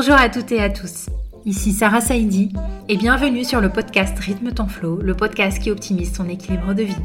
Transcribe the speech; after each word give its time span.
Bonjour 0.00 0.14
à 0.14 0.28
toutes 0.28 0.52
et 0.52 0.62
à 0.62 0.70
tous. 0.70 1.06
Ici 1.44 1.72
Sarah 1.72 2.00
Saidi 2.00 2.52
et 2.88 2.96
bienvenue 2.96 3.42
sur 3.42 3.60
le 3.60 3.68
podcast 3.68 4.16
Rythme 4.16 4.52
ton 4.52 4.68
flow, 4.68 5.00
le 5.02 5.12
podcast 5.12 5.60
qui 5.60 5.72
optimise 5.72 6.12
ton 6.12 6.28
équilibre 6.28 6.72
de 6.72 6.84
vie. 6.84 7.02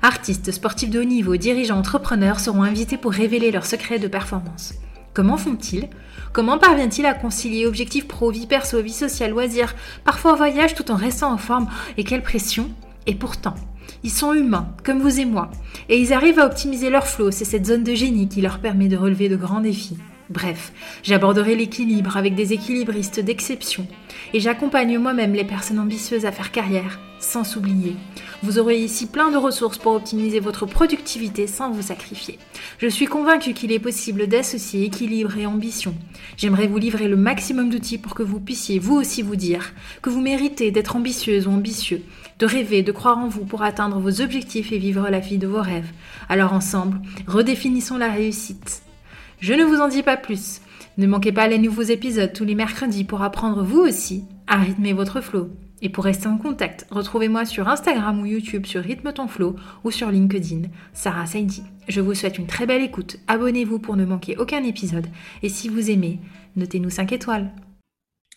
Artistes, 0.00 0.52
sportifs 0.52 0.90
de 0.90 1.00
haut 1.00 1.04
niveau, 1.04 1.36
dirigeants, 1.36 1.76
entrepreneurs 1.76 2.38
seront 2.38 2.62
invités 2.62 2.98
pour 2.98 3.10
révéler 3.10 3.50
leurs 3.50 3.66
secrets 3.66 3.98
de 3.98 4.06
performance. 4.06 4.74
Comment 5.12 5.36
font-ils? 5.36 5.88
Comment 6.32 6.56
parviennent-ils 6.56 7.04
à 7.04 7.14
concilier 7.14 7.66
objectifs 7.66 8.06
pro, 8.06 8.30
vie 8.30 8.46
perso, 8.46 8.80
vie 8.80 8.92
sociale, 8.92 9.32
loisirs, 9.32 9.74
parfois 10.04 10.36
voyage 10.36 10.76
tout 10.76 10.92
en 10.92 10.96
restant 10.96 11.32
en 11.32 11.38
forme? 11.38 11.68
Et 11.96 12.04
quelle 12.04 12.22
pression 12.22 12.70
Et 13.08 13.16
pourtant, 13.16 13.56
ils 14.04 14.12
sont 14.12 14.34
humains, 14.34 14.68
comme 14.84 15.00
vous 15.00 15.18
et 15.18 15.24
moi, 15.24 15.50
et 15.88 15.98
ils 15.98 16.12
arrivent 16.12 16.38
à 16.38 16.46
optimiser 16.46 16.90
leur 16.90 17.08
flow, 17.08 17.32
c'est 17.32 17.44
cette 17.44 17.66
zone 17.66 17.82
de 17.82 17.96
génie 17.96 18.28
qui 18.28 18.40
leur 18.40 18.60
permet 18.60 18.86
de 18.86 18.96
relever 18.96 19.28
de 19.28 19.34
grands 19.34 19.62
défis. 19.62 19.98
Bref, 20.30 20.72
j'aborderai 21.02 21.54
l'équilibre 21.54 22.16
avec 22.16 22.34
des 22.34 22.54
équilibristes 22.54 23.20
d'exception 23.20 23.86
et 24.32 24.40
j'accompagne 24.40 24.98
moi-même 24.98 25.34
les 25.34 25.44
personnes 25.44 25.78
ambitieuses 25.78 26.24
à 26.24 26.32
faire 26.32 26.50
carrière 26.50 26.98
sans 27.20 27.44
s'oublier. 27.44 27.96
Vous 28.42 28.58
aurez 28.58 28.78
ici 28.78 29.06
plein 29.06 29.30
de 29.30 29.36
ressources 29.36 29.78
pour 29.78 29.94
optimiser 29.94 30.40
votre 30.40 30.66
productivité 30.66 31.46
sans 31.46 31.70
vous 31.70 31.82
sacrifier. 31.82 32.38
Je 32.78 32.88
suis 32.88 33.06
convaincue 33.06 33.54
qu'il 33.54 33.72
est 33.72 33.78
possible 33.78 34.26
d'associer 34.26 34.84
équilibre 34.84 35.36
et 35.36 35.46
ambition. 35.46 35.94
J'aimerais 36.36 36.66
vous 36.66 36.78
livrer 36.78 37.08
le 37.08 37.16
maximum 37.16 37.70
d'outils 37.70 37.98
pour 37.98 38.14
que 38.14 38.22
vous 38.22 38.40
puissiez 38.40 38.78
vous 38.78 38.94
aussi 38.94 39.22
vous 39.22 39.36
dire 39.36 39.72
que 40.02 40.10
vous 40.10 40.20
méritez 40.20 40.70
d'être 40.70 40.96
ambitieuse 40.96 41.46
ou 41.46 41.50
ambitieux, 41.50 42.02
de 42.38 42.46
rêver, 42.46 42.82
de 42.82 42.92
croire 42.92 43.18
en 43.18 43.28
vous 43.28 43.44
pour 43.44 43.62
atteindre 43.62 43.98
vos 43.98 44.20
objectifs 44.20 44.72
et 44.72 44.78
vivre 44.78 45.08
la 45.08 45.20
vie 45.20 45.38
de 45.38 45.46
vos 45.46 45.62
rêves. 45.62 45.90
Alors 46.28 46.52
ensemble, 46.52 47.00
redéfinissons 47.26 47.98
la 47.98 48.10
réussite. 48.10 48.83
Je 49.40 49.52
ne 49.52 49.64
vous 49.64 49.80
en 49.80 49.88
dis 49.88 50.02
pas 50.02 50.16
plus. 50.16 50.60
Ne 50.96 51.06
manquez 51.06 51.32
pas 51.32 51.48
les 51.48 51.58
nouveaux 51.58 51.82
épisodes 51.82 52.32
tous 52.32 52.44
les 52.44 52.54
mercredis 52.54 53.04
pour 53.04 53.22
apprendre 53.22 53.62
vous 53.64 53.80
aussi 53.80 54.24
à 54.46 54.56
rythmer 54.56 54.92
votre 54.92 55.20
flow. 55.20 55.50
Et 55.82 55.88
pour 55.88 56.04
rester 56.04 56.28
en 56.28 56.38
contact, 56.38 56.86
retrouvez-moi 56.90 57.44
sur 57.44 57.68
Instagram 57.68 58.20
ou 58.20 58.26
YouTube 58.26 58.64
sur 58.64 58.82
Rythme 58.82 59.12
ton 59.12 59.26
flow 59.26 59.56
ou 59.82 59.90
sur 59.90 60.10
LinkedIn, 60.10 60.68
Sarah 60.92 61.26
Saidi. 61.26 61.64
Je 61.88 62.00
vous 62.00 62.14
souhaite 62.14 62.38
une 62.38 62.46
très 62.46 62.64
belle 62.64 62.82
écoute, 62.82 63.18
abonnez-vous 63.26 63.80
pour 63.80 63.96
ne 63.96 64.04
manquer 64.04 64.36
aucun 64.38 64.62
épisode 64.64 65.08
et 65.42 65.48
si 65.48 65.68
vous 65.68 65.90
aimez, 65.90 66.20
notez-nous 66.56 66.90
5 66.90 67.12
étoiles. 67.12 67.50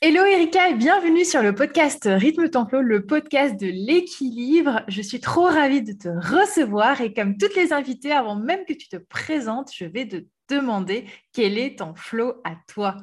Hello 0.01 0.25
Erika 0.25 0.69
et 0.69 0.75
bienvenue 0.75 1.25
sur 1.25 1.41
le 1.41 1.55
podcast 1.55 2.09
Rythme 2.11 2.49
ton 2.49 2.67
flow, 2.67 2.81
le 2.81 3.05
podcast 3.05 3.59
de 3.59 3.67
l'équilibre. 3.67 4.81
Je 4.87 5.01
suis 5.01 5.19
trop 5.19 5.45
ravie 5.45 5.81
de 5.81 5.93
te 5.93 6.09
recevoir 6.09 7.01
et 7.01 7.13
comme 7.13 7.37
toutes 7.37 7.55
les 7.55 7.71
invitées, 7.71 8.11
avant 8.11 8.35
même 8.35 8.65
que 8.67 8.73
tu 8.73 8.89
te 8.89 8.97
présentes, 8.97 9.71
je 9.73 9.85
vais 9.85 10.07
te 10.07 10.17
demander 10.49 11.05
quel 11.33 11.57
est 11.57 11.79
ton 11.79 11.95
flow 11.95 12.41
à 12.43 12.55
toi. 12.67 12.97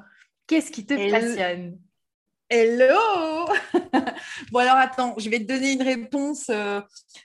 Qu'est-ce 0.47 0.71
qui 0.71 0.87
te 0.87 0.95
passionne? 0.95 1.79
Hello 2.51 3.49
Bon 4.53 4.59
alors 4.59 4.77
attends, 4.77 5.15
je 5.19 5.31
vais 5.31 5.39
te 5.39 5.45
donner 5.45 5.73
une 5.73 5.83
réponse 5.83 6.51
euh, 6.51 6.81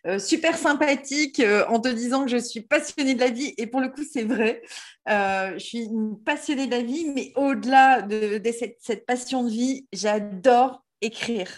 euh, 0.08 0.18
super 0.18 0.58
sympathique 0.58 1.42
euh, 1.42 1.66
en 1.68 1.82
te 1.82 1.90
disant 1.90 2.24
que 2.24 2.32
je 2.32 2.38
suis 2.38 2.62
passionnée 2.62 3.16
de 3.16 3.20
la 3.20 3.30
vie 3.30 3.54
et 3.58 3.68
pour 3.68 3.82
le 3.82 3.90
coup 3.90 4.04
c'est 4.10 4.24
vrai. 4.24 4.62
je 5.08 5.60
suis 5.60 5.84
une 5.84 6.18
passionnée 6.24 6.68
de 6.68 6.72
la 6.72 6.82
vie, 6.82 7.12
mais 7.14 7.34
au-delà 7.36 8.02
de, 8.02 8.42
cette, 8.52 9.06
passion 9.06 9.44
de 9.44 9.50
vie, 9.50 9.88
j'adore 9.92 10.86
écrire. 11.02 11.50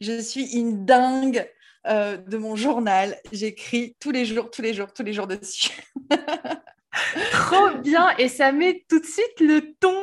Je 0.00 0.20
suis 0.20 0.56
une 0.56 0.84
dingue 0.84 1.48
de 1.86 2.36
mon 2.36 2.56
journal. 2.56 3.16
J'écris 3.30 3.96
tous 4.00 4.10
les 4.10 4.24
jours, 4.24 4.50
tous 4.50 4.62
les 4.62 4.74
jours, 4.74 4.92
tous 4.92 5.02
les 5.02 5.12
jours 5.12 5.26
dessus. 5.26 5.70
Trop 7.32 7.70
bien 7.78 8.14
et 8.18 8.28
ça 8.28 8.52
met 8.52 8.84
tout 8.88 9.00
de 9.00 9.06
suite 9.06 9.40
le 9.40 9.74
ton 9.80 9.94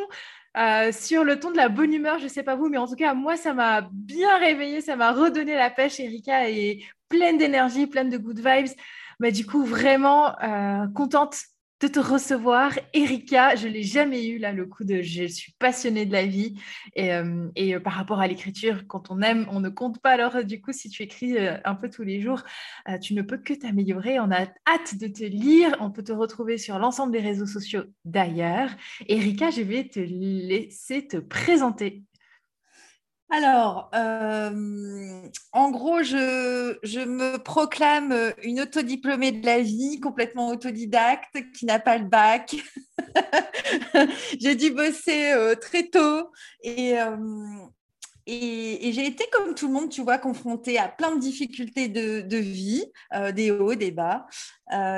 euh, 0.56 0.92
sur 0.92 1.24
le 1.24 1.40
ton 1.40 1.52
de 1.52 1.58
la 1.58 1.70
bonne 1.70 1.94
humeur. 1.94 2.20
Je 2.20 2.28
sais 2.28 2.44
pas 2.44 2.56
vous, 2.56 2.70
mais 2.70 2.78
en 2.78 2.88
tout 2.88 2.96
cas, 2.96 3.14
moi, 3.14 3.38
ça 3.38 3.54
m'a 3.54 3.88
bien 3.92 4.38
réveillé, 4.38 4.82
ça 4.82 4.96
m'a 4.96 5.12
redonné 5.12 5.56
la 5.56 5.70
pêche. 5.70 6.00
Erika 6.00 6.50
est 6.50 6.80
pleine 7.10 7.38
d'énergie, 7.38 7.88
pleine 7.88 8.10
de 8.10 8.18
good 8.18 8.38
vibes. 8.38 8.76
Mais 9.20 9.32
du 9.32 9.46
coup, 9.46 9.64
vraiment 9.64 10.38
euh, 10.44 10.86
contente 10.96 11.36
de 11.84 11.88
te 11.90 12.00
recevoir. 12.00 12.72
Erika, 12.94 13.56
je 13.56 13.68
l'ai 13.68 13.84
jamais 13.84 14.26
eu 14.26 14.38
là, 14.38 14.54
le 14.54 14.66
coup 14.66 14.86
de 14.86 15.02
je 15.02 15.26
suis 15.26 15.52
passionnée 15.60 16.06
de 16.06 16.14
la 16.14 16.26
vie. 16.26 16.56
Et, 16.96 17.14
euh, 17.14 17.50
euh, 17.60 17.80
par 17.82 17.94
rapport 17.94 18.22
à 18.22 18.28
l'écriture, 18.28 18.88
quand 18.88 19.12
on 19.12 19.22
aime, 19.22 19.46
on 19.52 19.60
ne 19.60 19.68
compte 19.68 20.00
pas. 20.02 20.12
Alors, 20.12 20.46
du 20.46 20.62
coup, 20.62 20.72
si 20.72 20.90
tu 20.90 21.04
écris 21.04 21.38
euh, 21.38 21.58
un 21.66 21.76
peu 21.76 21.90
tous 21.90 22.04
les 22.04 22.22
jours, 22.22 22.44
tu 23.02 23.14
ne 23.14 23.22
peux 23.22 23.38
que 23.38 23.54
t'améliorer. 23.54 24.20
On 24.22 24.32
a 24.32 24.44
hâte 24.66 24.98
de 24.98 25.08
te 25.08 25.26
lire. 25.26 25.76
On 25.82 25.92
peut 25.92 26.04
te 26.04 26.14
retrouver 26.14 26.58
sur 26.58 26.80
l'ensemble 26.80 27.12
des 27.12 27.20
réseaux 27.20 27.46
sociaux 27.46 27.84
d'ailleurs. 28.06 28.70
Erika, 29.10 29.50
je 29.50 29.62
vais 29.62 29.90
te 29.90 30.00
laisser 30.00 31.06
te 31.06 31.18
présenter. 31.18 32.04
Alors, 33.36 33.90
euh, 33.96 35.28
en 35.54 35.72
gros, 35.72 36.04
je, 36.04 37.04
me 37.04 37.38
proclame 37.38 38.32
une 38.44 38.62
autodiplômée 38.62 39.32
de 39.32 39.44
la 39.44 39.60
vie, 39.60 40.00
complètement 40.00 40.50
autodidacte, 40.50 41.36
qui 41.52 41.66
n'a 41.66 41.80
pas 41.80 41.98
le 41.98 42.06
bac. 42.06 42.56
j'ai 44.40 44.54
dû 44.54 44.70
bosser 44.70 45.32
euh, 45.32 45.56
très 45.56 45.88
tôt 45.88 46.30
euh, 46.68 47.18
et, 48.28 48.92
j'ai 48.94 49.08
été, 49.08 49.26
comme 49.32 49.56
tout 49.56 49.66
le 49.66 49.74
monde, 49.74 49.90
tu 49.90 50.04
vois, 50.04 50.20
confrontée 50.20 50.78
à 50.78 50.88
plein 50.88 51.16
de 51.16 51.20
difficultés 51.20 51.88
de, 51.88 52.38
vie, 52.38 52.86
des 53.34 53.50
hauts, 53.50 53.74
des 53.74 53.90
bas. 53.90 54.28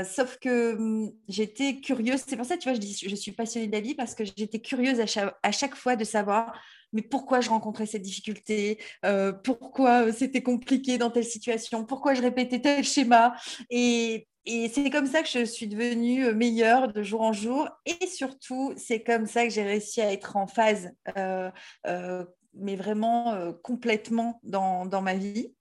sauf 0.03 0.39
que 0.41 0.75
hum, 0.75 1.09
j'étais 1.29 1.79
curieuse. 1.79 2.21
C'est 2.27 2.35
pour 2.35 2.45
ça, 2.45 2.57
tu 2.57 2.67
vois, 2.67 2.75
je 2.75 2.81
dis 2.81 2.99
je 3.01 3.15
suis 3.15 3.31
passionnée 3.31 3.67
de 3.67 3.71
la 3.71 3.79
vie 3.79 3.95
parce 3.95 4.13
que 4.13 4.25
j'étais 4.25 4.59
curieuse 4.59 4.99
à 4.99 5.51
chaque 5.51 5.75
fois 5.75 5.95
de 5.95 6.03
savoir 6.03 6.53
mais 6.95 7.01
pourquoi 7.01 7.41
je 7.41 7.49
rencontrais 7.49 7.85
cette 7.85 8.01
difficulté, 8.01 8.79
euh, 9.03 9.33
pourquoi 9.33 10.13
c'était 10.13 10.41
compliqué 10.41 10.97
dans 10.97 11.11
telle 11.11 11.25
situation, 11.25 11.85
pourquoi 11.85 12.13
je 12.13 12.21
répétais 12.21 12.61
tel 12.61 12.83
schéma? 12.85 13.35
Et, 13.69 14.27
c'est 14.47 14.91
comme 14.91 15.07
ça 15.07 15.23
que 15.23 15.27
je 15.27 15.43
suis 15.43 15.67
devenue 15.67 16.31
meilleure 16.35 16.93
de 16.93 17.01
jour 17.01 17.21
en 17.21 17.33
jour. 17.33 17.67
Et 17.87 18.05
surtout, 18.05 18.73
c'est 18.77 19.01
comme 19.01 19.25
ça 19.25 19.43
que 19.43 19.49
j'ai 19.49 19.63
réussi 19.63 20.01
à 20.01 20.13
être 20.13 20.37
en 20.37 20.45
phase, 20.45 20.91
euh, 21.17 21.49
euh, 21.87 22.23
mais 22.53 22.75
vraiment 22.75 23.35
complètement 23.63 24.39
dans, 24.43 24.85
dans, 24.85 25.01
ma 25.01 25.15
vie. 25.15 25.51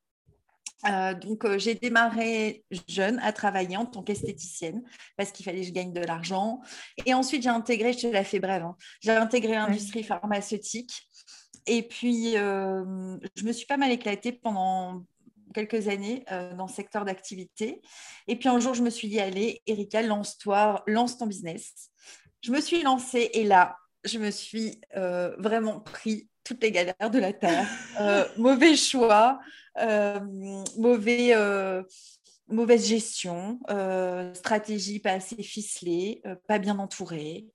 donc, 1.22 1.46
j'ai 1.56 1.74
démarré 1.74 2.62
jeune 2.86 3.18
à 3.20 3.32
travailler 3.32 3.78
en 3.78 3.86
tant 3.86 4.02
qu'esthéticienne 4.02 4.82
parce 5.16 5.32
qu'il 5.32 5.46
fallait 5.46 5.62
que 5.62 5.66
je 5.66 5.72
gagne 5.72 5.94
de 5.94 6.02
l'argent. 6.02 6.60
Et 7.06 7.14
ensuite, 7.14 7.42
j'ai 7.42 7.48
intégré, 7.48 7.94
je 7.94 8.00
te 8.00 8.06
la 8.08 8.22
fais 8.22 8.38
brève, 8.38 8.64
hein, 8.64 8.76
j'ai 9.00 9.12
intégré 9.12 9.54
l'industrie 9.54 10.04
pharmaceutique 10.04 11.08
et 11.66 11.82
puis, 11.82 12.36
euh, 12.36 13.16
je 13.36 13.44
me 13.44 13.52
suis 13.52 13.66
pas 13.66 13.76
mal 13.76 13.90
éclatée 13.90 14.32
pendant 14.32 15.04
quelques 15.54 15.88
années 15.88 16.24
euh, 16.30 16.54
dans 16.54 16.68
ce 16.68 16.74
secteur 16.74 17.04
d'activité. 17.04 17.80
Et 18.26 18.36
puis 18.36 18.48
un 18.48 18.58
jour, 18.60 18.74
je 18.74 18.82
me 18.82 18.90
suis 18.90 19.08
dit, 19.08 19.20
allez, 19.20 19.62
Erika, 19.66 20.02
lance-toi, 20.02 20.82
lance 20.86 21.16
ton 21.16 21.26
business. 21.26 21.90
Je 22.42 22.50
me 22.52 22.60
suis 22.60 22.82
lancée 22.82 23.30
et 23.32 23.44
là, 23.44 23.76
je 24.04 24.18
me 24.18 24.30
suis 24.30 24.80
euh, 24.96 25.34
vraiment 25.38 25.80
pris 25.80 26.28
toutes 26.42 26.62
les 26.62 26.72
galères 26.72 27.10
de 27.10 27.18
la 27.18 27.32
terre. 27.32 27.66
mauvais 28.36 28.76
choix, 28.76 29.40
mauvais, 30.76 31.34
mauvaise 32.48 32.86
gestion, 32.86 33.58
stratégie 34.34 34.98
pas 34.98 35.12
assez 35.12 35.42
ficelée, 35.42 36.22
pas 36.46 36.58
bien 36.58 36.78
entourée. 36.78 37.46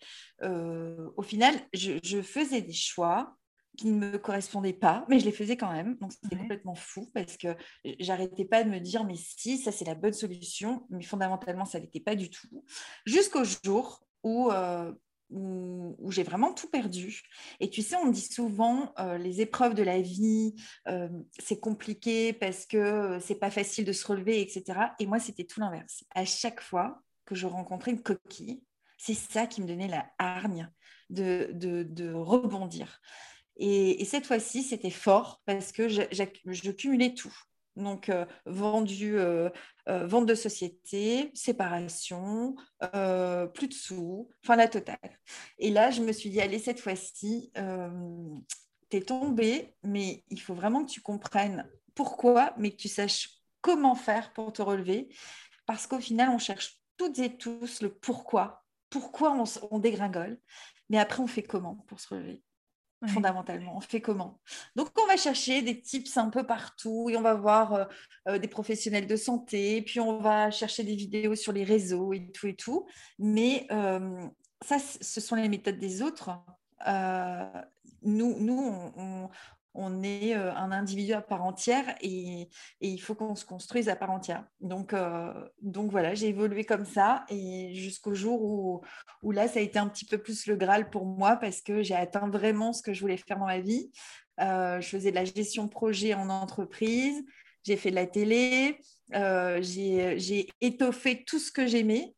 au 0.42 1.22
final, 1.22 1.54
je 1.74 2.22
faisais 2.24 2.64
des 2.64 2.74
choix 2.74 3.39
qui 3.80 3.88
ne 3.88 4.12
me 4.12 4.18
correspondaient 4.18 4.74
pas, 4.74 5.06
mais 5.08 5.20
je 5.20 5.26
les 5.26 5.32
faisais 5.32 5.56
quand 5.56 5.72
même. 5.72 5.96
Donc 6.00 6.12
c'était 6.12 6.36
complètement 6.36 6.76
fou 6.76 7.10
parce 7.14 7.38
que 7.38 7.56
j'arrêtais 8.00 8.44
pas 8.44 8.66
de 8.66 8.70
me 8.70 8.80
dire 8.80 9.06
mais 9.06 9.16
si 9.16 9.58
ça 9.58 9.72
c'est 9.72 9.86
la 9.86 9.96
bonne 9.96 10.14
solution, 10.14 10.86
mais 10.90 11.04
fondamentalement 11.04 11.64
ça 11.64 11.80
n'était 11.80 12.02
pas 12.02 12.16
du 12.16 12.30
tout. 12.30 12.66
Jusqu'au 13.06 13.44
jour 13.46 14.02
où, 14.24 14.52
euh, 14.52 14.92
où, 15.30 16.12
j'ai 16.12 16.24
vraiment 16.24 16.54
tout 16.54 16.70
perdu. 16.70 17.22
Et 17.62 17.70
tu 17.70 17.82
sais, 17.82 17.96
on 17.96 18.12
dit 18.12 18.28
souvent 18.30 18.94
euh, 19.00 19.18
les 19.18 19.40
épreuves 19.40 19.76
de 19.76 19.84
la 19.84 20.02
vie, 20.02 20.56
euh, 20.90 21.08
c'est 21.40 21.62
compliqué 21.62 22.34
parce 22.34 22.66
que 22.66 23.18
c'est 23.22 23.40
pas 23.40 23.52
facile 23.52 23.86
de 23.86 23.94
se 23.94 24.06
relever, 24.06 24.42
etc. 24.42 24.78
Et 25.00 25.06
moi 25.06 25.20
c'était 25.20 25.46
tout 25.46 25.62
l'inverse. 25.62 26.04
À 26.14 26.26
chaque 26.26 26.60
fois 26.60 27.02
que 27.24 27.34
je 27.34 27.48
rencontrais 27.48 27.92
une 27.92 28.04
coquille, 28.04 28.62
c'est 28.98 29.14
ça 29.14 29.48
qui 29.48 29.62
me 29.62 29.68
donnait 29.68 29.88
la 29.88 30.06
hargne 30.18 30.70
de, 31.10 31.52
de, 31.54 31.84
de 31.84 32.12
rebondir. 32.12 33.00
Et, 33.60 34.06
cette 34.06 34.26
fois-ci, 34.26 34.64
c'était 34.64 34.90
fort 34.90 35.42
parce 35.46 35.74
que 35.74 35.90
je, 35.90 36.72
cumulais 36.72 37.14
tout. 37.14 37.36
Donc, 37.76 38.08
euh, 38.10 38.26
vendu, 38.46 39.18
euh, 39.18 39.50
euh, 39.90 40.08
vente 40.08 40.26
de 40.26 40.36
société, 40.36 41.30
séparation, 41.34 42.56
plus 43.54 43.68
de 43.68 43.74
sous, 43.74 44.30
enfin 44.44 44.56
la 44.56 44.70
totale. 44.70 45.20
Et 45.58 45.72
là, 45.72 45.92
je 45.92 46.02
me 46.02 46.14
suis 46.14 46.30
dit, 46.30 46.40
allez, 46.40 46.60
cette 46.60 46.80
fois-ci, 46.80 47.52
tu 48.90 48.98
es 48.98 49.02
tombé, 49.02 49.76
mais 49.84 50.24
il 50.30 50.40
faut 50.40 50.56
vraiment 50.56 50.86
que 50.86 50.92
tu 50.92 51.02
comprennes 51.02 51.70
pourquoi, 51.96 52.54
mais 52.58 52.72
que 52.72 52.78
tu 52.78 52.88
saches 52.88 53.30
comment 53.60 53.96
faire 53.96 54.32
pour 54.32 54.54
te 54.54 54.62
relever. 54.62 55.10
Parce 55.66 55.86
qu'au 55.86 56.00
final, 56.00 56.30
on 56.30 56.40
cherche 56.40 56.80
toutes 56.96 57.20
et 57.20 57.36
tous 57.36 57.82
le 57.82 57.94
pourquoi. 57.94 58.64
Pourquoi 58.90 59.36
on 59.70 59.80
dégringole. 59.80 60.40
Mais 60.90 60.98
après, 60.98 61.22
on 61.22 61.28
fait 61.28 61.44
comment 61.44 61.76
pour 61.88 62.00
se 62.00 62.08
relever? 62.08 62.42
Fondamentalement. 63.08 63.78
On 63.78 63.82
fait 63.82 64.02
comment? 64.02 64.40
Donc, 64.76 64.90
on 65.02 65.08
va 65.08 65.18
chercher 65.18 65.62
des 65.62 65.82
tips 65.82 66.18
un 66.18 66.30
peu 66.30 66.46
partout 66.46 67.10
et 67.10 67.18
on 67.18 67.22
va 67.22 67.34
voir 67.34 67.74
euh, 67.74 67.86
euh, 68.28 68.38
des 68.40 68.48
professionnels 68.48 69.08
de 69.08 69.16
santé, 69.16 69.82
puis 69.82 70.00
on 70.00 70.20
va 70.20 70.52
chercher 70.52 70.84
des 70.84 70.96
vidéos 70.96 71.36
sur 71.36 71.54
les 71.54 71.64
réseaux 71.64 72.14
et 72.14 72.32
tout 72.32 72.48
et 72.48 72.56
tout. 72.56 72.86
Mais 73.18 73.68
euh, 73.72 74.28
ça, 74.62 74.78
ce 74.80 75.22
sont 75.22 75.36
les 75.36 75.50
méthodes 75.50 75.80
des 75.80 76.02
autres. 76.02 76.32
nous, 78.04 78.40
nous 78.40 78.60
on, 78.60 78.94
on 78.98 79.30
est 80.04 80.36
euh, 80.36 80.54
un 80.54 80.72
individu 80.72 81.14
à 81.14 81.22
part 81.22 81.44
entière 81.44 81.96
et, 82.02 82.50
il 82.82 83.02
faut 83.02 83.16
qu'on 83.16 83.36
se 83.36 83.46
construise 83.46 83.90
à 83.90 83.96
part 83.96 84.12
entière. 84.12 84.46
Donc, 84.62 84.94
euh, 84.94 85.34
voilà, 85.62 86.14
j'ai 86.14 86.28
évolué 86.28 86.64
comme 86.64 86.86
ça 86.86 87.26
et 87.30 87.74
jusqu'au 87.74 88.14
jour 88.14 88.82
où, 89.22 89.32
là, 89.32 89.48
ça 89.48 89.60
a 89.60 89.62
été 89.62 89.80
un 89.80 89.88
petit 89.88 90.06
peu 90.06 90.18
plus 90.18 90.48
le 90.48 90.56
Graal 90.56 90.90
pour 90.90 91.06
moi 91.06 91.36
parce 91.36 91.62
que 91.62 91.84
j'ai 91.84 91.96
atteint 91.96 92.30
vraiment 92.30 92.74
ce 92.74 92.82
que 92.82 92.94
je 92.94 93.02
voulais 93.02 93.18
faire 93.18 93.38
dans 93.38 93.46
ma 93.46 93.60
vie. 93.60 93.92
Euh, 94.40 94.80
je 94.82 94.88
faisais 94.88 95.12
de 95.12 95.16
la 95.16 95.26
gestion 95.26 95.68
projet 95.68 96.14
en 96.14 96.30
entreprise, 96.30 97.24
j'ai 97.64 97.76
fait 97.76 97.90
de 97.92 97.96
la 97.96 98.08
télé, 98.08 98.80
j'ai 99.12 100.48
étoffé 100.62 101.24
tout 101.26 101.40
ce 101.40 101.52
que 101.52 101.68
j'aimais. 101.68 102.14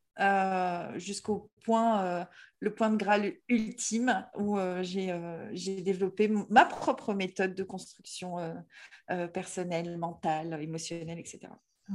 jusqu'au 0.97 1.49
point 1.63 2.27
le 2.61 2.73
point 2.73 2.91
de 2.91 2.95
Graal 2.95 3.33
ultime 3.49 4.25
où 4.37 4.57
euh, 4.57 4.83
euh, 4.95 5.49
j'ai 5.51 5.81
développé 5.81 6.31
ma 6.49 6.63
propre 6.63 7.13
méthode 7.13 7.55
de 7.55 7.63
construction 7.63 8.37
euh, 9.09 9.27
personnelle, 9.27 9.97
mentale, 9.97 10.57
émotionnelle, 10.61 11.19
etc. 11.19 11.39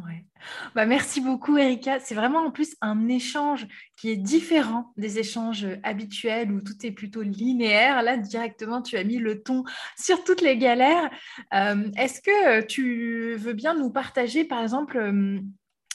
Ouais. 0.04 0.26
Bah, 0.74 0.84
merci 0.84 1.20
beaucoup 1.20 1.56
Erika. 1.56 2.00
C'est 2.00 2.16
vraiment 2.16 2.40
en 2.40 2.50
plus 2.50 2.76
un 2.80 3.08
échange 3.08 3.66
qui 3.96 4.10
est 4.10 4.16
différent 4.16 4.92
des 4.96 5.18
échanges 5.20 5.66
habituels 5.84 6.52
où 6.52 6.60
tout 6.60 6.74
est 6.84 6.90
plutôt 6.90 7.22
linéaire. 7.22 8.02
Là, 8.02 8.18
directement, 8.18 8.82
tu 8.82 8.96
as 8.96 9.04
mis 9.04 9.18
le 9.18 9.42
ton 9.42 9.62
sur 9.96 10.22
toutes 10.24 10.42
les 10.42 10.58
galères. 10.58 11.08
Est-ce 11.52 12.20
que 12.20 12.60
tu 12.66 13.36
veux 13.36 13.54
bien 13.54 13.74
nous 13.74 13.90
partager, 13.90 14.44
par 14.44 14.62
exemple, 14.62 14.98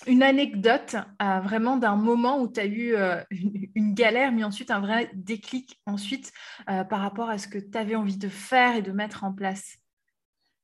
une 0.08 0.24
anecdote 0.24 0.96
euh, 1.22 1.40
vraiment 1.42 1.78
d'un 1.78 1.96
moment 1.96 2.40
où 2.40 2.52
tu 2.52 2.60
as 2.60 2.66
eu 2.66 2.96
euh, 2.96 3.22
une, 3.32 3.94
galère, 3.94 4.32
mais 4.32 4.44
ensuite 4.44 4.72
un 4.72 4.80
vrai 4.80 5.12
déclic 5.14 5.80
ensuite 5.86 6.32
euh, 6.70 6.84
par 6.84 7.02
rapport 7.02 7.30
à 7.30 7.38
ce 7.38 7.48
que 7.48 7.60
tu 7.60 7.78
avais 7.78 7.96
envie 7.96 8.18
de 8.18 8.30
faire 8.30 8.76
et 8.76 8.82
de 8.82 8.92
mettre 8.92 9.24
en 9.24 9.34
place? 9.34 9.78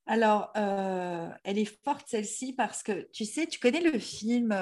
Alors, 0.10 0.54
elle 0.56 1.57
est 1.57 1.84
forte 1.84 2.07
celle-ci 2.07 2.54
parce 2.54 2.81
que, 2.81 3.10
tu 3.12 3.25
sais, 3.25 3.45
tu 3.45 3.60
connais 3.60 3.81
le 3.81 4.00
film 4.00 4.56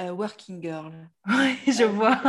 euh, 0.00 0.10
Working 0.10 0.62
Girl. 0.62 0.92
Oui, 1.26 1.56
je 1.66 1.84
vois. 1.84 2.20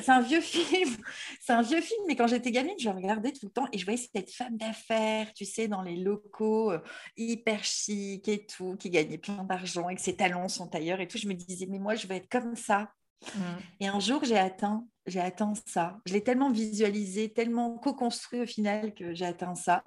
C'est 0.00 0.10
un, 0.10 0.20
vieux 0.20 0.40
film. 0.40 0.96
C'est 1.40 1.52
un 1.52 1.62
vieux 1.62 1.80
film, 1.80 2.02
mais 2.06 2.16
quand 2.16 2.26
j'étais 2.26 2.50
gamine, 2.50 2.78
je 2.78 2.88
regardais 2.88 3.32
tout 3.32 3.46
le 3.46 3.50
temps 3.50 3.66
et 3.72 3.78
je 3.78 3.84
voyais 3.84 4.08
cette 4.12 4.32
femme 4.32 4.56
d'affaires, 4.56 5.32
tu 5.32 5.44
sais, 5.44 5.68
dans 5.68 5.82
les 5.82 5.96
locaux, 5.96 6.72
euh, 6.72 6.80
hyper 7.16 7.64
chic 7.64 8.28
et 8.28 8.46
tout, 8.46 8.76
qui 8.76 8.90
gagnait 8.90 9.18
plein 9.18 9.44
d'argent 9.44 9.86
avec 9.86 10.00
ses 10.00 10.16
talons, 10.16 10.48
son 10.48 10.66
tailleur 10.66 11.00
et 11.00 11.08
tout. 11.08 11.18
Je 11.18 11.28
me 11.28 11.34
disais, 11.34 11.66
mais 11.66 11.78
moi, 11.78 11.94
je 11.94 12.06
veux 12.06 12.14
être 12.14 12.28
comme 12.28 12.56
ça. 12.56 12.90
Mm. 13.34 13.40
Et 13.80 13.86
un 13.88 14.00
jour, 14.00 14.24
j'ai 14.24 14.38
atteint, 14.38 14.86
j'ai 15.06 15.20
atteint 15.20 15.52
ça. 15.66 15.98
Je 16.06 16.12
l'ai 16.12 16.22
tellement 16.22 16.50
visualisé, 16.50 17.32
tellement 17.32 17.78
co-construit 17.78 18.40
au 18.40 18.46
final 18.46 18.94
que 18.94 19.14
j'ai 19.14 19.26
atteint 19.26 19.54
ça. 19.54 19.82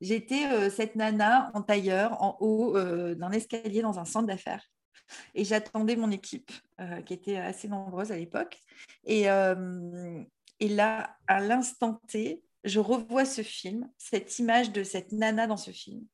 J'étais 0.00 0.46
euh, 0.46 0.68
cette 0.68 0.96
nana 0.96 1.50
en 1.54 1.62
tailleur 1.62 2.20
en 2.22 2.36
haut 2.40 2.76
d'un 2.76 3.30
escalier 3.30 3.82
dans 3.82 3.98
un 3.98 4.04
centre 4.04 4.26
d'affaires 4.26 4.66
et 5.34 5.44
j'attendais 5.44 5.96
mon 5.96 6.10
équipe, 6.10 6.50
euh, 6.80 7.02
qui 7.02 7.14
était 7.14 7.36
assez 7.36 7.68
nombreuse 7.68 8.12
à 8.12 8.16
l'époque. 8.16 8.60
Et, 9.04 9.30
euh, 9.30 10.22
et 10.60 10.68
là, 10.68 11.16
à 11.26 11.40
l'instant 11.40 12.00
T, 12.08 12.42
je 12.64 12.78
revois 12.78 13.24
ce 13.24 13.42
film, 13.42 13.90
cette 13.98 14.38
image 14.38 14.72
de 14.72 14.84
cette 14.84 15.12
nana 15.12 15.46
dans 15.46 15.56
ce 15.56 15.70
film. 15.70 16.04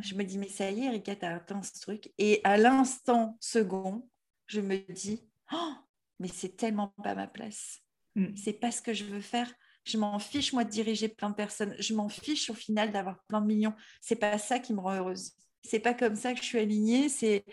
Je 0.00 0.14
me 0.14 0.24
dis, 0.24 0.38
mais 0.38 0.48
ça 0.48 0.70
y 0.70 0.80
est, 0.80 0.86
Erika, 0.86 1.14
tu 1.14 1.26
as 1.26 1.34
atteint 1.34 1.62
ce 1.62 1.78
truc. 1.80 2.10
Et 2.16 2.40
à 2.44 2.56
l'instant 2.56 3.36
second, 3.40 4.08
je 4.46 4.60
me 4.60 4.78
dis, 4.92 5.22
oh, 5.52 5.74
mais 6.18 6.28
c'est 6.28 6.56
tellement 6.56 6.88
pas 7.02 7.14
ma 7.14 7.26
place. 7.26 7.80
Mm. 8.14 8.34
C'est 8.36 8.54
pas 8.54 8.70
ce 8.70 8.80
que 8.80 8.94
je 8.94 9.04
veux 9.04 9.20
faire. 9.20 9.52
Je 9.84 9.98
m'en 9.98 10.18
fiche, 10.18 10.52
moi, 10.52 10.64
de 10.64 10.70
diriger 10.70 11.08
plein 11.08 11.30
de 11.30 11.34
personnes. 11.34 11.74
Je 11.78 11.94
m'en 11.94 12.08
fiche, 12.08 12.48
au 12.48 12.54
final, 12.54 12.92
d'avoir 12.92 13.22
plein 13.24 13.42
de 13.42 13.46
millions. 13.46 13.74
C'est 14.00 14.16
pas 14.16 14.38
ça 14.38 14.58
qui 14.58 14.72
me 14.72 14.80
rend 14.80 14.94
heureuse. 14.94 15.32
C'est 15.64 15.80
pas 15.80 15.94
comme 15.94 16.14
ça 16.14 16.32
que 16.34 16.40
je 16.40 16.44
suis 16.44 16.58
alignée. 16.58 17.08
C'est 17.08 17.44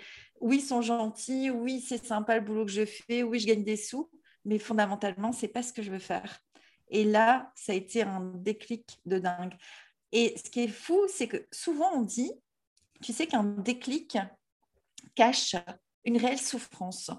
oui, 0.41 0.57
ils 0.57 0.65
sont 0.65 0.81
gentils, 0.81 1.49
oui, 1.49 1.81
c'est 1.81 2.03
sympa 2.03 2.35
le 2.35 2.41
boulot 2.41 2.65
que 2.65 2.71
je 2.71 2.85
fais, 2.85 3.23
oui, 3.23 3.39
je 3.39 3.47
gagne 3.47 3.63
des 3.63 3.77
sous, 3.77 4.09
mais 4.43 4.57
fondamentalement, 4.57 5.31
c'est 5.31 5.47
pas 5.47 5.61
ce 5.61 5.71
que 5.71 5.83
je 5.83 5.91
veux 5.91 5.99
faire. 5.99 6.39
Et 6.89 7.03
là, 7.03 7.51
ça 7.55 7.71
a 7.71 7.75
été 7.75 8.01
un 8.01 8.19
déclic 8.35 8.99
de 9.05 9.19
dingue. 9.19 9.55
Et 10.11 10.35
ce 10.43 10.49
qui 10.49 10.61
est 10.61 10.67
fou, 10.67 10.99
c'est 11.07 11.27
que 11.27 11.47
souvent 11.51 11.91
on 11.93 12.01
dit, 12.01 12.31
tu 13.01 13.13
sais 13.13 13.27
qu'un 13.27 13.43
déclic 13.43 14.17
cache 15.15 15.55
une 16.03 16.17
réelle 16.17 16.39
souffrance. 16.39 17.11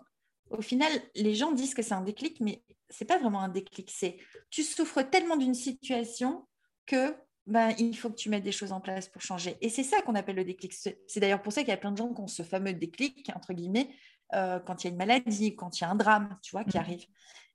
Au 0.50 0.60
final, 0.60 0.92
les 1.14 1.34
gens 1.34 1.52
disent 1.52 1.74
que 1.74 1.82
c'est 1.82 1.94
un 1.94 2.02
déclic, 2.02 2.40
mais 2.40 2.62
c'est 2.90 3.06
pas 3.06 3.18
vraiment 3.18 3.40
un 3.40 3.48
déclic. 3.48 3.90
C'est 3.90 4.18
tu 4.50 4.62
souffres 4.62 5.02
tellement 5.02 5.36
d'une 5.36 5.54
situation 5.54 6.46
que 6.86 7.14
ben, 7.52 7.74
il 7.78 7.94
faut 7.94 8.08
que 8.08 8.16
tu 8.16 8.30
mettes 8.30 8.44
des 8.44 8.50
choses 8.50 8.72
en 8.72 8.80
place 8.80 9.08
pour 9.08 9.20
changer. 9.20 9.58
Et 9.60 9.68
c'est 9.68 9.82
ça 9.82 10.00
qu'on 10.00 10.14
appelle 10.14 10.36
le 10.36 10.44
déclic. 10.44 10.72
C'est 10.72 11.20
d'ailleurs 11.20 11.42
pour 11.42 11.52
ça 11.52 11.60
qu'il 11.60 11.68
y 11.68 11.74
a 11.74 11.76
plein 11.76 11.92
de 11.92 11.98
gens 11.98 12.12
qui 12.12 12.20
ont 12.22 12.26
ce 12.26 12.42
fameux 12.42 12.72
déclic, 12.72 13.30
entre 13.36 13.52
guillemets, 13.52 13.90
euh, 14.32 14.58
quand 14.58 14.82
il 14.82 14.86
y 14.86 14.88
a 14.88 14.92
une 14.92 14.96
maladie, 14.96 15.54
quand 15.54 15.78
il 15.78 15.82
y 15.82 15.86
a 15.86 15.90
un 15.90 15.94
drame, 15.94 16.38
tu 16.42 16.52
vois, 16.52 16.64
qui 16.64 16.78
mmh. 16.78 16.80
arrive. 16.80 17.04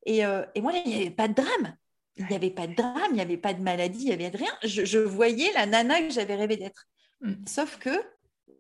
Et, 0.05 0.23
euh, 0.23 0.45
et 0.53 0.61
moi, 0.61 0.73
il 0.73 0.87
n'y 0.87 1.01
avait 1.01 1.09
pas 1.09 1.27
de 1.27 1.33
drame. 1.33 1.75
Il 2.15 2.27
n'y 2.27 2.35
avait 2.35 2.51
pas 2.51 2.67
de 2.67 2.75
drame, 2.75 3.09
il 3.09 3.15
n'y 3.15 3.21
avait 3.21 3.37
pas 3.37 3.55
de 3.55 3.61
maladie, 3.63 4.01
il 4.01 4.05
n'y 4.05 4.13
avait 4.13 4.27
rien. 4.27 4.51
Je, 4.63 4.99
voyais 4.99 5.51
la 5.53 5.65
nana 5.65 5.99
que 6.01 6.11
j'avais 6.11 6.35
rêvé 6.35 6.57
d'être. 6.57 6.85
Mmh. 7.21 7.33
Sauf 7.47 7.77
que 7.77 7.99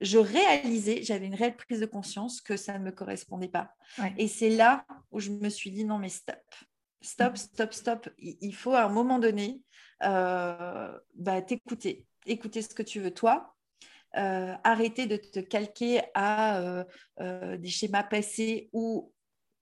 je 0.01 0.17
réalisais, 0.17 1.03
j'avais 1.03 1.27
une 1.27 1.35
réelle 1.35 1.55
prise 1.55 1.79
de 1.79 1.85
conscience 1.85 2.41
que 2.41 2.57
ça 2.57 2.79
ne 2.79 2.83
me 2.83 2.91
correspondait 2.91 3.47
pas. 3.47 3.71
Et 4.17 4.27
c'est 4.27 4.49
là 4.49 4.85
où 5.11 5.19
je 5.19 5.29
me 5.29 5.49
suis 5.49 5.69
dit 5.69 5.85
non, 5.85 5.99
mais 5.99 6.09
stop, 6.09 6.41
stop, 7.01 7.33
mmh. 7.33 7.37
stop, 7.37 7.73
stop. 7.73 8.09
Il 8.17 8.55
faut 8.55 8.73
à 8.73 8.85
un 8.85 8.89
moment 8.89 9.19
donné 9.19 9.61
bah, 10.01 11.41
t'écouter, 11.45 12.05
écouter 12.25 12.61
ce 12.61 12.73
que 12.73 12.83
tu 12.83 12.99
veux 12.99 13.13
toi, 13.13 13.55
euh, 14.15 14.55
arrêter 14.63 15.05
de 15.05 15.17
te 15.17 15.39
calquer 15.39 16.01
à 16.13 16.59
euh, 17.19 17.57
des 17.57 17.69
schémas 17.69 18.03
passés 18.03 18.69
où 18.73 19.13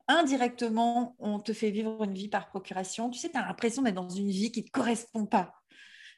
indirectement 0.08 1.16
on 1.20 1.40
te 1.40 1.52
fait 1.52 1.72
vivre 1.72 2.04
une 2.04 2.14
vie 2.14 2.30
par 2.30 2.48
procuration. 2.48 3.10
Tu 3.10 3.20
sais, 3.20 3.30
tu 3.30 3.38
as 3.38 3.46
l'impression 3.46 3.82
d'être 3.82 3.96
dans 3.96 4.08
une 4.08 4.30
vie 4.30 4.52
qui 4.52 4.62
ne 4.62 4.68
te 4.68 4.72
correspond 4.72 5.26
pas. 5.26 5.54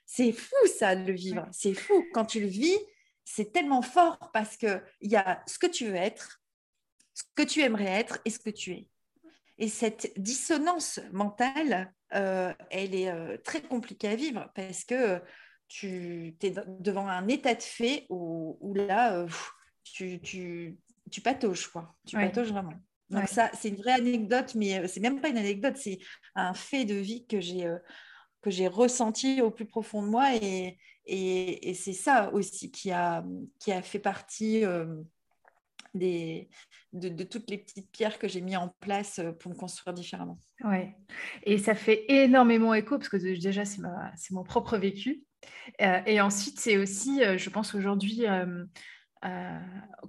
C'est 0.05 0.33
fou 0.33 0.55
ça 0.77 0.95
de 0.95 1.05
le 1.05 1.13
vivre, 1.13 1.47
c'est 1.51 1.73
fou. 1.73 2.05
Quand 2.13 2.25
tu 2.25 2.39
le 2.39 2.47
vis, 2.47 2.77
c'est 3.23 3.51
tellement 3.51 3.81
fort 3.81 4.29
parce 4.33 4.55
qu'il 4.55 4.81
y 5.01 5.15
a 5.15 5.41
ce 5.47 5.57
que 5.57 5.67
tu 5.67 5.85
veux 5.85 5.95
être, 5.95 6.41
ce 7.13 7.23
que 7.33 7.43
tu 7.43 7.61
aimerais 7.61 7.85
être 7.85 8.19
et 8.23 8.29
ce 8.29 8.39
que 8.39 8.49
tu 8.49 8.71
es. 8.71 8.89
Et 9.57 9.69
cette 9.69 10.13
dissonance 10.17 10.99
mentale, 11.11 11.93
euh, 12.13 12.53
elle 12.69 12.95
est 12.95 13.09
euh, 13.09 13.37
très 13.43 13.61
compliquée 13.61 14.09
à 14.09 14.15
vivre 14.15 14.49
parce 14.55 14.83
que 14.83 15.21
tu 15.67 16.35
es 16.41 16.53
devant 16.79 17.07
un 17.07 17.27
état 17.27 17.53
de 17.53 17.61
fait 17.61 18.05
où, 18.09 18.73
là, 18.75 19.17
euh, 19.17 19.27
tu, 19.83 20.21
tu, 20.21 20.77
tu 21.11 21.21
patauges, 21.21 21.67
quoi. 21.67 21.95
Tu 22.05 22.15
patauges 22.15 22.51
vraiment. 22.51 22.73
Donc 23.09 23.27
ça, 23.27 23.49
c'est 23.53 23.69
une 23.69 23.77
vraie 23.77 23.93
anecdote, 23.93 24.53
mais 24.55 24.87
c'est 24.87 24.99
même 24.99 25.21
pas 25.21 25.29
une 25.29 25.37
anecdote, 25.37 25.77
c'est 25.77 25.99
un 26.35 26.53
fait 26.53 26.85
de 26.85 26.95
vie 26.95 27.25
que 27.25 27.39
j'ai 27.39 27.73
que 28.41 28.51
j'ai 28.51 28.67
ressenti 28.67 29.41
au 29.41 29.49
plus 29.49 29.65
profond 29.65 30.03
de 30.03 30.09
moi 30.09 30.35
et, 30.35 30.77
et, 31.05 31.69
et 31.69 31.73
c'est 31.73 31.93
ça 31.93 32.31
aussi 32.33 32.69
qui 32.69 32.91
a, 32.91 33.25
qui 33.59 33.71
a 33.71 33.81
fait 33.81 33.99
partie 33.99 34.63
de, 35.97 37.23
toutes 37.23 37.49
les 37.49 37.57
petites 37.57 37.91
pierres 37.91 38.19
que 38.19 38.27
j'ai 38.27 38.41
mis 38.41 38.55
en 38.55 38.73
place 38.79 39.19
euh, 39.19 39.31
pour 39.31 39.51
me 39.51 39.57
construire 39.57 39.93
différemment. 39.93 40.39
Oui, 40.63 40.89
et 41.43 41.57
ça 41.57 41.75
fait 41.75 42.05
énormément 42.09 42.73
écho 42.73 42.97
parce 42.97 43.09
que 43.09 43.17
déjà, 43.17 43.65
c'est 43.65 44.31
mon 44.31 44.43
propre 44.43 44.77
vécu. 44.77 45.23
Euh, 45.81 45.99
et 46.05 46.21
ensuite, 46.21 46.59
c'est 46.59 46.77
aussi, 46.77 47.23
euh, 47.23 47.37
je 47.37 47.49
pense 47.49 47.75
aujourd'hui, 47.75 48.25
euh, 49.25 49.59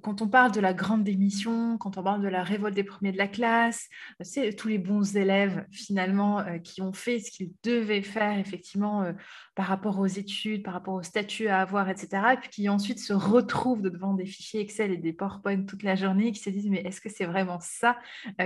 quand 0.03 0.23
on 0.23 0.29
parle 0.29 0.53
de 0.53 0.61
la 0.61 0.75
grande 0.75 1.03
démission, 1.03 1.79
quand 1.79 1.97
on 1.97 2.03
parle 2.03 2.23
de 2.23 2.29
la 2.29 2.43
révolte 2.43 2.75
des 2.75 2.85
premiers 2.85 3.13
de 3.13 3.19
la 3.19 3.29
classe, 3.29 3.89
c'est 4.21 4.55
tous 4.55 4.69
les 4.69 4.79
bons 4.79 5.17
élèves 5.17 5.67
finalement 5.71 6.41
euh, 6.41 6.59
qui 6.59 6.83
ont 6.83 6.93
fait 6.93 7.19
ce 7.19 7.31
qu'ils 7.31 7.53
devaient 7.63 8.03
faire 8.03 8.39
effectivement 8.39 9.03
euh, 9.03 9.13
par 9.55 9.67
rapport 9.67 9.99
aux 9.99 10.07
études, 10.07 10.63
par 10.63 10.75
rapport 10.75 10.95
au 10.95 11.03
statut 11.03 11.49
à 11.49 11.61
avoir, 11.61 11.89
etc. 11.89 12.09
Et 12.35 12.37
puis 12.37 12.51
qui 12.51 12.69
ensuite 12.69 12.99
se 12.99 13.13
retrouvent 13.13 13.83
devant 13.83 14.15
des 14.15 14.27
fichiers 14.27 14.61
Excel 14.61 14.93
et 14.93 14.99
des 14.99 15.13
PowerPoint 15.13 15.65
toute 15.65 15.83
la 15.83 15.95
journée 15.95 16.29
et 16.29 16.33
qui 16.33 16.41
se 16.41 16.51
disent 16.51 16.69
mais 16.69 16.83
est-ce 16.83 17.01
que 17.01 17.09
c'est 17.09 17.27
vraiment 17.27 17.59
ça 17.61 17.97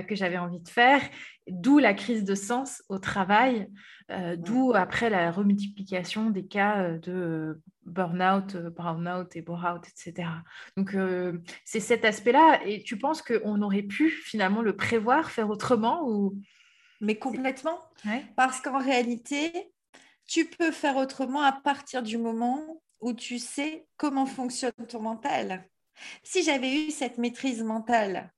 que 0.08 0.14
j'avais 0.14 0.38
envie 0.38 0.60
de 0.60 0.68
faire? 0.68 1.00
D'où 1.48 1.78
la 1.78 1.94
crise 1.94 2.24
de 2.24 2.34
sens 2.34 2.82
au 2.88 2.98
travail, 2.98 3.68
d'où 4.38 4.72
après 4.74 5.10
la 5.10 5.30
remultiplication 5.30 6.30
des 6.30 6.46
cas 6.46 6.92
de 6.98 7.60
burn-out, 7.84 8.54
euh, 8.54 8.70
burn-out 8.70 9.34
et 9.36 9.42
bore-out, 9.42 9.86
etc. 9.88 10.28
Donc, 10.76 10.94
euh, 10.94 11.38
c'est 11.64 11.80
cet 11.80 12.04
aspect-là. 12.04 12.60
Et 12.64 12.82
tu 12.82 12.98
penses 12.98 13.22
qu'on 13.22 13.62
aurait 13.62 13.82
pu 13.82 14.10
finalement 14.10 14.62
le 14.62 14.76
prévoir, 14.76 15.30
faire 15.30 15.50
autrement 15.50 16.08
ou... 16.08 16.38
Mais 17.00 17.16
complètement. 17.16 17.80
Parce 18.36 18.60
qu'en 18.60 18.78
réalité, 18.78 19.72
tu 20.26 20.48
peux 20.48 20.70
faire 20.70 20.96
autrement 20.96 21.42
à 21.42 21.52
partir 21.52 22.02
du 22.02 22.16
moment 22.16 22.80
où 23.00 23.12
tu 23.12 23.40
sais 23.40 23.86
comment 23.96 24.26
fonctionne 24.26 24.72
ton 24.88 25.00
mental. 25.00 25.68
Si 26.22 26.42
j'avais 26.44 26.72
eu 26.72 26.90
cette 26.90 27.18
maîtrise 27.18 27.62
mentale 27.64 28.32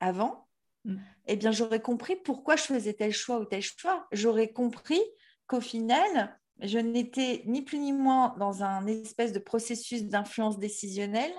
avant, 0.00 0.46
mm. 0.84 0.96
eh 1.26 1.36
bien, 1.36 1.52
j'aurais 1.52 1.80
compris 1.80 2.16
pourquoi 2.16 2.56
je 2.56 2.64
faisais 2.64 2.92
tel 2.92 3.12
choix 3.12 3.40
ou 3.40 3.46
tel 3.46 3.62
choix. 3.62 4.06
J'aurais 4.12 4.52
compris 4.52 5.00
qu'au 5.46 5.62
final, 5.62 6.38
je 6.60 6.78
n'étais 6.78 7.42
ni 7.46 7.62
plus 7.62 7.78
ni 7.78 7.92
moins 7.92 8.34
dans 8.38 8.62
un 8.62 8.86
espèce 8.86 9.32
de 9.32 9.38
processus 9.38 10.04
d'influence 10.04 10.58
décisionnelle 10.58 11.32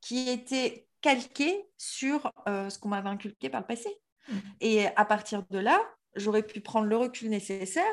qui 0.00 0.28
était 0.28 0.86
calqué 1.00 1.64
sur 1.76 2.32
euh, 2.48 2.70
ce 2.70 2.78
qu'on 2.78 2.88
m'avait 2.88 3.08
inculqué 3.08 3.50
par 3.50 3.60
le 3.60 3.66
passé. 3.66 3.88
Mm. 4.28 4.38
Et 4.60 4.86
à 4.86 5.04
partir 5.04 5.44
de 5.50 5.58
là, 5.58 5.80
j'aurais 6.14 6.44
pu 6.44 6.60
prendre 6.60 6.86
le 6.86 6.96
recul 6.96 7.28
nécessaire 7.28 7.84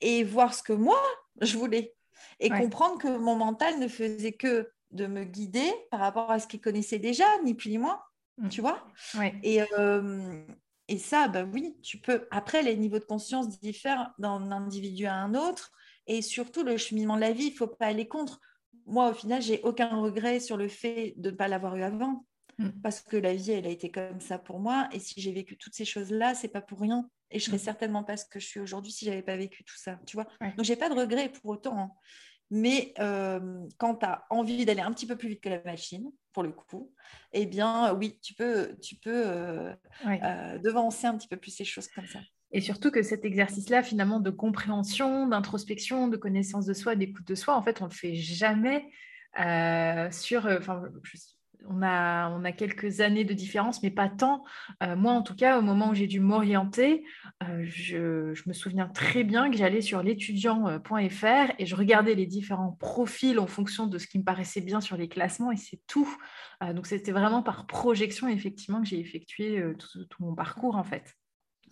et 0.00 0.22
voir 0.24 0.54
ce 0.54 0.62
que 0.62 0.72
moi, 0.72 1.00
je 1.40 1.56
voulais. 1.56 1.94
Et 2.40 2.50
comprendre 2.50 2.98
que 2.98 3.08
mon 3.16 3.34
mental 3.34 3.78
ne 3.78 3.88
faisait 3.88 4.32
que 4.32 4.70
de 4.90 5.06
me 5.06 5.24
guider 5.24 5.70
par 5.90 6.00
rapport 6.00 6.30
à 6.30 6.38
ce 6.38 6.46
qu'il 6.46 6.60
connaissait 6.60 6.98
déjà, 6.98 7.24
ni 7.44 7.54
plus 7.54 7.70
ni 7.70 7.78
moins. 7.78 8.00
Mm. 8.38 8.48
Tu 8.48 8.60
vois 8.60 8.86
et, 9.42 9.62
euh, 9.78 10.44
et 10.88 10.98
ça, 10.98 11.28
bah 11.28 11.44
oui, 11.44 11.76
tu 11.82 11.98
peux. 11.98 12.28
Après, 12.30 12.62
les 12.62 12.76
niveaux 12.76 12.98
de 12.98 13.04
conscience 13.04 13.58
diffèrent 13.60 14.12
d'un 14.18 14.52
individu 14.52 15.06
à 15.06 15.14
un 15.14 15.34
autre. 15.34 15.72
Et 16.06 16.22
surtout, 16.22 16.62
le 16.62 16.76
cheminement 16.76 17.16
de 17.16 17.20
la 17.20 17.32
vie, 17.32 17.46
il 17.46 17.52
ne 17.52 17.56
faut 17.56 17.66
pas 17.66 17.86
aller 17.86 18.06
contre. 18.06 18.40
Moi, 18.86 19.10
au 19.10 19.14
final, 19.14 19.42
j'ai 19.42 19.60
aucun 19.62 19.96
regret 19.96 20.40
sur 20.40 20.56
le 20.56 20.68
fait 20.68 21.14
de 21.16 21.30
ne 21.30 21.36
pas 21.36 21.48
l'avoir 21.48 21.76
eu 21.76 21.82
avant. 21.82 22.24
Mm. 22.58 22.70
Parce 22.82 23.00
que 23.00 23.16
la 23.16 23.34
vie, 23.34 23.52
elle 23.52 23.66
a 23.66 23.70
été 23.70 23.90
comme 23.90 24.20
ça 24.20 24.38
pour 24.38 24.60
moi. 24.60 24.88
Et 24.92 25.00
si 25.00 25.20
j'ai 25.20 25.32
vécu 25.32 25.56
toutes 25.56 25.74
ces 25.74 25.84
choses-là, 25.84 26.34
c'est 26.34 26.48
pas 26.48 26.60
pour 26.60 26.80
rien. 26.80 27.08
Et 27.30 27.38
je 27.38 27.44
serais 27.44 27.56
mm. 27.56 27.60
certainement 27.60 28.04
pas 28.04 28.16
ce 28.16 28.24
que 28.24 28.38
je 28.38 28.46
suis 28.46 28.60
aujourd'hui 28.60 28.92
si 28.92 29.04
j'avais 29.04 29.22
pas 29.22 29.36
vécu 29.36 29.64
tout 29.64 29.76
ça. 29.76 29.98
Tu 30.06 30.16
vois 30.16 30.26
Donc, 30.40 30.64
j'ai 30.64 30.76
pas 30.76 30.88
de 30.88 30.94
regret 30.94 31.28
pour 31.28 31.50
autant. 31.50 31.78
Hein. 31.78 31.90
Mais 32.50 32.94
euh, 33.00 33.66
quand 33.78 33.96
tu 33.96 34.06
as 34.06 34.24
envie 34.30 34.64
d'aller 34.64 34.80
un 34.80 34.92
petit 34.92 35.06
peu 35.06 35.16
plus 35.16 35.30
vite 35.30 35.40
que 35.40 35.48
la 35.48 35.62
machine, 35.64 36.12
pour 36.32 36.42
le 36.42 36.52
coup, 36.52 36.92
eh 37.32 37.46
bien, 37.46 37.92
oui, 37.94 38.18
tu 38.22 38.34
peux, 38.34 38.76
tu 38.80 38.96
peux 38.96 39.26
euh, 39.26 39.74
euh, 40.06 40.58
devancer 40.58 41.06
un 41.06 41.16
petit 41.16 41.28
peu 41.28 41.36
plus 41.36 41.50
ces 41.50 41.64
choses 41.64 41.88
comme 41.88 42.06
ça. 42.06 42.20
Et 42.56 42.62
surtout 42.62 42.90
que 42.90 43.02
cet 43.02 43.26
exercice-là, 43.26 43.82
finalement, 43.82 44.18
de 44.18 44.30
compréhension, 44.30 45.26
d'introspection, 45.28 46.08
de 46.08 46.16
connaissance 46.16 46.64
de 46.64 46.72
soi, 46.72 46.96
d'écoute 46.96 47.26
de 47.26 47.34
soi, 47.34 47.54
en 47.54 47.62
fait, 47.62 47.82
on 47.82 47.84
ne 47.84 47.90
le 47.90 47.94
fait 47.94 48.14
jamais 48.14 48.88
sur. 50.10 50.46
Enfin, 50.46 50.82
on 51.68 51.82
a, 51.82 52.30
on 52.30 52.44
a 52.44 52.52
quelques 52.52 53.00
années 53.00 53.24
de 53.24 53.34
différence, 53.34 53.82
mais 53.82 53.90
pas 53.90 54.08
tant. 54.08 54.44
Euh, 54.82 54.96
moi, 54.96 55.12
en 55.12 55.22
tout 55.22 55.34
cas, 55.34 55.58
au 55.58 55.62
moment 55.62 55.90
où 55.90 55.94
j'ai 55.94 56.06
dû 56.06 56.20
m'orienter, 56.20 57.04
euh, 57.42 57.64
je, 57.64 58.48
me 58.48 58.52
souviens 58.52 58.88
très 58.88 59.24
bien 59.24 59.50
que 59.50 59.56
j'allais 59.56 59.80
sur 59.80 60.02
l'étudiant.fr 60.02 61.52
et 61.58 61.66
je 61.66 61.76
regardais 61.76 62.14
les 62.14 62.26
différents 62.26 62.72
profils 62.72 63.38
en 63.38 63.46
fonction 63.46 63.86
de 63.86 63.98
ce 63.98 64.06
qui 64.06 64.18
me 64.18 64.24
paraissait 64.24 64.60
bien 64.60 64.80
sur 64.80 64.96
les 64.96 65.08
classements 65.08 65.52
et 65.52 65.56
c'est 65.56 65.80
tout. 65.86 66.08
Euh, 66.62 66.72
donc, 66.72 66.86
c'était 66.86 67.12
vraiment 67.12 67.42
par 67.42 67.66
projection, 67.66 68.28
effectivement, 68.28 68.80
que 68.80 68.88
j'ai 68.88 69.00
effectué 69.00 69.62
tout, 69.78 70.04
tout, 70.04 70.22
mon 70.22 70.34
parcours, 70.34 70.76
en 70.76 70.84
fait. 70.84 71.14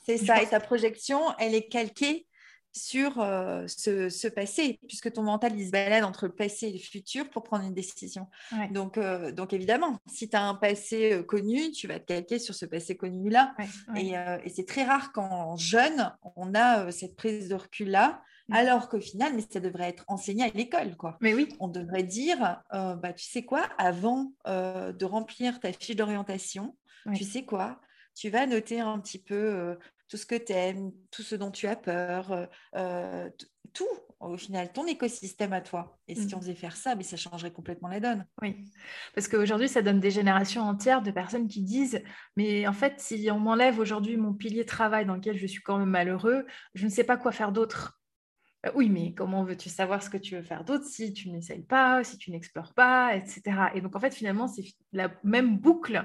C'est 0.05 0.19
ça, 0.19 0.43
et 0.43 0.49
ta 0.49 0.61
projection, 0.61 1.21
elle 1.39 1.55
est 1.55 1.69
calquée 1.69 2.27
sur 2.75 3.21
euh, 3.21 3.67
ce, 3.69 4.27
passé, 4.27 4.81
puisque 4.89 5.13
ton 5.13 5.23
mental, 5.23 5.53
il 5.57 5.67
se 5.67 5.71
balade 5.71 6.03
entre 6.03 6.27
le 6.27 6.33
passé 6.33 6.67
et 6.67 6.73
le 6.73 6.79
futur 6.79 7.31
pour 7.31 7.45
prendre 7.45 7.65
une 7.65 7.73
décision. 7.73 8.27
Donc, 8.73 8.99
euh, 8.99 9.31
donc, 9.31 9.53
évidemment, 9.53 9.99
si 10.13 10.29
tu 10.29 10.37
as 10.37 10.43
un 10.43 10.55
passé 10.55 11.13
euh, 11.13 11.23
connu, 11.23 11.71
tu 11.71 11.87
vas 11.87 12.01
te 12.01 12.07
calquer 12.07 12.41
sur 12.41 12.55
ce 12.55 12.67
passé 12.67 12.97
connu-là. 12.97 13.55
Et, 13.97 14.15
c'est 14.51 14.67
très 14.67 14.85
rare 14.85 15.13
qu'en 15.13 15.57
jeune, 15.57 16.13
on 16.37 16.55
a 16.55 16.91
cette 16.91 17.17
prise 17.17 17.49
de 17.49 17.55
recul-là, 17.55 18.21
mm. 18.49 18.55
alors 18.55 18.89
qu'au 18.89 19.01
final, 19.01 19.35
mais 19.35 19.45
ça 19.49 19.61
devrait 19.61 19.89
être 19.89 20.05
enseigné 20.09 20.45
à 20.45 20.49
l'école. 20.49 20.97
quoi. 20.97 21.17
Mais 21.21 21.33
oui. 21.33 21.49
On 21.61 21.69
devrait 21.69 22.03
dire, 22.03 22.61
bah, 22.73 23.13
tu 23.13 23.25
sais 23.25 23.45
quoi, 23.45 23.69
avant 23.79 24.33
de 24.47 25.05
remplir 25.05 25.61
ta 25.61 25.73
fiche 25.73 25.95
d'orientation, 25.95 26.77
tu 27.15 27.23
sais 27.23 27.45
quoi, 27.45 27.81
tu 28.15 28.31
vas 28.31 28.47
noter 28.47 28.81
un 28.81 28.99
petit 29.01 29.19
peu 29.19 29.77
tout 30.09 30.17
ce 30.17 30.27
que 30.27 30.35
tu 30.35 30.53
aimes, 30.53 30.93
tout 31.11 31.23
ce 31.23 31.35
dont 31.35 31.51
tu 31.51 31.67
as 31.67 31.77
peur, 31.77 32.33
euh, 32.33 32.47
euh, 32.77 33.31
tout 33.73 33.89
au 34.21 34.37
final, 34.37 34.73
ton 34.73 34.87
écosystème 34.87 35.53
à 35.53 35.61
toi. 35.61 35.99
Et 36.09 36.15
si 36.15 36.35
on 36.35 36.39
mmh. 36.39 36.41
faisait 36.41 36.55
faire 36.55 36.77
ça, 36.77 36.95
mais 36.95 37.03
ça 37.03 37.17
changerait 37.17 37.53
complètement 37.53 37.89
la 37.89 38.01
donne. 38.01 38.27
Oui, 38.41 38.57
parce 39.15 39.29
qu'aujourd'hui, 39.29 39.69
ça 39.69 39.83
donne 39.83 40.01
des 40.01 40.11
générations 40.11 40.63
entières 40.63 41.03
de 41.03 41.11
personnes 41.11 41.47
qui 41.47 41.63
disent, 41.63 42.03
mais 42.37 42.67
en 42.67 42.73
fait, 42.73 43.01
si 43.01 43.29
on 43.31 43.39
m'enlève 43.39 43.79
aujourd'hui 43.79 44.17
mon 44.17 44.33
pilier 44.33 44.65
travail 44.65 45.05
dans 45.05 45.17
lequel 45.17 45.37
je 45.37 45.47
suis 45.47 45.61
quand 45.61 45.79
même 45.79 45.91
malheureux, 45.91 46.47
je 46.75 46.87
ne 46.87 46.91
sais 46.91 47.05
pas 47.05 47.17
quoi 47.17 47.33
faire 47.33 47.53
d'autre. 47.53 48.01
Bah 48.65 48.73
oui, 48.75 48.89
mais 48.89 49.13
comment 49.13 49.45
veux-tu 49.45 49.69
savoir 49.69 50.03
ce 50.03 50.09
que 50.09 50.17
tu 50.17 50.37
veux 50.37 50.43
faire 50.43 50.65
d'autre 50.65 50.87
si 50.87 51.13
tu 51.13 51.29
n'essayes 51.29 51.65
pas, 51.65 52.03
si 52.03 52.17
tu 52.17 52.31
n'explores 52.31 52.73
pas, 52.73 53.15
etc. 53.15 53.43
Et 53.75 53.83
donc, 53.83 53.95
en 53.95 54.01
fait, 54.01 54.15
finalement, 54.15 54.49
c'est 54.49 54.65
la 54.93 55.13
même 55.23 55.59
boucle 55.59 56.03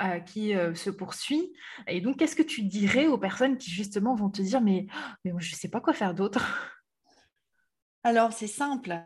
euh, 0.00 0.18
qui 0.20 0.54
euh, 0.54 0.74
se 0.74 0.88
poursuit. 0.88 1.52
Et 1.86 2.00
donc, 2.00 2.16
qu'est-ce 2.16 2.34
que 2.34 2.42
tu 2.42 2.62
dirais 2.62 3.08
aux 3.08 3.18
personnes 3.18 3.58
qui, 3.58 3.70
justement, 3.70 4.14
vont 4.14 4.30
te 4.30 4.40
dire, 4.40 4.62
mais, 4.62 4.86
mais 5.22 5.32
je 5.36 5.52
ne 5.52 5.56
sais 5.56 5.68
pas 5.68 5.82
quoi 5.82 5.92
faire 5.92 6.14
d'autre? 6.14 6.80
Alors, 8.04 8.32
c'est 8.32 8.46
simple. 8.46 8.98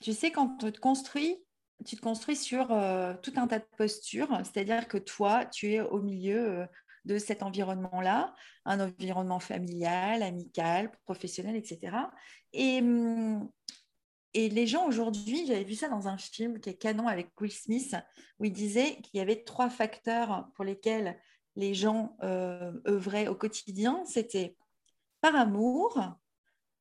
Tu 0.00 0.12
sais, 0.12 0.30
quand 0.30 0.58
tu 0.58 0.70
te 0.70 0.78
construis, 0.78 1.36
tu 1.84 1.96
te 1.96 2.00
construis 2.00 2.36
sur 2.36 2.70
euh, 2.70 3.14
tout 3.20 3.32
un 3.34 3.48
tas 3.48 3.58
de 3.58 3.66
postures, 3.76 4.30
c'est-à-dire 4.44 4.86
que 4.86 4.98
toi, 4.98 5.44
tu 5.44 5.72
es 5.72 5.80
au 5.80 6.00
milieu 6.00 6.68
de 7.04 7.18
cet 7.18 7.42
environnement-là, 7.42 8.34
un 8.64 8.80
environnement 8.80 9.40
familial, 9.40 10.22
amical, 10.22 10.90
professionnel, 11.04 11.56
etc. 11.56 11.96
Et, 12.52 12.80
hum, 12.80 13.48
et 14.32 14.48
les 14.48 14.66
gens 14.66 14.86
aujourd'hui, 14.86 15.46
j'avais 15.46 15.64
vu 15.64 15.74
ça 15.74 15.88
dans 15.88 16.08
un 16.08 16.18
film 16.18 16.60
qui 16.60 16.70
est 16.70 16.74
canon 16.74 17.06
avec 17.06 17.30
Will 17.40 17.52
Smith, 17.52 17.94
où 18.38 18.44
il 18.44 18.52
disait 18.52 18.96
qu'il 18.96 19.18
y 19.18 19.20
avait 19.20 19.44
trois 19.44 19.70
facteurs 19.70 20.48
pour 20.54 20.64
lesquels 20.64 21.18
les 21.56 21.74
gens 21.74 22.16
euh, 22.22 22.72
œuvraient 22.88 23.28
au 23.28 23.36
quotidien. 23.36 24.04
C'était 24.06 24.56
par 25.20 25.36
amour, 25.36 26.00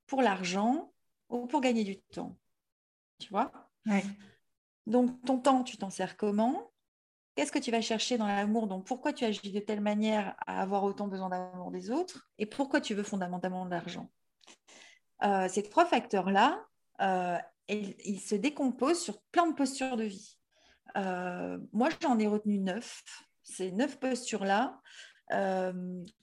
pour 0.08 0.22
l'argent 0.22 0.94
ou 1.30 1.48
pour 1.48 1.62
gagner 1.62 1.84
du 1.84 2.00
temps. 2.00 2.38
Tu 3.20 3.30
vois? 3.30 3.52
Donc, 4.86 5.24
ton 5.26 5.40
temps, 5.40 5.64
tu 5.64 5.78
t'en 5.78 5.90
sers 5.90 6.18
comment? 6.18 6.73
Qu'est-ce 7.36 7.52
que 7.52 7.60
tu 7.60 7.72
vas 7.72 7.82
chercher 7.82 8.18
dans 8.18 8.28
l'amour? 8.28 8.68
Donc, 8.68 8.86
pourquoi 8.86 9.12
tu 9.12 9.26
agis 9.26 9.52
de 9.52 9.60
telle 9.60 9.82
manière 9.82 10.36
à 10.46 10.62
avoir 10.62 10.84
autant 10.84 11.08
besoin 11.08 11.30
d'amour 11.30 11.72
des 11.72 11.90
autres? 11.90 12.30
Et 12.38 12.46
pourquoi 12.46 12.80
tu 12.80 12.94
veux 12.94 13.04
fondamentalement 13.04 13.66
de 13.66 13.72
l'argent? 13.72 14.10
Euh, 15.24 15.48
Ces 15.50 15.64
trois 15.64 15.86
facteurs-là, 15.86 16.64
euh, 17.02 17.38
ils, 17.68 18.20
se 18.20 18.36
décomposent 18.36 19.00
sur 19.00 19.20
plein 19.32 19.48
de 19.48 19.56
postures 19.56 19.98
de 19.98 20.04
vie. 20.04 20.38
Euh, 20.96 21.58
moi, 21.72 21.90
j'en 22.02 22.20
ai 22.20 22.28
retenu 22.28 22.60
neuf. 22.60 23.04
Ces 23.42 23.72
neuf 23.72 24.00
postures-là, 24.00 24.80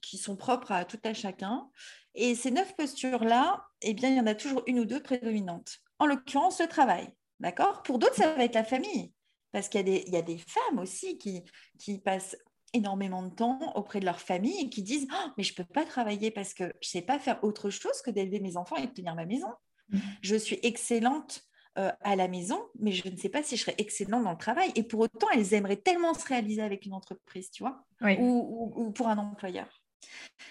qui 0.00 0.19
sont 0.19 0.37
propres 0.37 0.71
à 0.71 0.85
tout 0.85 1.00
à 1.02 1.12
chacun. 1.12 1.69
Et 2.14 2.37
ces 2.37 2.52
neuf 2.52 2.76
postures-là, 2.76 3.64
eh 3.83 3.95
bien, 3.95 4.11
il 4.11 4.17
y 4.17 4.21
en 4.21 4.26
a 4.26 4.37
toujours 4.37 4.62
une 4.67 4.79
ou 4.79 4.85
deux 4.85 5.02
prédominantes. 5.02 5.79
En 5.99 6.07
l'occurrence, 6.07 6.61
le 6.61 6.69
travail. 6.69 7.12
D'accord? 7.40 7.83
Pour 7.83 7.99
d'autres, 7.99 8.14
ça 8.14 8.33
va 8.35 8.45
être 8.45 8.55
la 8.55 8.64
famille. 8.64 9.12
Parce 9.52 9.69
qu'il 9.69 9.88
y, 9.88 10.16
a 10.16 10.23
des 10.23 10.38
femmes 10.38 10.78
aussi 10.78 11.19
qui, 11.19 11.42
qui 11.78 11.99
passent 11.99 12.37
énormément 12.73 13.23
de 13.23 13.35
temps 13.35 13.59
auprès 13.75 14.00
de 14.00 14.04
leur 14.04 14.21
famille 14.21 14.61
et 14.61 14.71
qui 14.71 14.83
disent 14.83 15.09
«Oh, 15.12 15.30
Mais 15.37 15.42
je 15.42 15.52
ne 15.52 15.57
peux 15.57 15.64
pas 15.64 15.85
travailler 15.85 16.30
parce 16.30 16.54
que 16.54 16.64
je 16.64 16.88
ne 16.88 16.90
sais 16.90 17.02
pas 17.02 17.19
faire 17.19 17.42
autre 17.42 17.71
chose 17.71 18.00
que 18.04 18.11
d'élever 18.11 18.40
mes 18.40 18.57
enfants 18.57 18.76
et 18.76 18.87
de 18.87 18.92
tenir 18.92 19.14
ma 19.14 19.26
maison. 19.26 19.49
Mmh. 19.88 19.99
Je 20.23 20.37
suis 20.37 20.59
excellente 20.62 21.42
euh, 21.78 21.92
à 22.00 22.16
la 22.16 22.26
maison, 22.26 22.61
mais 22.80 22.90
je 22.90 23.09
ne 23.09 23.16
sais 23.16 23.28
pas 23.28 23.45
si 23.45 23.57
je 23.57 23.62
serais 23.62 23.76
excellente 23.78 24.25
dans 24.25 24.33
le 24.33 24.37
travail. 24.37 24.73
Et 24.75 24.83
pour 24.83 25.00
autant, 25.00 25.28
elles 25.33 25.54
aimeraient 25.54 25.76
tellement 25.76 26.14
se 26.14 26.26
réaliser 26.26 26.62
avec 26.62 26.85
une 26.85 26.92
entreprise, 26.92 27.50
tu 27.52 27.62
vois, 27.62 27.85
ou, 28.19 28.90
pour 28.92 29.07
un 29.07 29.19
employeur. 29.19 29.80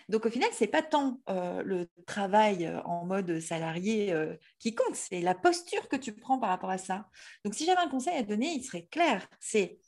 Donc 0.09 0.25
au 0.25 0.29
final, 0.29 0.49
c'est 0.53 0.67
pas 0.67 0.81
tant 0.81 1.21
euh, 1.29 1.61
le 1.63 1.87
travail 2.07 2.65
euh, 2.65 2.81
en 2.81 3.05
mode 3.05 3.39
salarié 3.39 4.11
euh, 4.11 4.35
qui 4.57 4.73
compte, 4.73 4.95
c'est 4.95 5.21
la 5.21 5.35
posture 5.35 5.87
que 5.87 5.95
tu 5.95 6.13
prends 6.13 6.39
par 6.39 6.49
rapport 6.49 6.71
à 6.71 6.79
ça. 6.79 7.07
Donc 7.45 7.53
si 7.53 7.65
j'avais 7.65 7.81
un 7.81 7.89
conseil 7.89 8.17
à 8.17 8.23
donner, 8.23 8.47
il 8.47 8.63
serait 8.63 8.87
clair, 8.87 9.27
c'est 9.39 9.79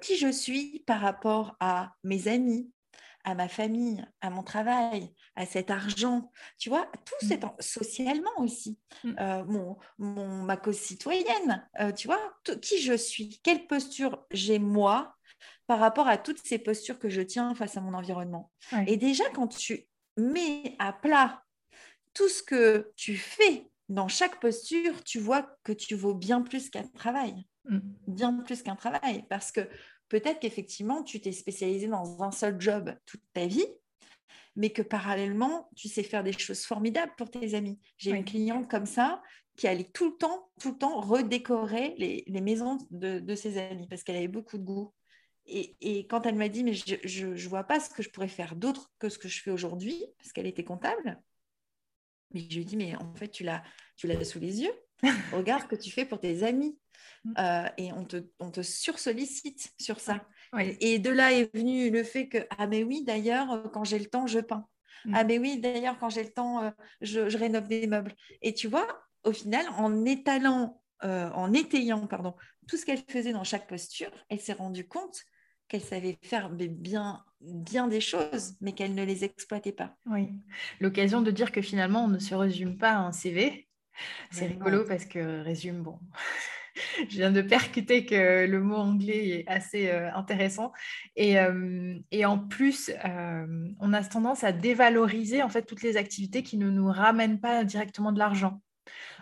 qui 0.00 0.16
je 0.16 0.32
suis 0.32 0.82
par 0.84 1.00
rapport 1.00 1.54
à 1.60 1.92
mes 2.02 2.26
amis, 2.26 2.72
à 3.22 3.36
ma 3.36 3.48
famille, 3.48 4.04
à 4.20 4.28
mon 4.28 4.42
travail, 4.42 5.14
à 5.36 5.46
cet 5.46 5.70
argent, 5.70 6.32
tu 6.58 6.70
vois, 6.70 6.90
tout 7.04 7.14
mmh. 7.24 7.28
c'est 7.28 7.40
socialement 7.62 8.36
aussi, 8.38 8.80
mmh. 9.04 9.44
mon, 9.46 9.78
mon, 9.98 10.42
ma 10.42 10.56
co-citoyenne, 10.56 11.68
tu 11.96 12.08
vois, 12.08 12.34
qui 12.60 12.82
je 12.82 12.94
suis, 12.94 13.40
quelle 13.44 13.68
posture 13.68 14.26
j'ai 14.32 14.58
moi 14.58 15.14
par 15.70 15.78
rapport 15.78 16.08
à 16.08 16.18
toutes 16.18 16.44
ces 16.44 16.58
postures 16.58 16.98
que 16.98 17.08
je 17.08 17.20
tiens 17.20 17.54
face 17.54 17.76
à 17.76 17.80
mon 17.80 17.94
environnement. 17.94 18.50
Et 18.88 18.96
déjà, 18.96 19.22
quand 19.32 19.46
tu 19.46 19.86
mets 20.16 20.74
à 20.80 20.92
plat 20.92 21.44
tout 22.12 22.28
ce 22.28 22.42
que 22.42 22.90
tu 22.96 23.16
fais 23.16 23.70
dans 23.88 24.08
chaque 24.08 24.40
posture, 24.40 25.04
tu 25.04 25.20
vois 25.20 25.48
que 25.62 25.70
tu 25.70 25.94
vaux 25.94 26.12
bien 26.12 26.42
plus 26.42 26.70
qu'un 26.70 26.88
travail. 26.88 27.46
Mm. 27.66 27.78
Bien 28.08 28.32
plus 28.44 28.64
qu'un 28.64 28.74
travail. 28.74 29.24
Parce 29.30 29.52
que 29.52 29.60
peut-être 30.08 30.40
qu'effectivement, 30.40 31.04
tu 31.04 31.20
t'es 31.20 31.30
spécialisé 31.30 31.86
dans 31.86 32.20
un 32.20 32.32
seul 32.32 32.60
job 32.60 32.92
toute 33.06 33.22
ta 33.32 33.46
vie. 33.46 33.68
mais 34.56 34.70
que 34.70 34.82
parallèlement, 34.82 35.70
tu 35.76 35.86
sais 35.86 36.02
faire 36.02 36.24
des 36.24 36.32
choses 36.32 36.64
formidables 36.64 37.12
pour 37.16 37.30
tes 37.30 37.54
amis. 37.54 37.78
J'ai 37.96 38.10
une 38.10 38.24
cliente 38.24 38.68
comme 38.68 38.86
ça 38.86 39.22
qui 39.56 39.68
allait 39.68 39.88
tout 39.94 40.10
le 40.10 40.16
temps, 40.16 40.50
tout 40.60 40.72
le 40.72 40.78
temps 40.78 41.00
redécorer 41.00 41.94
les, 41.96 42.40
maisons 42.40 42.78
de, 42.90 43.34
ses 43.36 43.56
amis 43.56 43.86
parce 43.88 44.02
qu'elle 44.02 44.16
avait 44.16 44.26
beaucoup 44.26 44.58
de 44.58 44.64
goût. 44.64 44.92
Et, 45.52 46.06
quand 46.08 46.26
elle 46.26 46.36
m'a 46.36 46.48
dit, 46.48 46.64
mais 46.64 46.74
je 46.74 47.26
ne 47.26 47.48
vois 47.48 47.64
pas 47.64 47.80
ce 47.80 47.90
que 47.90 48.02
je 48.02 48.10
pourrais 48.10 48.28
faire 48.28 48.56
d'autre 48.56 48.90
que 48.98 49.08
ce 49.08 49.18
que 49.18 49.28
je 49.28 49.42
fais 49.42 49.50
aujourd'hui, 49.50 50.04
parce 50.18 50.32
qu'elle 50.32 50.46
était 50.46 50.64
comptable, 50.64 51.20
mais 52.32 52.40
je 52.48 52.54
lui 52.54 52.62
ai 52.62 52.64
dit, 52.64 52.76
mais 52.76 52.96
en 52.96 53.12
fait, 53.14 53.28
tu 53.28 53.44
l'as, 53.44 53.62
tu 53.96 54.06
l'as 54.06 54.24
sous 54.24 54.38
les 54.38 54.62
yeux. 54.62 54.72
Regarde 55.32 55.62
ce 55.62 55.66
que 55.66 55.76
tu 55.76 55.90
fais 55.90 56.04
pour 56.04 56.20
tes 56.20 56.42
amis. 56.42 56.78
Mm. 57.24 57.34
Euh, 57.38 57.68
et 57.76 57.92
on 57.92 58.04
te, 58.04 58.24
on 58.38 58.50
te 58.50 58.62
sursollicite 58.62 59.72
sur 59.78 60.00
ça. 60.00 60.26
Et 60.80 60.98
de 60.98 61.10
là 61.10 61.32
est 61.32 61.54
venu 61.54 61.90
le 61.90 62.02
fait 62.02 62.28
que, 62.28 62.38
ah 62.58 62.66
mais 62.66 62.82
oui, 62.82 63.04
d'ailleurs, 63.04 63.50
euh, 63.52 63.68
quand 63.68 63.84
j'ai 63.84 63.98
le 63.98 64.06
temps, 64.06 64.26
je 64.26 64.40
peins. 64.40 64.66
Mm. 65.04 65.14
Ah 65.14 65.24
mais 65.24 65.38
oui, 65.38 65.58
d'ailleurs, 65.58 65.98
quand 65.98 66.10
j'ai 66.10 66.22
le 66.22 66.32
temps, 66.32 66.62
euh, 66.62 66.70
je, 67.00 67.28
je, 67.28 67.38
rénove 67.38 67.68
des 67.68 67.86
meubles. 67.86 68.14
Et 68.42 68.54
tu 68.54 68.68
vois, 68.68 68.86
au 69.24 69.32
final, 69.32 69.66
en 69.76 70.04
étalant, 70.04 70.76
en 71.02 71.54
étayant 71.54 72.06
pardon, 72.06 72.34
tout 72.68 72.76
ce 72.76 72.84
qu'elle 72.84 73.02
faisait 73.08 73.32
dans 73.32 73.42
chaque 73.42 73.66
posture, 73.66 74.10
elle 74.28 74.38
s'est 74.38 74.52
rendue 74.52 74.86
compte 74.86 75.24
qu'elle 75.70 75.80
savait 75.80 76.18
faire 76.22 76.50
bien, 76.50 77.22
bien 77.40 77.86
des 77.86 78.00
choses, 78.00 78.54
mais 78.60 78.72
qu'elle 78.72 78.94
ne 78.94 79.04
les 79.04 79.24
exploitait 79.24 79.72
pas. 79.72 79.96
Oui, 80.06 80.28
l'occasion 80.80 81.22
de 81.22 81.30
dire 81.30 81.52
que 81.52 81.62
finalement, 81.62 82.04
on 82.04 82.08
ne 82.08 82.18
se 82.18 82.34
résume 82.34 82.76
pas 82.76 82.90
à 82.90 82.98
un 82.98 83.12
CV. 83.12 83.68
C'est 84.30 84.46
rigolo 84.46 84.84
parce 84.84 85.04
que 85.04 85.42
résume, 85.42 85.82
bon, 85.82 85.98
je 87.08 87.16
viens 87.16 87.30
de 87.30 87.40
percuter 87.40 88.04
que 88.04 88.46
le 88.46 88.60
mot 88.60 88.76
anglais 88.76 89.28
est 89.28 89.48
assez 89.48 89.88
euh, 89.88 90.12
intéressant. 90.12 90.72
Et, 91.14 91.38
euh, 91.38 91.96
et, 92.10 92.24
en 92.24 92.38
plus, 92.38 92.90
euh, 93.04 93.68
on 93.78 93.92
a 93.92 94.02
tendance 94.02 94.42
à 94.42 94.52
dévaloriser 94.52 95.42
en 95.42 95.48
fait 95.48 95.62
toutes 95.62 95.82
les 95.82 95.96
activités 95.96 96.42
qui 96.42 96.56
ne 96.56 96.68
nous 96.68 96.88
ramènent 96.88 97.40
pas 97.40 97.62
directement 97.62 98.10
de 98.10 98.18
l'argent. 98.18 98.60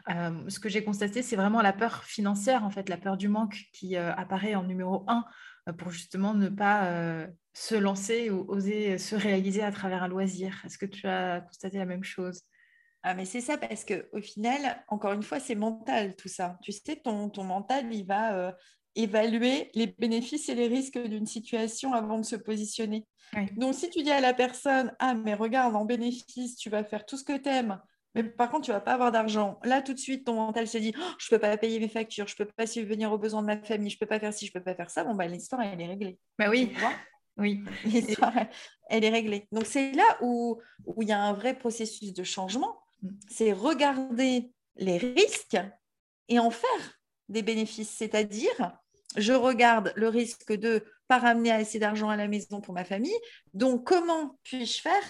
ce 0.08 0.58
que 0.58 0.70
j'ai 0.70 0.82
constaté, 0.82 1.20
c'est 1.20 1.36
vraiment 1.36 1.60
la 1.60 1.74
peur 1.74 2.04
financière, 2.04 2.64
en 2.64 2.70
fait, 2.70 2.88
la 2.88 2.96
peur 2.96 3.18
du 3.18 3.28
manque 3.28 3.64
qui 3.74 3.96
apparaît 3.96 4.54
en 4.54 4.62
numéro 4.62 5.04
un 5.08 5.26
euh, 5.26 5.57
pour 5.72 5.90
justement 5.90 6.34
ne 6.34 6.48
pas 6.48 6.87
euh, 6.87 7.26
se 7.52 7.75
lancer 7.75 8.30
ou 8.30 8.44
oser 8.48 8.98
se 8.98 9.14
réaliser 9.14 9.62
à 9.62 9.72
travers 9.72 10.02
un 10.02 10.08
loisir. 10.08 10.60
Est-ce 10.64 10.78
que 10.78 10.87
tu 10.87 11.06
as 11.06 11.40
constaté 11.40 11.78
la 11.78 11.87
même 11.87 12.04
chose? 12.04 12.42
Ah, 13.02 13.14
mais 13.14 13.25
c'est 13.25 13.40
ça, 13.40 13.56
parce 13.56 13.84
qu'au 13.84 14.20
final, 14.20 14.84
encore 14.88 15.12
une 15.12 15.22
fois, 15.22 15.38
c'est 15.40 15.54
mental 15.54 16.16
tout 16.16 16.28
ça. 16.28 16.58
Tu 16.62 16.72
sais, 16.72 16.96
ton, 16.96 17.30
ton 17.30 17.44
mental, 17.44 17.92
il 17.92 18.04
va 18.04 18.34
euh, 18.34 18.52
évaluer 18.96 19.70
les 19.75 19.87
bénéfices 19.87 20.48
et 20.48 20.54
les 20.54 20.66
risques 20.66 20.98
d'une 20.98 21.26
situation 21.26 21.92
avant 21.92 22.18
de 22.18 22.25
se 22.25 22.37
positionner. 22.37 23.06
Donc, 23.56 23.75
si 23.75 23.90
tu 23.90 24.02
dis 24.02 24.10
à 24.10 24.20
la 24.20 24.34
personne, 24.34 24.92
ah, 24.98 25.14
mais 25.14 25.34
regarde, 25.34 25.76
en 25.76 25.84
bénéfice, 25.84 26.56
tu 26.56 26.70
vas 26.70 26.82
faire 26.82 27.06
tout 27.06 27.16
ce 27.16 27.25
que 27.25 27.37
tu 27.37 27.48
aimes, 27.48 27.80
mais 28.18 28.25
par 28.25 28.50
contre, 28.50 28.64
tu 28.64 28.72
vas 28.72 28.80
pas 28.80 28.94
avoir 28.94 29.12
d'argent. 29.12 29.60
Là, 29.62 29.80
tout 29.80 29.94
de 29.94 29.98
suite, 29.98 30.25
ton 30.25 30.34
mental 30.34 30.66
se 30.66 30.76
dit, 30.76 30.92
oh, 30.98 31.12
je 31.18 31.28
peux 31.28 31.38
pas 31.38 31.56
payer 31.56 31.78
mes 31.78 31.88
factures, 31.88 32.26
je 32.26 32.34
peux 32.34 32.44
pas 32.44 32.66
subvenir 32.66 33.12
aux 33.12 33.18
besoins 33.18 33.42
de 33.42 33.46
ma 33.46 33.56
famille, 33.58 33.90
je 33.90 33.98
peux 33.98 34.06
pas 34.06 34.18
faire 34.18 34.34
ci, 34.34 34.46
je 34.46 34.52
peux 34.52 34.62
pas 34.62 34.75
faire 34.75 34.90
ça. 34.90 35.04
Bon, 35.04 35.14
bah, 35.14 35.26
l'histoire, 35.28 35.62
elle 35.62 35.80
est 35.80 35.87
réglée. 35.87 36.18
Bah 36.37 36.50
oui. 36.50 36.72
oui. 37.37 37.62
L'histoire, 37.84 38.32
elle 38.90 39.04
est 39.04 39.10
réglée. 39.10 39.46
Donc, 39.52 39.66
c'est 39.66 39.92
là 39.92 40.18
où, 40.20 40.60
où 40.84 41.02
il 41.02 41.08
y 41.08 41.12
a 41.12 41.22
un 41.22 41.32
vrai 41.32 41.56
processus 41.56 42.12
de 42.12 42.25
changement. 42.25 42.80
Mm. 43.02 43.08
C'est 43.28 43.52
regarder 43.52 44.52
les 44.75 44.98
risques 44.98 45.58
et 46.28 46.40
en 46.40 46.50
faire 46.50 46.98
des 47.28 47.42
bénéfices. 47.42 47.90
C'est-à-dire, 47.90 48.78
je 49.16 49.32
regarde 49.32 49.92
le 49.94 50.08
risque 50.08 50.52
de 50.52 50.84
pas 51.06 51.18
ramener 51.18 51.52
assez 51.52 51.78
d'argent 51.78 52.08
à 52.08 52.16
la 52.16 52.28
maison 52.28 52.60
pour 52.60 52.75
ma 52.75 52.84
famille. 52.84 53.16
Donc, 53.54 53.87
comment 53.87 54.38
puis-je 54.42 54.80
faire 54.80 55.02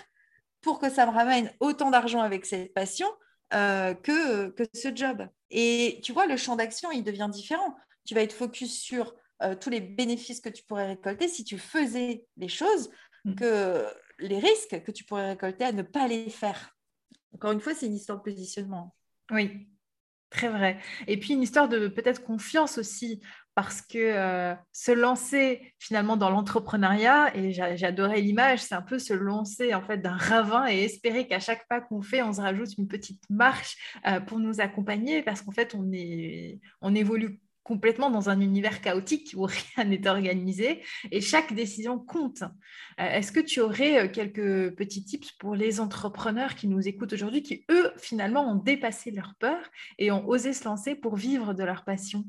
pour 0.60 0.78
que 0.78 0.90
ça 0.90 1.06
me 1.06 1.12
ramène 1.12 1.52
autant 1.60 1.90
d'argent 1.90 2.20
avec 2.20 2.46
cette 2.46 2.74
passion 2.74 3.08
euh, 3.54 3.94
que, 3.94 4.50
que 4.50 4.64
ce 4.74 4.94
job. 4.94 5.26
Et 5.50 6.00
tu 6.02 6.12
vois, 6.12 6.26
le 6.26 6.36
champ 6.36 6.56
d'action, 6.56 6.90
il 6.90 7.02
devient 7.02 7.28
différent. 7.30 7.74
Tu 8.04 8.14
vas 8.14 8.22
être 8.22 8.32
focus 8.32 8.78
sur 8.78 9.14
euh, 9.42 9.54
tous 9.54 9.70
les 9.70 9.80
bénéfices 9.80 10.40
que 10.40 10.48
tu 10.48 10.64
pourrais 10.64 10.88
récolter 10.88 11.28
si 11.28 11.44
tu 11.44 11.58
faisais 11.58 12.26
les 12.36 12.48
choses, 12.48 12.90
mm. 13.24 13.34
que 13.36 13.86
les 14.18 14.38
risques 14.38 14.82
que 14.82 14.90
tu 14.90 15.04
pourrais 15.04 15.30
récolter 15.30 15.64
à 15.64 15.72
ne 15.72 15.82
pas 15.82 16.08
les 16.08 16.28
faire. 16.28 16.76
Encore 17.34 17.52
une 17.52 17.60
fois, 17.60 17.74
c'est 17.74 17.86
une 17.86 17.94
histoire 17.94 18.18
de 18.18 18.24
positionnement. 18.24 18.94
Oui, 19.30 19.68
très 20.30 20.48
vrai. 20.48 20.80
Et 21.06 21.18
puis 21.18 21.34
une 21.34 21.42
histoire 21.42 21.68
de 21.68 21.88
peut-être 21.88 22.24
confiance 22.24 22.78
aussi 22.78 23.20
parce 23.58 23.82
que 23.82 23.98
euh, 23.98 24.54
se 24.72 24.92
lancer 24.92 25.74
finalement 25.80 26.16
dans 26.16 26.30
l'entrepreneuriat, 26.30 27.36
et 27.36 27.50
j'adorais 27.50 28.20
l'image, 28.20 28.60
c'est 28.60 28.76
un 28.76 28.82
peu 28.82 29.00
se 29.00 29.12
lancer 29.12 29.74
en 29.74 29.82
fait 29.82 29.98
d'un 29.98 30.16
ravin 30.16 30.68
et 30.68 30.84
espérer 30.84 31.26
qu'à 31.26 31.40
chaque 31.40 31.66
pas 31.66 31.80
qu'on 31.80 32.00
fait, 32.00 32.22
on 32.22 32.32
se 32.32 32.40
rajoute 32.40 32.78
une 32.78 32.86
petite 32.86 33.20
marche 33.28 33.76
euh, 34.06 34.20
pour 34.20 34.38
nous 34.38 34.60
accompagner, 34.60 35.24
parce 35.24 35.42
qu'en 35.42 35.50
fait, 35.50 35.74
on, 35.74 36.94
évolue 36.94 37.40
complètement 37.64 38.10
dans 38.10 38.30
un 38.30 38.40
univers 38.40 38.80
chaotique 38.80 39.34
où 39.36 39.42
rien 39.76 39.86
n'est 39.86 40.06
organisé 40.06 40.84
et 41.10 41.20
chaque 41.20 41.52
décision 41.52 41.98
compte. 41.98 42.42
Euh, 43.00 43.10
est-ce 43.10 43.32
que 43.32 43.40
tu 43.40 43.60
aurais 43.60 44.12
quelques 44.12 44.72
petits 44.76 45.04
tips 45.04 45.32
pour 45.32 45.56
les 45.56 45.80
entrepreneurs 45.80 46.54
qui 46.54 46.68
nous 46.68 46.86
écoutent 46.86 47.14
aujourd'hui, 47.14 47.42
qui 47.42 47.64
eux 47.72 47.90
finalement 47.96 48.48
ont 48.48 48.54
dépassé 48.54 49.10
leur 49.10 49.34
peur 49.40 49.58
et 49.98 50.12
ont 50.12 50.28
osé 50.28 50.52
se 50.52 50.62
lancer 50.62 50.94
pour 50.94 51.16
vivre 51.16 51.54
de 51.54 51.64
leur 51.64 51.82
passion? 51.82 52.24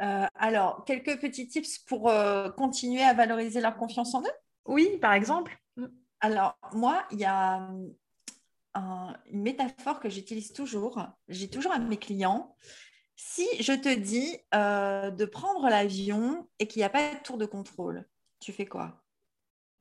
Euh, 0.00 0.26
alors, 0.34 0.84
quelques 0.84 1.20
petits 1.20 1.48
tips 1.48 1.78
pour 1.80 2.08
euh, 2.08 2.50
continuer 2.50 3.02
à 3.02 3.12
valoriser 3.12 3.60
leur 3.60 3.76
confiance 3.76 4.14
en 4.14 4.22
eux? 4.22 4.32
Oui, 4.66 4.98
par 5.00 5.12
exemple. 5.12 5.58
Mm. 5.76 5.86
Alors, 6.20 6.56
moi, 6.72 7.04
il 7.10 7.18
y 7.18 7.24
a 7.24 7.68
une 8.74 9.42
métaphore 9.42 10.00
que 10.00 10.08
j'utilise 10.08 10.52
toujours. 10.52 11.02
J'ai 11.28 11.48
toujours 11.48 11.72
à 11.72 11.78
mes 11.78 11.96
clients. 11.96 12.54
Si 13.16 13.46
je 13.60 13.72
te 13.72 13.94
dis 13.94 14.38
euh, 14.54 15.10
de 15.10 15.24
prendre 15.26 15.68
l'avion 15.68 16.48
et 16.58 16.66
qu'il 16.66 16.80
n'y 16.80 16.84
a 16.84 16.90
pas 16.90 17.14
de 17.14 17.22
tour 17.22 17.36
de 17.36 17.46
contrôle, 17.46 18.08
tu 18.38 18.52
fais 18.52 18.66
quoi? 18.66 19.02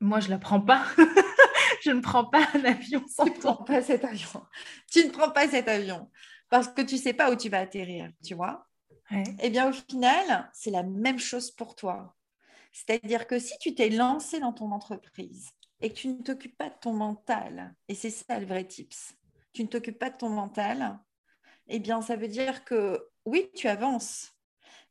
Moi, 0.02 0.20
je 0.20 0.28
ne 0.28 0.32
la 0.32 0.40
prends 0.40 0.60
pas. 0.60 0.86
je 1.82 1.92
ne 1.92 2.02
prends 2.02 2.26
pas 2.26 2.46
un 2.54 2.66
avion 2.66 3.04
sans 3.08 3.26
Tu 3.26 3.32
ne 3.32 3.38
prends 3.38 3.64
pas 3.64 3.82
cet 3.82 4.04
avion. 4.04 4.46
Tu 4.92 5.06
ne 5.06 5.12
prends 5.12 5.32
pas 5.32 5.48
cet 5.48 5.68
avion 5.70 6.10
parce 6.50 6.68
que 6.68 6.82
tu 6.82 6.96
ne 6.96 7.00
sais 7.00 7.14
pas 7.14 7.32
où 7.32 7.36
tu 7.36 7.50
vas 7.50 7.60
atterrir, 7.60 8.12
tu 8.26 8.34
vois? 8.34 8.69
Eh 9.12 9.50
bien, 9.50 9.70
au 9.70 9.74
final, 9.74 10.50
c'est 10.54 10.72
la 10.72 10.84
même 10.84 11.20
chose 11.20 11.52
pour 11.52 11.76
toi. 11.76 12.16
C'est-à-dire 12.72 13.28
que 13.28 13.40
si 13.40 13.58
tu 13.60 13.74
t'es 13.74 13.90
lancé 13.90 14.40
dans 14.40 14.54
ton 14.54 14.72
entreprise 14.72 15.50
et 15.82 15.90
que 15.90 15.96
tu 15.96 16.08
ne 16.08 16.22
t'occupes 16.22 16.58
pas 16.58 16.70
de 16.70 16.80
ton 16.82 16.94
mental, 16.94 17.74
et 17.88 17.96
c'est 17.96 18.10
ça 18.10 18.40
le 18.40 18.46
vrai 18.46 18.66
tips, 18.66 19.16
tu 19.54 19.64
ne 19.64 19.68
t'occupes 19.68 19.98
pas 19.98 20.10
de 20.10 20.18
ton 20.18 20.30
mental, 20.30 21.00
eh 21.68 21.80
bien, 21.80 22.02
ça 22.02 22.16
veut 22.16 22.28
dire 22.28 22.64
que 22.66 23.08
oui, 23.26 23.50
tu 23.56 23.68
avances, 23.68 24.34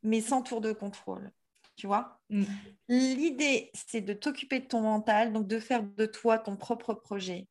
mais 0.03 0.21
sans 0.21 0.41
tour 0.41 0.61
de 0.61 0.71
contrôle. 0.71 1.31
Tu 1.75 1.87
vois? 1.87 2.19
Mm. 2.29 2.43
L'idée, 2.89 3.71
c'est 3.73 4.01
de 4.01 4.13
t'occuper 4.13 4.59
de 4.59 4.65
ton 4.65 4.81
mental, 4.81 5.31
donc 5.31 5.47
de 5.47 5.59
faire 5.59 5.83
de 5.83 6.05
toi 6.05 6.37
ton 6.37 6.57
propre 6.57 6.93
projet, 6.93 7.47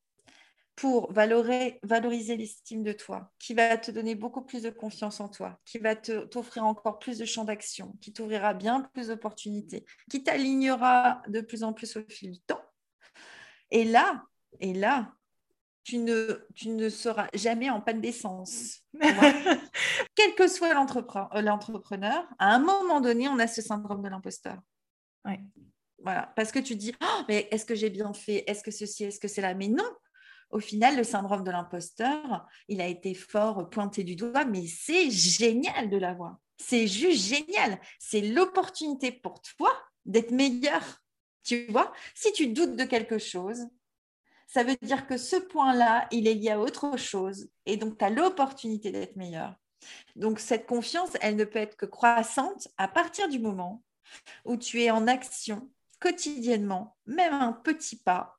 pour 0.78 1.12
valoriser 1.12 2.36
l'estime 2.36 2.84
de 2.84 2.92
toi, 2.92 3.32
qui 3.40 3.52
va 3.52 3.76
te 3.76 3.90
donner 3.90 4.14
beaucoup 4.14 4.42
plus 4.42 4.62
de 4.62 4.70
confiance 4.70 5.18
en 5.18 5.28
toi, 5.28 5.58
qui 5.64 5.78
va 5.78 5.96
t'offrir 5.96 6.64
encore 6.64 7.00
plus 7.00 7.18
de 7.18 7.24
champs 7.24 7.42
d'action, 7.42 7.96
qui 8.00 8.12
t'ouvrira 8.12 8.54
bien 8.54 8.82
plus 8.94 9.08
d'opportunités, 9.08 9.84
qui 10.08 10.22
t'alignera 10.22 11.20
de 11.26 11.40
plus 11.40 11.64
en 11.64 11.72
plus 11.72 11.96
au 11.96 12.02
fil 12.08 12.30
du 12.30 12.38
temps. 12.38 12.62
Et 13.72 13.84
là, 13.84 14.22
et 14.60 14.72
là, 14.72 15.12
tu 15.82 15.98
ne, 15.98 16.46
tu 16.54 16.68
ne 16.68 16.88
seras 16.88 17.26
jamais 17.34 17.70
en 17.70 17.80
panne 17.80 18.00
d'essence. 18.00 18.84
Quel 20.14 20.34
que 20.36 20.46
soit 20.46 20.68
euh, 20.68 21.42
l'entrepreneur, 21.42 22.28
à 22.38 22.54
un 22.54 22.60
moment 22.60 23.00
donné, 23.00 23.26
on 23.26 23.40
a 23.40 23.48
ce 23.48 23.62
syndrome 23.62 24.00
de 24.00 24.08
l'imposteur. 24.08 24.58
Voilà, 26.04 26.32
parce 26.36 26.52
que 26.52 26.60
tu 26.60 26.76
dis, 26.76 26.94
oh, 27.02 27.22
mais 27.28 27.48
est-ce 27.50 27.66
que 27.66 27.74
j'ai 27.74 27.90
bien 27.90 28.12
fait? 28.12 28.44
Est-ce 28.46 28.62
que 28.62 28.70
ceci, 28.70 29.02
est-ce 29.02 29.18
que 29.18 29.26
c'est 29.26 29.40
là? 29.40 29.52
Mais 29.54 29.66
non, 29.66 29.90
au 30.50 30.60
final, 30.60 30.96
le 30.96 31.04
syndrome 31.04 31.44
de 31.44 31.50
l'imposteur, 31.50 32.46
il 32.68 32.80
a 32.80 32.86
été 32.86 33.14
fort 33.14 33.68
pointé 33.68 34.04
du 34.04 34.16
doigt, 34.16 34.44
mais 34.44 34.66
c'est 34.66 35.10
génial 35.10 35.90
de 35.90 35.98
l'avoir. 35.98 36.38
C'est 36.56 36.86
juste 36.86 37.26
génial. 37.26 37.78
C'est 37.98 38.22
l'opportunité 38.22 39.12
pour 39.12 39.40
toi 39.40 39.70
d'être 40.06 40.30
meilleur. 40.30 41.02
Tu 41.44 41.66
vois, 41.66 41.92
si 42.14 42.32
tu 42.32 42.48
doutes 42.48 42.76
de 42.76 42.84
quelque 42.84 43.18
chose, 43.18 43.68
ça 44.46 44.64
veut 44.64 44.76
dire 44.82 45.06
que 45.06 45.18
ce 45.18 45.36
point-là, 45.36 46.08
il 46.10 46.26
est 46.26 46.34
lié 46.34 46.50
à 46.50 46.60
autre 46.60 46.96
chose. 46.96 47.48
Et 47.66 47.76
donc, 47.76 47.98
tu 47.98 48.04
as 48.04 48.10
l'opportunité 48.10 48.90
d'être 48.90 49.16
meilleur. 49.16 49.54
Donc, 50.16 50.40
cette 50.40 50.66
confiance, 50.66 51.10
elle 51.20 51.36
ne 51.36 51.44
peut 51.44 51.58
être 51.58 51.76
que 51.76 51.86
croissante 51.86 52.68
à 52.78 52.88
partir 52.88 53.28
du 53.28 53.38
moment 53.38 53.82
où 54.46 54.56
tu 54.56 54.82
es 54.82 54.90
en 54.90 55.06
action 55.06 55.70
quotidiennement, 56.00 56.96
même 57.06 57.34
un 57.34 57.52
petit 57.52 57.96
pas, 57.96 58.37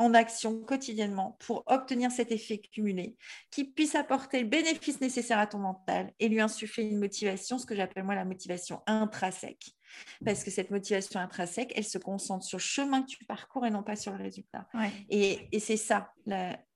en 0.00 0.14
action 0.14 0.62
quotidiennement 0.62 1.36
pour 1.40 1.62
obtenir 1.66 2.10
cet 2.10 2.32
effet 2.32 2.58
cumulé, 2.58 3.16
qui 3.50 3.64
puisse 3.64 3.94
apporter 3.94 4.40
le 4.40 4.48
bénéfice 4.48 4.98
nécessaire 5.02 5.38
à 5.38 5.46
ton 5.46 5.58
mental 5.58 6.10
et 6.18 6.28
lui 6.28 6.40
insuffler 6.40 6.84
une 6.84 6.98
motivation, 6.98 7.58
ce 7.58 7.66
que 7.66 7.76
j'appelle 7.76 8.04
moi 8.04 8.14
la 8.14 8.24
motivation 8.24 8.80
intrinsèque. 8.86 9.76
Parce 10.24 10.42
que 10.42 10.50
cette 10.50 10.70
motivation 10.70 11.20
intrinsèque, 11.20 11.74
elle 11.76 11.84
se 11.84 11.98
concentre 11.98 12.46
sur 12.46 12.56
le 12.56 12.62
chemin 12.62 13.02
que 13.02 13.08
tu 13.08 13.24
parcours 13.26 13.66
et 13.66 13.70
non 13.70 13.82
pas 13.82 13.96
sur 13.96 14.12
le 14.12 14.22
résultat. 14.22 14.66
Et, 15.10 15.48
c'est 15.58 15.76
ça, 15.76 16.10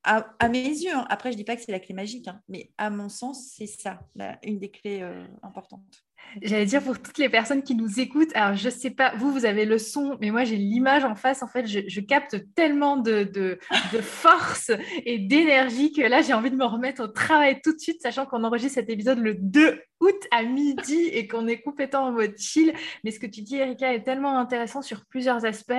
à, 0.02 0.48
mes 0.50 0.68
yeux, 0.68 0.94
hein. 0.94 1.06
après 1.08 1.30
je 1.30 1.36
ne 1.36 1.38
dis 1.38 1.44
pas 1.44 1.56
que 1.56 1.62
c'est 1.62 1.72
la 1.72 1.80
clé 1.80 1.94
magique, 1.94 2.28
hein, 2.28 2.42
mais 2.48 2.72
à 2.76 2.90
mon 2.90 3.08
sens, 3.08 3.54
c'est 3.56 3.66
ça, 3.66 4.00
une 4.42 4.58
des 4.58 4.70
clés 4.70 5.00
euh, 5.00 5.24
importantes. 5.42 6.04
J'allais 6.42 6.66
dire 6.66 6.82
pour 6.82 7.00
toutes 7.00 7.18
les 7.18 7.28
personnes 7.28 7.62
qui 7.62 7.74
nous 7.74 8.00
écoutent, 8.00 8.34
alors 8.34 8.56
je 8.56 8.68
sais 8.68 8.90
pas, 8.90 9.14
vous, 9.16 9.32
vous 9.32 9.44
avez 9.44 9.64
le 9.64 9.78
son, 9.78 10.16
mais 10.20 10.30
moi 10.30 10.44
j'ai 10.44 10.56
l'image 10.56 11.04
en 11.04 11.14
face. 11.14 11.42
En 11.42 11.48
fait, 11.48 11.66
je, 11.66 12.00
capte 12.00 12.36
tellement 12.54 12.96
de, 12.96 13.22
de, 13.24 13.58
force 14.00 14.70
et 15.04 15.18
d'énergie 15.18 15.92
que 15.92 16.02
là, 16.02 16.22
j'ai 16.22 16.34
envie 16.34 16.50
de 16.50 16.56
me 16.56 16.64
remettre 16.64 17.04
au 17.04 17.08
travail 17.08 17.60
tout 17.62 17.72
de 17.72 17.78
suite, 17.78 18.00
sachant 18.02 18.26
qu'on 18.26 18.44
enregistre 18.44 18.74
cet 18.74 18.90
épisode 18.90 19.18
le 19.18 19.34
2 19.34 19.80
août 20.00 20.26
à 20.30 20.42
midi 20.42 21.08
et 21.12 21.26
qu'on 21.28 21.46
est 21.46 21.60
complètement 21.60 22.04
en 22.04 22.12
mode 22.12 22.36
chill. 22.36 22.72
Mais 23.04 23.10
ce 23.10 23.18
que 23.18 23.26
tu 23.26 23.42
dis, 23.42 23.56
Erika, 23.56 23.94
est 23.94 24.02
tellement 24.02 24.38
intéressant 24.38 24.82
sur 24.82 25.06
plusieurs 25.06 25.44
aspects. 25.44 25.72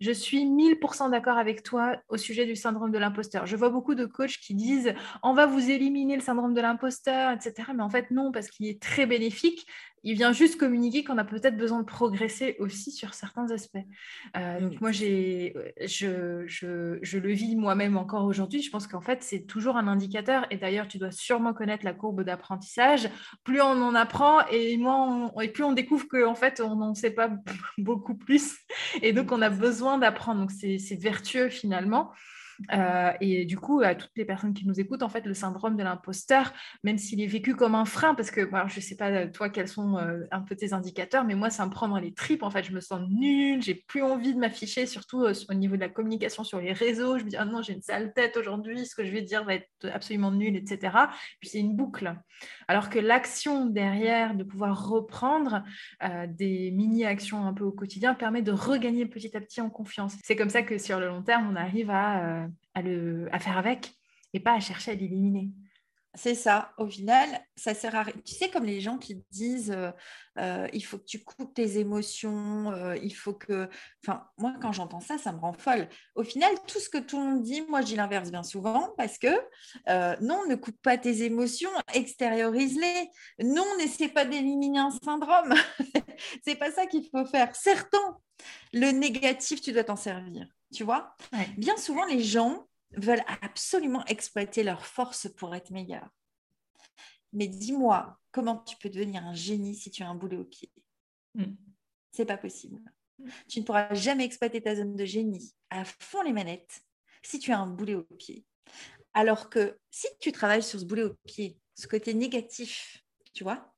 Je 0.00 0.12
suis 0.12 0.44
1000% 0.44 1.10
d'accord 1.10 1.38
avec 1.38 1.62
toi 1.62 1.96
au 2.08 2.16
sujet 2.16 2.46
du 2.46 2.56
syndrome 2.56 2.92
de 2.92 2.98
l'imposteur. 2.98 3.46
Je 3.46 3.56
vois 3.56 3.70
beaucoup 3.70 3.94
de 3.94 4.06
coachs 4.06 4.38
qui 4.38 4.54
disent 4.54 4.94
on 5.22 5.34
va 5.34 5.46
vous 5.46 5.70
éliminer 5.70 6.16
le 6.16 6.22
syndrome 6.22 6.54
de 6.54 6.60
l'imposteur, 6.60 7.32
etc. 7.32 7.70
Mais 7.74 7.82
en 7.82 7.90
fait, 7.90 8.10
non, 8.10 8.30
parce 8.32 8.48
qu'il 8.48 8.66
est 8.66 8.80
très 8.80 9.06
bénéfique 9.06 9.66
il 10.04 10.14
vient 10.14 10.32
juste 10.32 10.58
communiquer 10.58 11.04
qu'on 11.04 11.18
a 11.18 11.24
peut-être 11.24 11.56
besoin 11.56 11.80
de 11.80 11.84
progresser 11.84 12.56
aussi 12.58 12.90
sur 12.90 13.14
certains 13.14 13.50
aspects. 13.50 13.78
Euh, 14.36 14.60
donc 14.60 14.80
moi, 14.80 14.90
j'ai, 14.90 15.54
je, 15.84 16.44
je, 16.46 16.98
je, 17.02 17.18
le 17.18 17.32
vis 17.32 17.54
moi-même 17.56 17.96
encore 17.96 18.24
aujourd'hui. 18.24 18.62
Je 18.62 18.70
pense 18.70 18.86
qu'en 18.86 19.00
fait, 19.00 19.22
c'est 19.22 19.46
toujours 19.46 19.76
un 19.76 19.86
indicateur. 19.86 20.46
Et 20.50 20.56
d'ailleurs, 20.56 20.88
tu 20.88 20.98
dois 20.98 21.12
sûrement 21.12 21.54
connaître 21.54 21.84
la 21.84 21.92
courbe 21.92 22.24
d'apprentissage. 22.24 23.08
Plus 23.44 23.60
on 23.60 23.82
en 23.82 23.94
apprend 23.94 24.44
et, 24.50 24.76
moins 24.76 25.30
et 25.40 25.48
plus 25.48 25.64
on 25.64 25.72
découvre 25.72 26.08
qu'en 26.08 26.34
fait, 26.34 26.60
on 26.60 26.76
n'en 26.76 26.94
sait 26.94 27.12
pas 27.12 27.30
beaucoup 27.78 28.16
plus. 28.16 28.56
Et 29.02 29.12
donc, 29.12 29.30
on 29.30 29.40
a 29.40 29.50
besoin 29.50 29.98
d'apprendre. 29.98 30.40
Donc, 30.40 30.50
c'est 30.50 30.98
vertueux 31.00 31.48
finalement. 31.48 32.10
Euh, 32.72 33.12
et 33.20 33.44
du 33.44 33.56
coup, 33.58 33.80
à 33.80 33.94
toutes 33.94 34.10
les 34.16 34.24
personnes 34.24 34.54
qui 34.54 34.66
nous 34.66 34.78
écoutent, 34.78 35.02
en 35.02 35.08
fait, 35.08 35.24
le 35.26 35.34
syndrome 35.34 35.76
de 35.76 35.82
l'imposteur, 35.82 36.52
même 36.84 36.98
s'il 36.98 37.20
est 37.20 37.26
vécu 37.26 37.54
comme 37.54 37.74
un 37.74 37.84
frein, 37.84 38.14
parce 38.14 38.30
que 38.30 38.42
je 38.42 38.76
ne 38.76 38.80
sais 38.80 38.96
pas, 38.96 39.10
euh, 39.10 39.30
toi, 39.30 39.48
quels 39.48 39.68
sont 39.68 39.98
euh, 39.98 40.20
un 40.30 40.40
peu 40.40 40.56
tes 40.56 40.72
indicateurs, 40.72 41.24
mais 41.24 41.34
moi, 41.34 41.50
ça 41.50 41.66
me 41.66 41.70
prend 41.70 41.88
dans 41.88 41.98
les 41.98 42.12
tripes. 42.12 42.42
En 42.42 42.50
fait, 42.50 42.64
je 42.64 42.72
me 42.72 42.80
sens 42.80 43.00
nulle, 43.08 43.62
j'ai 43.62 43.74
plus 43.74 44.02
envie 44.02 44.34
de 44.34 44.38
m'afficher, 44.38 44.86
surtout 44.86 45.24
au 45.24 45.54
niveau 45.54 45.76
de 45.76 45.80
la 45.80 45.88
communication 45.88 46.44
sur 46.44 46.60
les 46.60 46.72
réseaux. 46.72 47.18
Je 47.18 47.24
me 47.24 47.30
dis, 47.30 47.36
ah 47.36 47.44
non, 47.44 47.62
j'ai 47.62 47.74
une 47.74 47.82
sale 47.82 48.12
tête 48.12 48.36
aujourd'hui, 48.36 48.86
ce 48.86 48.94
que 48.94 49.04
je 49.04 49.10
vais 49.10 49.22
dire 49.22 49.44
va 49.44 49.54
être 49.54 49.68
absolument 49.92 50.30
nul, 50.30 50.56
etc. 50.56 50.96
Puis 51.40 51.48
c'est 51.50 51.58
une 51.58 51.76
boucle. 51.76 52.14
Alors 52.68 52.90
que 52.90 52.98
l'action 52.98 53.66
derrière, 53.66 54.34
de 54.34 54.44
pouvoir 54.44 54.88
reprendre 54.88 55.62
des 56.28 56.70
mini-actions 56.72 57.46
un 57.46 57.52
peu 57.52 57.64
au 57.64 57.72
quotidien, 57.72 58.14
permet 58.14 58.42
de 58.42 58.52
regagner 58.52 59.06
petit 59.06 59.36
à 59.36 59.40
petit 59.40 59.60
en 59.60 59.70
confiance. 59.70 60.16
C'est 60.24 60.36
comme 60.36 60.50
ça 60.50 60.62
que 60.62 60.78
sur 60.78 60.98
le 60.98 61.08
long 61.08 61.22
terme, 61.22 61.48
on 61.50 61.56
arrive 61.56 61.90
à 61.90 62.48
à, 62.74 62.82
le, 62.82 63.28
faire 63.40 63.58
avec 63.58 63.92
et 64.32 64.40
pas 64.40 64.54
à 64.54 64.60
chercher 64.60 64.92
à 64.92 64.94
l'éliminer. 64.94 65.50
C'est 66.14 66.34
ça. 66.34 66.74
Au 66.76 66.86
final, 66.86 67.26
ça 67.56 67.72
sert 67.72 67.94
à 67.94 68.02
rien. 68.02 68.14
Tu 68.26 68.34
sais, 68.34 68.50
comme 68.50 68.66
les 68.66 68.82
gens 68.82 68.98
qui 68.98 69.24
disent 69.30 69.70
euh, 69.70 69.90
euh, 70.38 70.68
il 70.74 70.82
faut 70.82 70.98
que 70.98 71.06
tu 71.06 71.24
coupes 71.24 71.54
tes 71.54 71.78
émotions, 71.78 72.70
euh, 72.70 72.96
il 73.02 73.14
faut 73.14 73.32
que. 73.32 73.66
Enfin, 74.04 74.26
moi, 74.36 74.54
quand 74.60 74.72
j'entends 74.72 75.00
ça, 75.00 75.16
ça 75.16 75.32
me 75.32 75.38
rend 75.38 75.54
folle. 75.54 75.88
Au 76.14 76.22
final, 76.22 76.52
tout 76.66 76.80
ce 76.80 76.90
que 76.90 76.98
tout 76.98 77.18
le 77.18 77.24
monde 77.24 77.42
dit, 77.42 77.62
moi, 77.62 77.80
je 77.80 77.86
dis 77.86 77.96
l'inverse 77.96 78.30
bien 78.30 78.42
souvent 78.42 78.92
parce 78.98 79.16
que 79.16 79.30
non, 80.20 80.46
ne 80.48 80.54
coupe 80.54 80.80
pas 80.82 80.98
tes 80.98 81.22
émotions, 81.22 81.70
extériorise-les. 81.94 83.08
Non, 83.42 83.64
n'essaie 83.78 84.08
pas 84.08 84.26
d'éliminer 84.26 84.80
un 84.80 84.90
syndrome. 84.90 85.54
C'est 86.44 86.56
pas 86.56 86.70
ça 86.70 86.86
qu'il 86.86 87.08
faut 87.10 87.24
faire. 87.24 87.56
Certain, 87.56 88.18
le 88.74 88.90
négatif, 88.90 89.62
tu 89.62 89.72
dois 89.72 89.84
t'en 89.84 89.96
servir. 89.96 90.46
Tu 90.72 90.84
vois? 90.84 91.14
Bien 91.56 91.76
souvent, 91.76 92.04
les 92.06 92.22
gens 92.22 92.66
veulent 92.96 93.24
absolument 93.40 94.04
exploiter 94.06 94.62
leur 94.62 94.86
force 94.86 95.28
pour 95.36 95.54
être 95.54 95.70
meilleurs. 95.70 96.08
Mais 97.32 97.46
dis-moi, 97.46 98.18
comment 98.30 98.58
tu 98.58 98.76
peux 98.76 98.90
devenir 98.90 99.24
un 99.24 99.34
génie 99.34 99.74
si 99.74 99.90
tu 99.90 100.02
as 100.02 100.08
un 100.08 100.14
boulet 100.14 100.36
au 100.36 100.44
pied? 100.44 100.70
Mm. 101.34 101.54
C'est 102.10 102.26
pas 102.26 102.36
possible. 102.36 102.78
Mm. 103.18 103.28
Tu 103.48 103.60
ne 103.60 103.64
pourras 103.64 103.94
jamais 103.94 104.24
exploiter 104.24 104.60
ta 104.62 104.76
zone 104.76 104.96
de 104.96 105.04
génie 105.04 105.54
à 105.70 105.84
fond 105.84 106.22
les 106.22 106.32
manettes 106.32 106.82
si 107.22 107.38
tu 107.38 107.52
as 107.52 107.58
un 107.58 107.66
boulet 107.66 107.94
au 107.94 108.02
pied. 108.02 108.44
Alors 109.14 109.48
que 109.48 109.78
si 109.90 110.06
tu 110.20 110.32
travailles 110.32 110.62
sur 110.62 110.80
ce 110.80 110.84
boulet 110.84 111.04
au 111.04 111.14
pied, 111.26 111.58
ce 111.74 111.86
côté 111.86 112.14
négatif, 112.14 113.02
tu 113.32 113.44
vois, 113.44 113.71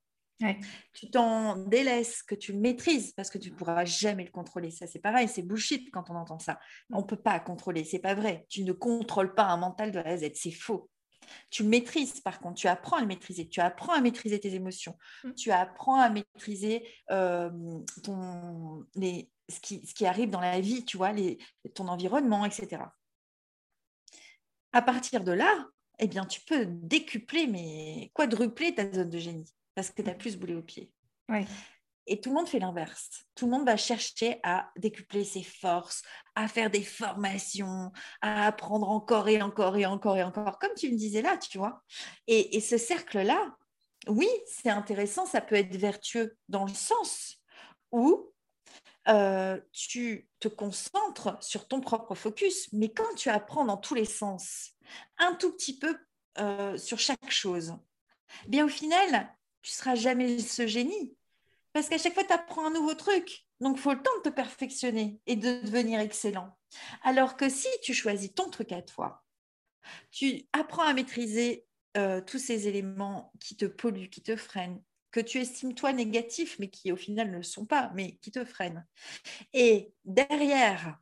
tu 0.92 1.11
t'en 1.11 1.57
délaisses, 1.57 2.23
que 2.23 2.35
tu 2.35 2.53
le 2.53 2.59
maîtrises, 2.59 3.12
parce 3.12 3.31
que 3.31 3.38
tu 3.38 3.51
ne 3.51 3.57
pourras 3.57 3.85
jamais 3.85 4.25
le 4.25 4.31
contrôler. 4.31 4.70
Ça, 4.70 4.87
c'est 4.87 4.99
pareil, 4.99 5.29
c'est 5.29 5.42
bullshit 5.42 5.90
quand 5.90 6.11
on 6.11 6.16
entend 6.16 6.38
ça. 6.38 6.59
On 6.90 6.99
ne 6.99 7.07
peut 7.07 7.16
pas 7.16 7.38
contrôler, 7.40 7.85
c'est 7.85 7.99
pas 7.99 8.14
vrai. 8.14 8.47
Tu 8.49 8.64
ne 8.64 8.73
contrôles 8.73 9.35
pas 9.35 9.44
un 9.44 9.57
mental 9.57 9.92
de 9.92 9.99
A 9.99 10.09
à 10.09 10.16
Z, 10.16 10.31
c'est 10.35 10.51
faux. 10.51 10.90
Tu 11.51 11.62
le 11.62 11.70
maîtrises, 11.70 12.20
par 12.20 12.40
contre, 12.40 12.57
tu 12.57 12.68
apprends 12.68 12.99
à 12.99 13.01
le 13.01 13.07
maîtriser, 13.07 13.49
tu 13.49 13.61
apprends 13.61 13.94
à 13.94 14.01
maîtriser 14.01 14.38
tes 14.38 14.55
émotions, 14.55 14.97
mm. 15.25 15.35
tu 15.35 15.51
apprends 15.51 15.99
à 15.99 16.11
maîtriser 16.11 16.87
euh, 17.11 17.51
ton, 18.03 18.85
les, 18.94 19.31
ce, 19.49 19.61
qui, 19.61 19.87
ce, 19.87 19.94
qui, 19.94 20.05
arrive 20.05 20.29
dans 20.29 20.40
la 20.40 20.61
vie, 20.61 20.85
tu 20.85 20.99
vois, 20.99 21.12
les, 21.12 21.38
ton 21.75 21.88
environnement, 21.88 22.44
etc. 22.44 22.83
À 24.73 24.83
partir 24.83 25.25
de 25.25 25.33
là, 25.33 25.66
eh 25.99 26.09
bien, 26.09 26.27
tu 26.27 26.40
peux 26.40 26.66
décupler, 26.66 27.47
mais 27.47 28.11
quadrupler 28.14 28.75
ta 28.75 28.92
zone 28.92 29.11
de 29.11 29.18
génie 29.18 29.55
parce 29.75 29.91
que 29.91 30.03
tu 30.03 30.09
n'as 30.09 30.15
plus 30.15 30.33
ce 30.33 30.37
boulet 30.37 30.55
au 30.55 30.63
pied. 30.63 30.93
Et 32.07 32.21
tout 32.21 32.31
le 32.31 32.35
monde 32.35 32.49
fait 32.49 32.59
l'inverse. 32.59 33.25
Tout 33.35 33.47
le 33.47 33.53
monde 33.53 33.67
va 33.67 33.77
chercher 33.77 34.39
à 34.43 34.71
décupler 34.77 35.25
ses 35.25 35.43
forces, 35.43 36.03
à 36.35 36.49
faire 36.49 36.71
des 36.71 36.83
formations, 36.83 37.93
à 38.21 38.47
apprendre 38.47 38.91
encore 38.91 39.29
et 39.29 39.41
encore 39.41 39.77
et 39.77 39.87
encore 39.87 40.19
et 40.19 40.23
encore, 40.23 40.59
comme 40.59 40.75
tu 40.77 40.93
me 40.93 40.99
disais 40.99 41.23
là, 41.23 41.39
tu 41.39 41.57
vois. 41.57 41.83
Et, 42.27 42.61
ce 42.61 42.77
cercle-là, 42.77 43.57
oui, 44.07 44.29
c'est 44.47 44.69
intéressant, 44.69 45.25
ça 45.25 45.41
peut 45.41 45.55
être 45.55 45.75
vertueux 45.77 46.37
dans 46.49 46.67
le 46.67 46.75
sens 46.75 47.39
où 47.91 48.31
euh, 49.09 49.59
tu 49.73 50.29
te 50.41 50.49
concentres 50.49 51.43
sur 51.43 51.69
ton 51.69 51.81
propre 51.81 52.15
focus, 52.15 52.69
mais 52.73 52.93
quand 52.93 53.15
tu 53.17 53.31
apprends 53.31 53.65
dans 53.65 53.79
tous 53.79 53.95
les 53.95 54.05
sens, 54.05 54.73
un 55.17 55.35
tout 55.35 55.53
petit 55.53 55.79
peu 55.79 55.97
euh, 56.39 56.77
sur 56.77 56.99
chaque 56.99 57.31
chose, 57.31 57.75
bien 58.47 58.67
au 58.67 58.69
final, 58.69 59.35
tu 59.64 59.72
seras 59.72 59.94
jamais 59.94 60.38
ce 60.38 60.66
génie. 60.66 61.16
Parce 61.72 61.88
qu'à 61.88 61.98
chaque 61.98 62.14
fois, 62.14 62.22
tu 62.22 62.33
apprends 62.33 62.66
un 62.66 62.70
nouveau 62.70 62.94
truc. 62.94 63.46
Donc, 63.61 63.79
il 63.79 63.81
faut 63.81 63.94
le 63.94 64.03
temps 64.03 64.16
de 64.18 64.29
te 64.29 64.35
perfectionner 64.35 65.18
et 65.27 65.37
de 65.37 65.62
devenir 65.62 65.98
excellent. 66.00 66.57
Alors 67.03 67.37
que 67.37 67.48
si 67.48 67.66
tu 67.83 67.94
choisis 67.94 68.33
ton 68.33 68.50
truc 68.50 68.72
à 68.72 68.83
toi, 68.83 69.24
tu 70.11 70.42
apprends 70.53 70.85
à 70.85 70.92
maîtriser 70.92 71.66
euh, 71.96 72.20
tous 72.20 72.38
ces 72.38 72.68
éléments 72.68 73.33
qui 73.40 73.57
te 73.57 73.64
polluent, 73.64 74.11
qui 74.11 74.22
te 74.22 74.37
freinent, 74.37 74.83
que 75.11 75.20
tu 75.20 75.38
estimes 75.38 75.74
toi 75.74 75.94
négatifs, 75.94 76.59
mais 76.59 76.68
qui 76.68 76.92
au 76.92 76.96
final 76.96 77.31
ne 77.31 77.38
le 77.38 77.42
sont 77.42 77.64
pas, 77.64 77.90
mais 77.94 78.16
qui 78.16 78.31
te 78.31 78.44
freinent. 78.44 78.87
Et 79.55 79.94
derrière, 80.05 80.98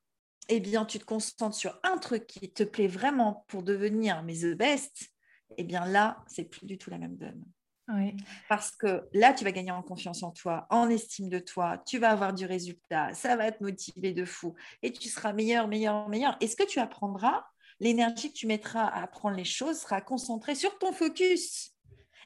eh 0.49 0.61
bien, 0.61 0.85
tu 0.85 1.01
te 1.01 1.05
concentres 1.05 1.57
sur 1.57 1.81
un 1.83 1.99
truc 1.99 2.29
qui 2.29 2.53
te 2.53 2.63
plaît 2.63 2.87
vraiment 2.87 3.45
pour 3.49 3.65
devenir 3.65 4.23
mais 4.23 4.35
the 4.35 4.57
best, 4.57 5.11
eh 5.57 5.65
bien 5.65 5.85
là, 5.85 6.25
c'est 6.29 6.45
plus 6.45 6.67
du 6.67 6.79
tout 6.79 6.91
la 6.91 6.99
même 6.99 7.17
donne. 7.17 7.45
Parce 8.49 8.71
que 8.71 9.09
là, 9.13 9.33
tu 9.33 9.45
vas 9.45 9.53
gagner 9.53 9.71
en 9.71 9.83
confiance 9.83 10.23
en 10.23 10.31
toi, 10.31 10.67
en 10.71 10.89
estime 10.89 11.29
de 11.29 11.39
toi, 11.39 11.83
tu 11.87 11.99
vas 11.99 12.11
avoir 12.11 12.33
du 12.33 12.47
résultat, 12.47 13.13
ça 13.15 13.37
va 13.37 13.51
te 13.53 13.63
motiver 13.63 14.13
de 14.13 14.25
fou 14.25 14.55
et 14.83 14.93
tu 14.93 15.09
seras 15.09 15.33
meilleur, 15.33 15.69
meilleur, 15.69 16.09
meilleur. 16.09 16.37
Et 16.41 16.47
ce 16.47 16.57
que 16.57 16.67
tu 16.67 16.79
apprendras, 16.79 17.45
l'énergie 17.81 18.33
que 18.33 18.39
tu 18.39 18.47
mettras 18.47 18.85
à 18.85 19.03
apprendre 19.03 19.37
les 19.37 19.45
choses 19.45 19.81
sera 19.81 20.01
concentrée 20.01 20.55
sur 20.55 20.79
ton 20.79 20.93
focus 20.93 21.73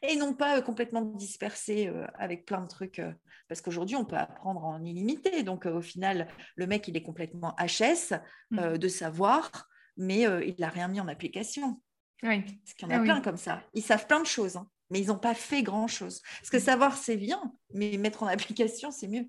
et 0.03 0.17
non 0.17 0.35
pas 0.35 0.59
euh, 0.59 0.63
complètement 0.63 1.03
dispersée 1.03 1.89
euh, 1.89 2.07
avec 2.15 2.45
plein 2.47 2.61
de 2.61 2.69
trucs. 2.69 2.99
Euh, 2.99 3.13
parce 3.49 3.61
qu'aujourd'hui, 3.61 3.97
on 3.97 4.05
peut 4.05 4.17
apprendre 4.17 4.65
en 4.65 4.83
illimité. 4.83 5.43
Donc, 5.45 5.67
au 5.67 5.81
final, 5.81 6.27
le 6.57 6.67
mec, 6.67 6.89
il 6.89 6.97
est 6.97 7.03
complètement 7.03 7.55
HS 7.61 8.17
mmh. 8.51 8.77
de 8.77 8.89
savoir, 8.89 9.69
mais 9.97 10.23
il 10.23 10.57
n'a 10.59 10.69
rien 10.69 10.89
mis 10.89 10.99
en 10.99 11.07
application. 11.07 11.81
Oui. 12.25 12.43
Parce 12.43 12.75
qu'il 12.75 12.89
y 12.89 12.93
en 12.93 12.97
a 12.97 13.01
ah 13.01 13.05
plein 13.05 13.21
comme 13.21 13.37
ça. 13.37 13.63
Ils 13.73 13.85
savent 13.85 14.09
plein 14.09 14.19
de 14.19 14.27
choses. 14.27 14.57
Hein 14.57 14.69
mais 14.91 15.01
ils 15.01 15.09
n'ont 15.09 15.19
pas 15.19 15.35
fait 15.35 15.63
grand-chose. 15.63 16.23
Parce 16.41 16.51
que 16.51 16.57
mm. 16.57 16.61
savoir, 16.61 16.97
c'est 16.97 17.17
bien, 17.17 17.41
mais 17.75 17.97
mettre 17.99 18.23
en 18.23 18.27
application, 18.27 18.91
c'est 18.91 19.09
mieux. 19.09 19.27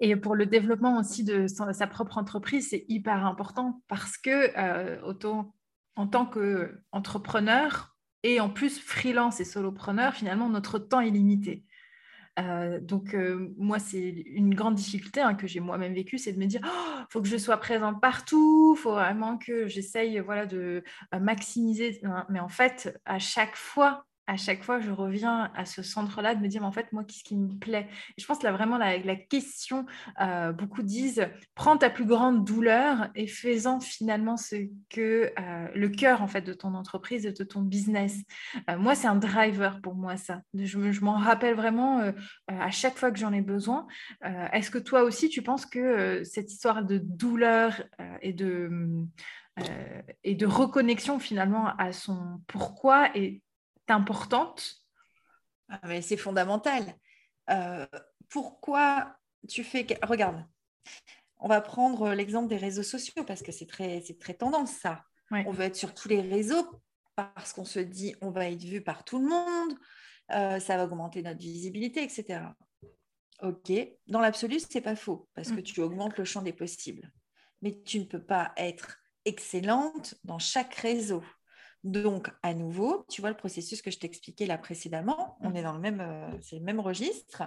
Et 0.00 0.16
pour 0.16 0.34
le 0.34 0.46
développement 0.46 0.98
aussi 0.98 1.24
de 1.24 1.46
sa 1.46 1.86
propre 1.86 2.18
entreprise, 2.18 2.70
c'est 2.70 2.84
hyper 2.88 3.24
important 3.24 3.82
parce 3.88 4.16
que 4.18 4.50
euh, 4.58 5.00
en 5.96 6.06
tant 6.08 6.26
qu'entrepreneur 6.26 7.96
et 8.24 8.40
en 8.40 8.50
plus 8.50 8.80
freelance 8.80 9.38
et 9.40 9.44
solopreneur, 9.44 10.14
finalement, 10.14 10.48
notre 10.48 10.78
temps 10.78 11.00
est 11.00 11.10
limité. 11.10 11.64
Donc, 12.80 13.16
moi, 13.56 13.78
c'est 13.78 14.08
une 14.26 14.54
grande 14.54 14.74
difficulté 14.74 15.20
hein, 15.20 15.34
que 15.34 15.46
j'ai 15.46 15.60
moi-même 15.60 15.94
vécue, 15.94 16.18
c'est 16.18 16.32
de 16.32 16.38
me 16.38 16.46
dire, 16.46 16.60
il 16.64 16.68
oh, 16.68 17.04
faut 17.10 17.22
que 17.22 17.28
je 17.28 17.36
sois 17.36 17.56
présente 17.58 18.00
partout, 18.00 18.74
il 18.76 18.80
faut 18.80 18.92
vraiment 18.92 19.38
que 19.38 19.66
j'essaye 19.68 20.18
voilà, 20.20 20.46
de 20.46 20.82
maximiser. 21.20 22.00
Mais 22.28 22.40
en 22.40 22.48
fait, 22.48 22.98
à 23.04 23.18
chaque 23.18 23.56
fois, 23.56 24.06
à 24.26 24.36
chaque 24.36 24.62
fois, 24.62 24.80
je 24.80 24.90
reviens 24.90 25.50
à 25.54 25.66
ce 25.66 25.82
centre-là 25.82 26.34
de 26.34 26.40
me 26.40 26.48
dire, 26.48 26.62
mais 26.62 26.66
en 26.66 26.72
fait, 26.72 26.92
moi, 26.92 27.04
qu'est-ce 27.04 27.24
qui 27.24 27.36
me 27.36 27.54
plaît? 27.58 27.88
Je 28.16 28.24
pense 28.24 28.42
là 28.42 28.52
vraiment 28.52 28.78
la, 28.78 28.98
la 28.98 29.16
question, 29.16 29.84
euh, 30.20 30.52
beaucoup 30.52 30.82
disent, 30.82 31.26
prends 31.54 31.76
ta 31.76 31.90
plus 31.90 32.06
grande 32.06 32.44
douleur 32.44 33.08
et 33.14 33.26
fais-en 33.26 33.80
finalement 33.80 34.36
ce 34.36 34.56
que 34.88 35.30
euh, 35.38 35.68
le 35.74 35.88
cœur 35.88 36.22
en 36.22 36.26
fait 36.26 36.40
de 36.40 36.54
ton 36.54 36.74
entreprise, 36.74 37.24
de 37.24 37.44
ton 37.44 37.60
business. 37.60 38.16
Euh, 38.70 38.78
moi, 38.78 38.94
c'est 38.94 39.08
un 39.08 39.16
driver 39.16 39.80
pour 39.82 39.94
moi 39.94 40.16
ça. 40.16 40.40
Je, 40.54 40.90
je 40.90 41.00
m'en 41.02 41.18
rappelle 41.18 41.54
vraiment 41.54 42.12
à 42.48 42.70
chaque 42.70 42.96
fois 42.96 43.10
que 43.10 43.18
j'en 43.18 43.32
ai 43.32 43.40
besoin. 43.40 43.86
Est-ce 44.52 44.70
que 44.70 44.78
toi 44.78 45.02
aussi, 45.02 45.28
tu 45.28 45.42
penses 45.42 45.66
que 45.66 46.22
cette 46.24 46.50
histoire 46.50 46.84
de 46.84 46.98
douleur 46.98 47.82
et 48.22 48.32
de 48.32 48.70
et 50.24 50.34
de 50.34 50.46
reconnexion 50.46 51.18
finalement 51.18 51.76
à 51.76 51.92
son 51.92 52.40
pourquoi 52.46 53.16
est 53.16 53.40
importante 53.90 54.84
ah, 55.68 55.80
mais 55.84 56.02
C'est 56.02 56.16
fondamental. 56.16 56.94
Euh, 57.50 57.86
pourquoi 58.28 59.16
tu 59.48 59.64
fais... 59.64 59.86
Regarde, 60.02 60.44
on 61.38 61.48
va 61.48 61.60
prendre 61.60 62.10
l'exemple 62.12 62.48
des 62.48 62.56
réseaux 62.56 62.82
sociaux 62.82 63.24
parce 63.24 63.42
que 63.42 63.52
c'est 63.52 63.66
très, 63.66 64.02
très 64.20 64.34
tendance 64.34 64.72
ça. 64.72 65.04
On 65.30 65.50
veut 65.50 65.64
être 65.64 65.76
sur 65.76 65.94
tous 65.94 66.08
les 66.08 66.20
réseaux 66.20 66.80
parce 67.16 67.52
qu'on 67.52 67.64
se 67.64 67.80
dit 67.80 68.14
on 68.20 68.30
va 68.30 68.48
être 68.50 68.62
vu 68.62 68.82
par 68.82 69.04
tout 69.04 69.18
le 69.18 69.28
monde, 69.28 69.78
euh, 70.32 70.60
ça 70.60 70.76
va 70.76 70.84
augmenter 70.84 71.22
notre 71.22 71.40
visibilité, 71.40 72.02
etc. 72.02 72.40
Ok, 73.42 73.72
dans 74.06 74.20
l'absolu, 74.20 74.60
ce 74.60 74.66
n'est 74.74 74.80
pas 74.80 74.96
faux 74.96 75.28
parce 75.34 75.50
que 75.50 75.60
mm. 75.60 75.62
tu 75.62 75.80
augmentes 75.80 76.16
le 76.16 76.24
champ 76.24 76.42
des 76.42 76.52
possibles. 76.52 77.10
Mais 77.62 77.82
tu 77.84 77.98
ne 77.98 78.04
peux 78.04 78.22
pas 78.22 78.52
être 78.56 78.98
excellente 79.24 80.14
dans 80.22 80.38
chaque 80.38 80.74
réseau. 80.74 81.22
Donc, 81.84 82.30
à 82.42 82.54
nouveau, 82.54 83.04
tu 83.10 83.20
vois 83.20 83.28
le 83.28 83.36
processus 83.36 83.82
que 83.82 83.90
je 83.90 83.98
t'expliquais 83.98 84.46
là 84.46 84.56
précédemment, 84.56 85.36
on 85.40 85.54
est 85.54 85.62
dans 85.62 85.74
le 85.74 85.80
même, 85.80 86.00
euh, 86.00 86.30
c'est 86.40 86.56
le 86.56 86.64
même 86.64 86.80
registre. 86.80 87.42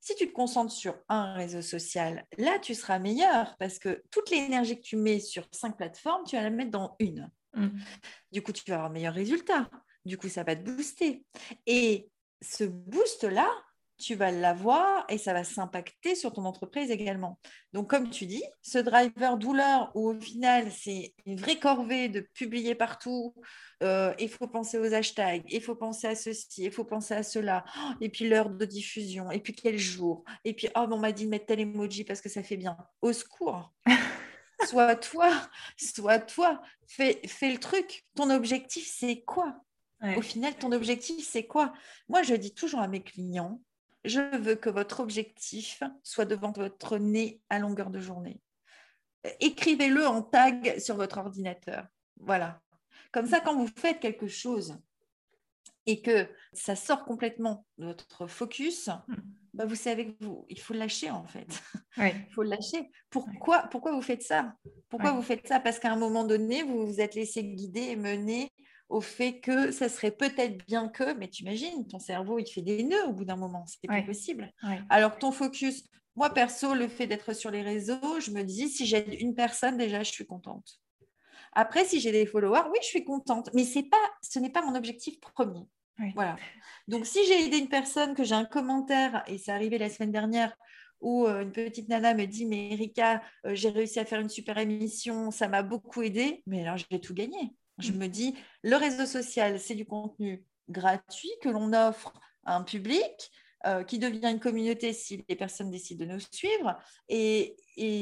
Si 0.00 0.14
tu 0.14 0.28
te 0.28 0.32
concentres 0.32 0.72
sur 0.72 0.96
un 1.08 1.32
réseau 1.32 1.62
social, 1.62 2.26
là, 2.36 2.58
tu 2.58 2.74
seras 2.74 2.98
meilleur 2.98 3.56
parce 3.58 3.78
que 3.78 4.02
toute 4.10 4.30
l'énergie 4.30 4.76
que 4.76 4.84
tu 4.84 4.96
mets 4.96 5.18
sur 5.18 5.46
cinq 5.50 5.78
plateformes, 5.78 6.24
tu 6.24 6.36
vas 6.36 6.42
la 6.42 6.50
mettre 6.50 6.70
dans 6.70 6.94
une. 6.98 7.30
Mm. 7.54 7.68
Du 8.30 8.42
coup, 8.42 8.52
tu 8.52 8.62
vas 8.68 8.76
avoir 8.76 8.90
un 8.90 8.92
meilleur 8.92 9.14
résultat. 9.14 9.70
Du 10.04 10.18
coup, 10.18 10.28
ça 10.28 10.42
va 10.42 10.56
te 10.56 10.62
booster. 10.62 11.24
Et 11.66 12.10
ce 12.42 12.64
boost-là, 12.64 13.50
tu 14.00 14.14
vas 14.14 14.30
l'avoir 14.30 15.04
et 15.08 15.18
ça 15.18 15.32
va 15.32 15.44
s'impacter 15.44 16.14
sur 16.14 16.32
ton 16.32 16.44
entreprise 16.44 16.90
également. 16.90 17.38
Donc, 17.72 17.88
comme 17.88 18.10
tu 18.10 18.26
dis, 18.26 18.42
ce 18.62 18.78
driver 18.78 19.36
douleur 19.36 19.92
où 19.94 20.10
au 20.10 20.20
final, 20.20 20.70
c'est 20.72 21.14
une 21.26 21.36
vraie 21.36 21.58
corvée 21.58 22.08
de 22.08 22.20
publier 22.20 22.74
partout, 22.74 23.34
euh, 23.82 24.12
il 24.18 24.28
faut 24.28 24.48
penser 24.48 24.78
aux 24.78 24.92
hashtags, 24.92 25.44
il 25.48 25.62
faut 25.62 25.76
penser 25.76 26.06
à 26.06 26.14
ceci, 26.14 26.64
il 26.64 26.72
faut 26.72 26.84
penser 26.84 27.14
à 27.14 27.22
cela, 27.22 27.64
et 28.00 28.08
puis 28.08 28.28
l'heure 28.28 28.50
de 28.50 28.64
diffusion, 28.64 29.30
et 29.30 29.40
puis 29.40 29.54
quel 29.54 29.78
jour, 29.78 30.24
et 30.44 30.54
puis, 30.54 30.68
oh, 30.76 30.86
on 30.90 30.98
m'a 30.98 31.12
dit 31.12 31.26
de 31.26 31.30
mettre 31.30 31.46
tel 31.46 31.60
emoji 31.60 32.04
parce 32.04 32.20
que 32.20 32.28
ça 32.28 32.42
fait 32.42 32.56
bien. 32.56 32.76
Au 33.02 33.12
secours 33.12 33.72
Soit 34.66 34.96
toi, 34.96 35.30
soit 35.78 36.18
toi, 36.18 36.60
fais, 36.86 37.20
fais 37.26 37.50
le 37.50 37.58
truc. 37.58 38.04
Ton 38.14 38.28
objectif, 38.28 38.86
c'est 38.94 39.22
quoi? 39.22 39.56
Au 40.16 40.22
final, 40.22 40.54
ton 40.54 40.72
objectif, 40.72 41.26
c'est 41.28 41.46
quoi? 41.46 41.72
Moi, 42.08 42.22
je 42.22 42.34
dis 42.34 42.54
toujours 42.54 42.80
à 42.80 42.88
mes 42.88 43.02
clients, 43.02 43.60
je 44.04 44.36
veux 44.38 44.54
que 44.54 44.70
votre 44.70 45.00
objectif 45.00 45.82
soit 46.02 46.24
devant 46.24 46.52
votre 46.52 46.98
nez 46.98 47.40
à 47.50 47.58
longueur 47.58 47.90
de 47.90 48.00
journée. 48.00 48.40
Écrivez-le 49.40 50.06
en 50.06 50.22
tag 50.22 50.78
sur 50.78 50.96
votre 50.96 51.18
ordinateur. 51.18 51.86
Voilà. 52.18 52.60
Comme 53.12 53.26
ça, 53.26 53.40
quand 53.40 53.56
vous 53.56 53.68
faites 53.76 54.00
quelque 54.00 54.28
chose 54.28 54.78
et 55.86 56.00
que 56.00 56.28
ça 56.52 56.76
sort 56.76 57.04
complètement 57.04 57.66
de 57.78 57.86
votre 57.86 58.26
focus, 58.26 58.88
hmm. 58.88 59.16
bah 59.54 59.64
vous 59.66 59.74
savez 59.74 60.14
que 60.14 60.24
vous, 60.24 60.46
il 60.48 60.60
faut 60.60 60.72
le 60.72 60.78
lâcher 60.78 61.10
en 61.10 61.24
fait. 61.24 61.62
il 61.98 62.32
faut 62.32 62.42
le 62.42 62.50
lâcher. 62.50 62.90
Pourquoi, 63.10 63.64
pourquoi 63.64 63.92
vous 63.92 64.02
faites 64.02 64.22
ça? 64.22 64.54
Pourquoi 64.88 65.12
vous 65.12 65.22
faites 65.22 65.46
ça? 65.46 65.60
Parce 65.60 65.78
qu'à 65.78 65.92
un 65.92 65.96
moment 65.96 66.24
donné, 66.24 66.62
vous 66.62 66.86
vous 66.86 67.00
êtes 67.00 67.14
laissé 67.14 67.44
guider 67.44 67.80
et 67.80 67.96
mener 67.96 68.50
au 68.90 69.00
fait 69.00 69.40
que 69.40 69.70
ça 69.70 69.88
serait 69.88 70.10
peut-être 70.10 70.66
bien 70.66 70.88
que, 70.88 71.14
mais 71.14 71.28
tu 71.28 71.44
imagines, 71.44 71.86
ton 71.86 72.00
cerveau, 72.00 72.38
il 72.38 72.46
fait 72.46 72.60
des 72.60 72.82
nœuds 72.82 73.06
au 73.06 73.12
bout 73.12 73.24
d'un 73.24 73.36
moment, 73.36 73.64
c'est 73.66 73.86
pas 73.86 74.02
possible. 74.02 74.52
Alors 74.90 75.16
ton 75.16 75.32
focus, 75.32 75.84
moi 76.16 76.30
perso, 76.30 76.74
le 76.74 76.88
fait 76.88 77.06
d'être 77.06 77.32
sur 77.32 77.50
les 77.50 77.62
réseaux, 77.62 78.20
je 78.20 78.32
me 78.32 78.42
dis, 78.42 78.68
si 78.68 78.86
j'aide 78.86 79.14
une 79.18 79.34
personne, 79.34 79.76
déjà, 79.76 80.02
je 80.02 80.10
suis 80.10 80.26
contente. 80.26 80.80
Après, 81.52 81.84
si 81.84 82.00
j'ai 82.00 82.12
des 82.12 82.26
followers, 82.26 82.68
oui, 82.70 82.78
je 82.82 82.86
suis 82.86 83.04
contente, 83.04 83.48
mais 83.54 83.64
c'est 83.64 83.84
pas, 83.84 83.96
ce 84.22 84.38
n'est 84.38 84.50
pas 84.50 84.62
mon 84.62 84.74
objectif 84.74 85.18
premier. 85.20 85.66
Voilà. 86.14 86.36
Donc, 86.88 87.06
si 87.06 87.24
j'ai 87.26 87.44
aidé 87.44 87.58
une 87.58 87.68
personne, 87.68 88.14
que 88.14 88.24
j'ai 88.24 88.34
un 88.34 88.44
commentaire, 88.44 89.22
et 89.26 89.38
c'est 89.38 89.52
arrivé 89.52 89.78
la 89.78 89.90
semaine 89.90 90.12
dernière, 90.12 90.56
où 91.00 91.26
euh, 91.26 91.42
une 91.42 91.52
petite 91.52 91.88
nana 91.88 92.14
me 92.14 92.26
dit 92.26 92.46
Mais 92.46 92.72
Erika, 92.72 93.22
euh, 93.46 93.54
j'ai 93.54 93.70
réussi 93.70 94.00
à 94.00 94.04
faire 94.04 94.20
une 94.20 94.28
super 94.28 94.58
émission, 94.58 95.30
ça 95.30 95.48
m'a 95.48 95.62
beaucoup 95.62 96.02
aidé, 96.02 96.42
mais 96.46 96.62
alors 96.62 96.76
j'ai 96.76 97.00
tout 97.00 97.14
gagné. 97.14 97.52
Je 97.80 97.92
me 97.92 98.06
dis, 98.06 98.34
le 98.62 98.76
réseau 98.76 99.06
social, 99.06 99.58
c'est 99.58 99.74
du 99.74 99.84
contenu 99.84 100.44
gratuit 100.68 101.30
que 101.42 101.48
l'on 101.48 101.72
offre 101.72 102.12
à 102.44 102.56
un 102.56 102.62
public. 102.62 103.30
Euh, 103.66 103.84
qui 103.84 103.98
devient 103.98 104.30
une 104.30 104.40
communauté 104.40 104.94
si 104.94 105.22
les 105.28 105.36
personnes 105.36 105.70
décident 105.70 106.06
de 106.06 106.10
nous 106.10 106.20
suivre. 106.32 106.78
Et, 107.10 107.56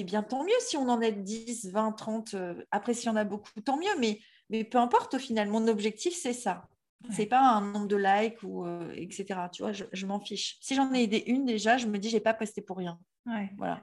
bien 0.04 0.22
tant 0.22 0.44
mieux 0.44 0.52
si 0.60 0.76
on 0.76 0.88
en 0.88 1.00
est 1.00 1.10
10, 1.10 1.72
20, 1.72 1.92
30. 1.92 2.36
après, 2.70 2.94
s'il 2.94 3.06
y 3.06 3.08
en 3.08 3.16
a 3.16 3.24
beaucoup, 3.24 3.60
tant 3.64 3.76
mieux. 3.76 3.98
Mais, 3.98 4.20
mais 4.50 4.62
peu 4.62 4.78
importe, 4.78 5.14
au 5.14 5.18
final, 5.18 5.48
mon 5.48 5.66
objectif, 5.66 6.14
c'est 6.14 6.32
ça. 6.32 6.68
Ce 7.08 7.16
C'est 7.16 7.26
pas 7.26 7.40
un 7.40 7.72
nombre 7.72 7.86
de 7.86 7.96
likes 7.96 8.42
ou 8.42 8.64
euh, 8.64 8.92
etc. 8.94 9.40
Tu 9.52 9.62
vois, 9.62 9.72
je, 9.72 10.06
m'en 10.06 10.20
fiche. 10.20 10.58
Si 10.60 10.74
j'en 10.74 10.92
ai 10.92 11.02
aidé 11.02 11.24
une 11.26 11.44
déjà, 11.44 11.76
je 11.76 11.86
me 11.86 11.98
dis 11.98 12.10
j'ai 12.10 12.20
pas 12.20 12.34
posté 12.34 12.60
pour 12.60 12.76
rien. 12.76 12.98
Voilà. 13.56 13.82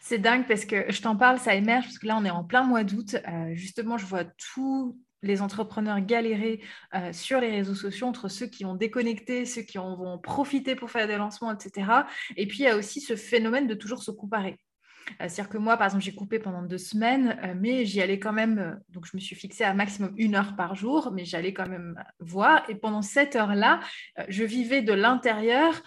C'est 0.00 0.18
dingue 0.18 0.46
parce 0.48 0.64
que 0.64 0.90
je 0.90 1.00
t'en 1.00 1.16
parle, 1.16 1.38
ça 1.38 1.54
émerge 1.54 1.84
parce 1.84 1.98
que 1.98 2.06
là, 2.06 2.16
on 2.18 2.24
est 2.24 2.30
en 2.30 2.44
plein 2.44 2.64
mois 2.64 2.84
d'août. 2.84 3.16
Euh, 3.28 3.54
justement, 3.54 3.98
je 3.98 4.04
vois 4.06 4.24
tous 4.24 4.98
les 5.22 5.40
entrepreneurs 5.40 6.00
galérer 6.00 6.60
euh, 6.94 7.12
sur 7.12 7.40
les 7.40 7.50
réseaux 7.50 7.76
sociaux 7.76 8.08
entre 8.08 8.28
ceux 8.28 8.46
qui 8.46 8.64
ont 8.64 8.74
déconnecté, 8.74 9.44
ceux 9.44 9.62
qui 9.62 9.78
en 9.78 9.96
vont 9.96 10.18
profiter 10.18 10.74
pour 10.74 10.90
faire 10.90 11.06
des 11.06 11.16
lancements, 11.16 11.52
etc. 11.52 11.88
Et 12.36 12.48
puis, 12.48 12.58
il 12.58 12.64
y 12.64 12.68
a 12.68 12.76
aussi 12.76 13.00
ce 13.00 13.14
phénomène 13.14 13.68
de 13.68 13.74
toujours 13.74 14.02
se 14.02 14.10
comparer. 14.10 14.58
Euh, 15.20 15.28
c'est-à-dire 15.28 15.48
que 15.48 15.58
moi, 15.58 15.76
par 15.76 15.86
exemple, 15.86 16.02
j'ai 16.02 16.14
coupé 16.14 16.40
pendant 16.40 16.62
deux 16.62 16.78
semaines, 16.78 17.56
mais 17.60 17.84
j'y 17.84 18.02
allais 18.02 18.18
quand 18.18 18.32
même, 18.32 18.80
donc 18.88 19.06
je 19.06 19.16
me 19.16 19.20
suis 19.20 19.36
fixée 19.36 19.62
à 19.62 19.72
maximum 19.72 20.12
une 20.16 20.34
heure 20.34 20.56
par 20.56 20.74
jour, 20.74 21.12
mais 21.12 21.24
j'allais 21.24 21.52
quand 21.52 21.68
même 21.68 21.94
voir. 22.18 22.68
Et 22.68 22.74
pendant 22.74 23.02
cette 23.02 23.36
heure-là, 23.36 23.78
je 24.28 24.42
vivais 24.42 24.82
de 24.82 24.92
l'intérieur 24.92 25.80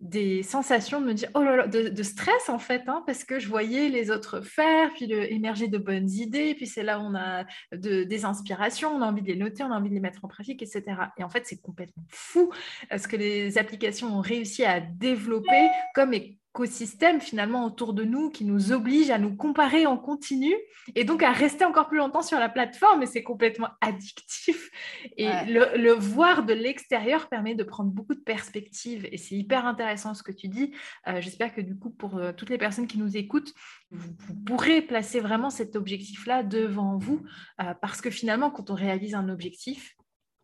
des 0.00 0.42
sensations 0.42 1.00
de 1.00 1.06
me 1.06 1.14
dire, 1.14 1.30
oh 1.34 1.42
là 1.42 1.56
là, 1.56 1.66
de, 1.66 2.02
stress 2.02 2.48
en 2.48 2.58
fait, 2.58 2.82
hein, 2.86 3.02
parce 3.06 3.24
que 3.24 3.38
je 3.38 3.48
voyais 3.48 3.88
les 3.88 4.10
autres 4.10 4.40
faire, 4.40 4.92
puis 4.94 5.10
émerger 5.10 5.68
de 5.68 5.78
bonnes 5.78 6.10
idées, 6.10 6.54
puis 6.54 6.66
c'est 6.66 6.82
là 6.82 6.98
où 6.98 7.02
on 7.02 7.14
a 7.14 7.44
des 7.72 8.24
inspirations, 8.24 8.90
on 8.94 9.02
a 9.02 9.06
envie 9.06 9.22
de 9.22 9.28
les 9.28 9.36
noter, 9.36 9.62
on 9.62 9.72
a 9.72 9.76
envie 9.76 9.88
de 9.88 9.94
les 9.94 10.00
mettre 10.00 10.24
en 10.24 10.28
pratique, 10.28 10.62
etc. 10.62 10.84
Et 11.18 11.24
en 11.24 11.28
fait, 11.28 11.44
c'est 11.46 11.60
complètement 11.60 12.04
fou 12.10 12.50
ce 12.94 13.08
que 13.08 13.16
les 13.16 13.58
applications 13.58 14.08
ont 14.18 14.20
réussi 14.20 14.64
à 14.64 14.80
développer 14.80 15.68
comme 15.94 16.12
écosystème 16.56 17.20
finalement 17.20 17.66
autour 17.66 17.92
de 17.92 18.02
nous 18.02 18.30
qui 18.30 18.44
nous 18.44 18.72
oblige 18.72 19.10
à 19.10 19.18
nous 19.18 19.36
comparer 19.36 19.84
en 19.84 19.98
continu 19.98 20.54
et 20.94 21.04
donc 21.04 21.22
à 21.22 21.30
rester 21.30 21.66
encore 21.66 21.88
plus 21.88 21.98
longtemps 21.98 22.22
sur 22.22 22.38
la 22.38 22.48
plateforme 22.48 23.02
et 23.02 23.06
c'est 23.06 23.22
complètement 23.22 23.68
addictif. 23.82 24.70
Et 25.18 25.28
le, 25.48 25.92
voir 25.92 26.44
de 26.44 26.54
l'extérieur 26.54 27.28
permet 27.28 27.54
de 27.54 27.62
prendre 27.62 27.90
beaucoup 27.90 28.14
de 28.14 28.20
perspectives 28.20 29.06
et 29.10 29.18
c'est 29.18 29.34
hyper 29.34 29.66
intéressant 29.66 29.86
ce 29.96 30.22
que 30.22 30.32
tu 30.32 30.48
dis 30.48 30.72
euh, 31.08 31.20
j'espère 31.20 31.54
que 31.54 31.60
du 31.60 31.76
coup 31.76 31.90
pour 31.90 32.16
euh, 32.16 32.32
toutes 32.32 32.50
les 32.50 32.58
personnes 32.58 32.86
qui 32.86 32.98
nous 32.98 33.16
écoutent 33.16 33.52
vous, 33.90 34.34
pourrez 34.44 34.82
placer 34.82 35.20
vraiment 35.20 35.50
cet 35.50 35.76
objectif 35.76 36.26
là 36.26 36.42
devant 36.42 36.98
vous 36.98 37.24
euh, 37.60 37.74
parce 37.80 38.00
que 38.00 38.10
finalement 38.10 38.50
quand 38.50 38.70
on 38.70 38.74
réalise 38.74 39.14
un 39.14 39.28
objectif 39.28 39.96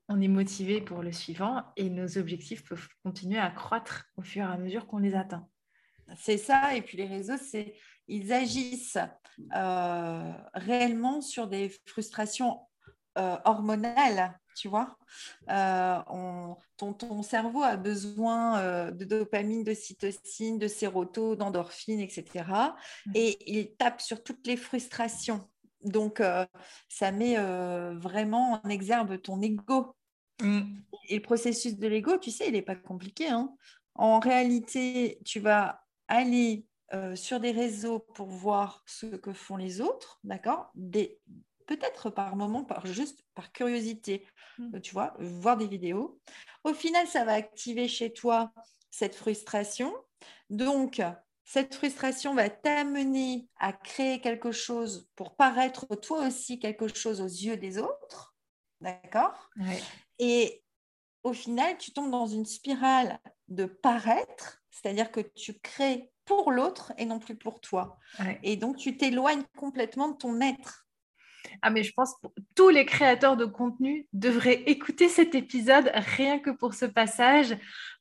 on 0.08 0.20
est 0.20 0.28
motivé 0.28 0.80
pour 0.80 1.02
le 1.02 1.12
suivant 1.12 1.62
et 1.76 1.88
nos 1.88 2.18
objectifs 2.18 2.64
peuvent 2.64 2.88
continuer 3.02 3.38
à 3.38 3.50
croître 3.50 4.06
au 4.16 4.22
fur 4.22 4.42
et 4.42 4.52
à 4.52 4.58
mesure 4.58 4.86
qu'on 4.86 4.98
les 4.98 5.14
atteint. 5.14 5.48
C'est 6.16 6.36
ça. 6.36 6.74
Et 6.74 6.82
puis 6.82 6.98
les 6.98 7.06
réseaux, 7.06 7.38
c'est 7.38 7.74
ils 8.08 8.32
agissent 8.32 8.98
réellement 10.54 11.22
sur 11.22 11.46
des 11.46 11.72
frustrations 11.86 12.58
hormonales. 13.16 14.38
Tu 14.54 14.68
vois, 14.68 14.96
euh, 15.50 15.98
ton, 16.76 17.22
cerveau 17.22 17.62
a 17.62 17.76
besoin 17.76 18.90
de 18.90 19.04
dopamine, 19.04 19.64
de 19.64 19.74
cytocine, 19.74 20.58
de 20.58 20.68
séroto, 20.68 21.36
d'endorphine, 21.36 22.00
etc. 22.00 22.44
Et 23.14 23.38
il 23.52 23.74
tape 23.76 24.00
sur 24.00 24.22
toutes 24.22 24.46
les 24.46 24.56
frustrations. 24.56 25.48
Donc, 25.84 26.22
ça 26.88 27.12
met 27.12 27.36
vraiment 27.94 28.60
en 28.64 28.68
exergue 28.68 29.20
ton 29.22 29.40
ego. 29.40 29.94
Mm. 30.40 30.62
Et 31.08 31.16
le 31.16 31.22
processus 31.22 31.76
de 31.78 31.86
l'ego, 31.86 32.18
tu 32.18 32.30
sais, 32.30 32.48
il 32.48 32.52
n'est 32.52 32.62
pas 32.62 32.76
compliqué. 32.76 33.28
Hein 33.28 33.54
En 33.94 34.18
réalité, 34.18 35.18
tu 35.24 35.40
vas 35.40 35.82
aller 36.08 36.66
euh, 36.94 37.16
sur 37.16 37.40
des 37.40 37.52
réseaux 37.52 38.00
pour 38.00 38.26
voir 38.28 38.82
ce 38.86 39.06
que 39.06 39.32
font 39.32 39.56
les 39.56 39.80
autres, 39.80 40.20
d'accord? 40.24 40.70
Peut-être 41.72 42.10
par 42.10 42.36
moment, 42.36 42.64
par, 42.64 42.84
juste 42.84 43.24
par 43.34 43.50
curiosité, 43.50 44.26
mmh. 44.58 44.80
tu 44.80 44.92
vois, 44.92 45.14
voir 45.18 45.56
des 45.56 45.66
vidéos. 45.66 46.20
Au 46.64 46.74
final, 46.74 47.06
ça 47.06 47.24
va 47.24 47.32
activer 47.32 47.88
chez 47.88 48.12
toi 48.12 48.52
cette 48.90 49.14
frustration. 49.14 49.94
Donc, 50.50 51.00
cette 51.44 51.74
frustration 51.74 52.34
va 52.34 52.50
t'amener 52.50 53.48
à 53.58 53.72
créer 53.72 54.20
quelque 54.20 54.52
chose 54.52 55.08
pour 55.16 55.34
paraître 55.34 55.86
toi 55.96 56.26
aussi 56.26 56.58
quelque 56.58 56.88
chose 56.94 57.22
aux 57.22 57.24
yeux 57.24 57.56
des 57.56 57.78
autres. 57.78 58.34
D'accord? 58.82 59.48
Et 60.18 60.62
au 61.22 61.32
final, 61.32 61.78
tu 61.78 61.92
tombes 61.92 62.10
dans 62.10 62.26
une 62.26 62.44
spirale 62.44 63.18
de 63.48 63.64
paraître, 63.64 64.62
c'est-à-dire 64.70 65.10
que 65.10 65.20
tu 65.20 65.58
crées 65.60 66.10
pour 66.26 66.52
l'autre 66.52 66.92
et 66.98 67.06
non 67.06 67.18
plus 67.18 67.36
pour 67.36 67.60
toi. 67.60 67.98
Et 68.42 68.56
donc, 68.56 68.76
tu 68.76 68.98
t'éloignes 68.98 69.44
complètement 69.56 70.08
de 70.08 70.16
ton 70.16 70.38
être. 70.40 70.81
Ah, 71.60 71.70
mais 71.70 71.82
je 71.82 71.92
pense 71.92 72.14
que 72.22 72.28
tous 72.54 72.68
les 72.68 72.86
créateurs 72.86 73.36
de 73.36 73.44
contenu 73.44 74.06
devraient 74.12 74.62
écouter 74.66 75.08
cet 75.08 75.34
épisode 75.34 75.90
rien 75.94 76.38
que 76.38 76.50
pour 76.50 76.74
ce 76.74 76.86
passage, 76.86 77.56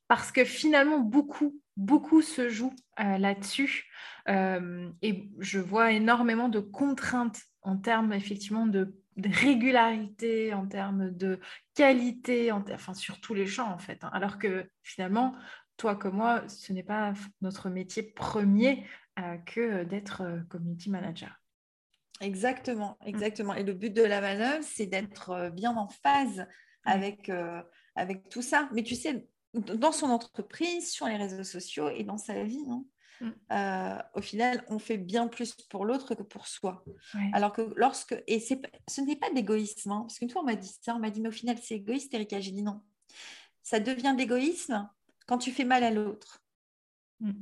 parce 0.08 0.32
que 0.32 0.44
finalement, 0.44 0.98
beaucoup, 0.98 1.60
beaucoup 1.76 2.22
se 2.22 2.48
joue 2.48 2.74
euh, 3.00 3.18
là-dessus. 3.18 3.90
Euh, 4.28 4.90
et 5.02 5.28
je 5.38 5.58
vois 5.58 5.92
énormément 5.92 6.48
de 6.48 6.60
contraintes 6.60 7.40
en 7.62 7.76
termes 7.76 8.12
effectivement 8.12 8.66
de, 8.66 8.94
régularité, 9.16 10.54
en 10.54 10.66
termes 10.66 11.10
de 11.10 11.38
qualité, 11.74 12.50
enfin 12.50 12.94
sur 12.94 13.20
tous 13.20 13.34
les 13.34 13.46
champs 13.46 13.70
en 13.70 13.78
fait. 13.78 14.04
Hein. 14.04 14.10
Alors 14.12 14.38
que 14.38 14.66
finalement, 14.82 15.34
toi 15.76 15.96
comme 15.96 16.16
moi, 16.16 16.46
ce 16.48 16.72
n'est 16.72 16.82
pas 16.82 17.12
notre 17.42 17.68
métier 17.68 18.02
premier 18.02 18.86
euh, 19.18 19.36
que 19.38 19.84
d'être 19.84 20.22
community 20.48 20.90
manager. 20.90 21.41
Exactement, 22.22 22.96
mmh. 23.02 23.08
exactement. 23.08 23.54
Et 23.54 23.62
le 23.62 23.74
but 23.74 23.92
de 23.92 24.02
la 24.02 24.20
manœuvre, 24.20 24.64
c'est 24.64 24.86
d'être 24.86 25.50
bien 25.50 25.76
en 25.76 25.88
phase 25.88 26.46
avec, 26.84 27.30
avec 27.94 28.28
tout 28.28 28.42
ça. 28.42 28.68
Mais 28.72 28.82
tu 28.82 28.94
sais, 28.94 29.28
dans 29.54 29.92
son 29.92 30.06
entreprise, 30.06 30.90
sur 30.90 31.06
les 31.06 31.16
réseaux 31.16 31.44
sociaux 31.44 31.90
et 31.90 32.04
dans 32.04 32.16
sa 32.16 32.42
vie. 32.42 32.64
Hein. 32.68 32.84
Mm. 33.20 33.30
Euh, 33.52 33.98
au 34.14 34.20
final, 34.20 34.64
on 34.68 34.78
fait 34.78 34.98
bien 34.98 35.28
plus 35.28 35.54
pour 35.70 35.84
l'autre 35.84 36.14
que 36.14 36.22
pour 36.22 36.46
soi. 36.46 36.84
Alors 37.32 37.52
que 37.52 37.72
lorsque, 37.76 38.20
et 38.26 38.40
ce 38.40 39.00
n'est 39.00 39.16
pas 39.16 39.30
d'égoïsme, 39.30 39.92
hein, 39.92 40.00
parce 40.02 40.18
qu'une 40.18 40.30
fois 40.30 40.42
on 40.42 40.46
m'a 40.46 40.56
dit 40.56 40.74
ça, 40.80 40.94
on 40.94 40.98
m'a 40.98 41.10
dit, 41.10 41.20
mais 41.20 41.28
au 41.28 41.32
final, 41.32 41.56
c'est 41.62 41.76
égoïste, 41.76 42.12
Erika. 42.14 42.40
J'ai 42.40 42.50
dit 42.50 42.62
non. 42.62 42.80
Ça 43.62 43.78
devient 43.78 44.14
d'égoïsme 44.16 44.88
quand 45.26 45.38
tu 45.38 45.52
fais 45.52 45.64
mal 45.64 45.84
à 45.84 45.90
l'autre. 45.90 46.42
Mm. 47.20 47.32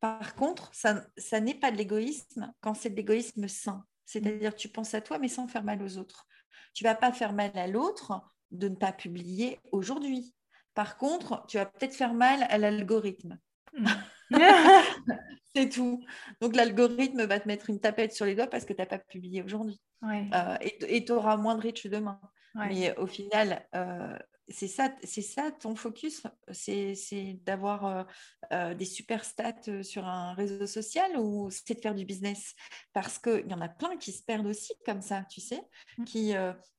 Par 0.00 0.34
contre, 0.36 0.72
ça, 0.74 1.06
ça 1.16 1.40
n'est 1.40 1.54
pas 1.54 1.70
de 1.70 1.76
l'égoïsme 1.76 2.52
quand 2.60 2.74
c'est 2.74 2.90
de 2.90 2.96
l'égoïsme 2.96 3.48
sain. 3.48 3.84
C'est-à-dire, 4.06 4.54
tu 4.54 4.68
penses 4.68 4.94
à 4.94 5.00
toi, 5.00 5.18
mais 5.18 5.28
sans 5.28 5.48
faire 5.48 5.64
mal 5.64 5.82
aux 5.82 5.98
autres. 5.98 6.26
Tu 6.72 6.84
vas 6.84 6.94
pas 6.94 7.12
faire 7.12 7.32
mal 7.32 7.50
à 7.54 7.66
l'autre 7.66 8.22
de 8.50 8.68
ne 8.68 8.76
pas 8.76 8.92
publier 8.92 9.60
aujourd'hui. 9.72 10.34
Par 10.74 10.96
contre, 10.96 11.44
tu 11.48 11.56
vas 11.56 11.66
peut-être 11.66 11.94
faire 11.94 12.14
mal 12.14 12.46
à 12.48 12.58
l'algorithme. 12.58 13.38
Hmm. 13.72 13.86
c'est 15.54 15.68
tout. 15.68 16.04
Donc 16.40 16.54
l'algorithme 16.54 17.24
va 17.24 17.40
te 17.40 17.48
mettre 17.48 17.70
une 17.70 17.80
tapette 17.80 18.12
sur 18.12 18.26
les 18.26 18.34
doigts 18.34 18.46
parce 18.46 18.64
que 18.64 18.72
tu 18.72 18.80
n'as 18.80 18.86
pas 18.86 18.98
publié 18.98 19.42
aujourd'hui. 19.42 19.80
Euh, 20.04 20.56
et 20.60 21.04
tu 21.04 21.12
auras 21.12 21.36
moins 21.36 21.56
de 21.56 21.62
reach 21.62 21.86
demain. 21.86 22.20
Mais 22.54 22.96
au 22.96 23.06
final, 23.06 23.66
euh, 23.74 24.16
c'est 24.48 24.68
ça, 24.68 24.94
c'est 25.02 25.22
ça 25.22 25.50
ton 25.50 25.74
focus, 25.74 26.22
c'est 26.52 26.94
d'avoir 27.44 28.06
euh, 28.52 28.74
des 28.74 28.84
super 28.84 29.24
stats 29.24 29.82
sur 29.82 30.06
un 30.06 30.34
réseau 30.34 30.66
social 30.66 31.16
ou 31.18 31.50
c'est 31.50 31.74
de 31.74 31.80
faire 31.80 31.94
du 31.94 32.04
business? 32.04 32.54
Parce 32.92 33.18
qu'il 33.18 33.46
y 33.48 33.54
en 33.54 33.60
a 33.60 33.68
plein 33.68 33.96
qui 33.96 34.12
se 34.12 34.22
perdent 34.22 34.46
aussi 34.46 34.72
comme 34.84 35.02
ça, 35.02 35.24
tu 35.30 35.40
sais, 35.40 35.62
hmm. 35.98 36.04
qui, 36.04 36.34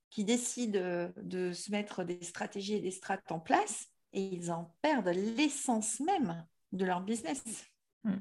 qui 0.10 0.24
décident 0.24 1.12
de 1.18 1.52
se 1.52 1.72
mettre 1.72 2.04
des 2.04 2.22
stratégies 2.24 2.76
et 2.76 2.82
des 2.82 2.92
strates 2.92 3.32
en 3.32 3.40
place 3.40 3.88
et 4.14 4.22
ils 4.22 4.52
en 4.52 4.74
perdent 4.82 5.10
l'essence 5.10 6.00
même 6.00 6.46
de 6.72 6.86
leur 6.86 7.02
business. 7.02 7.44
Hmm. 8.04 8.20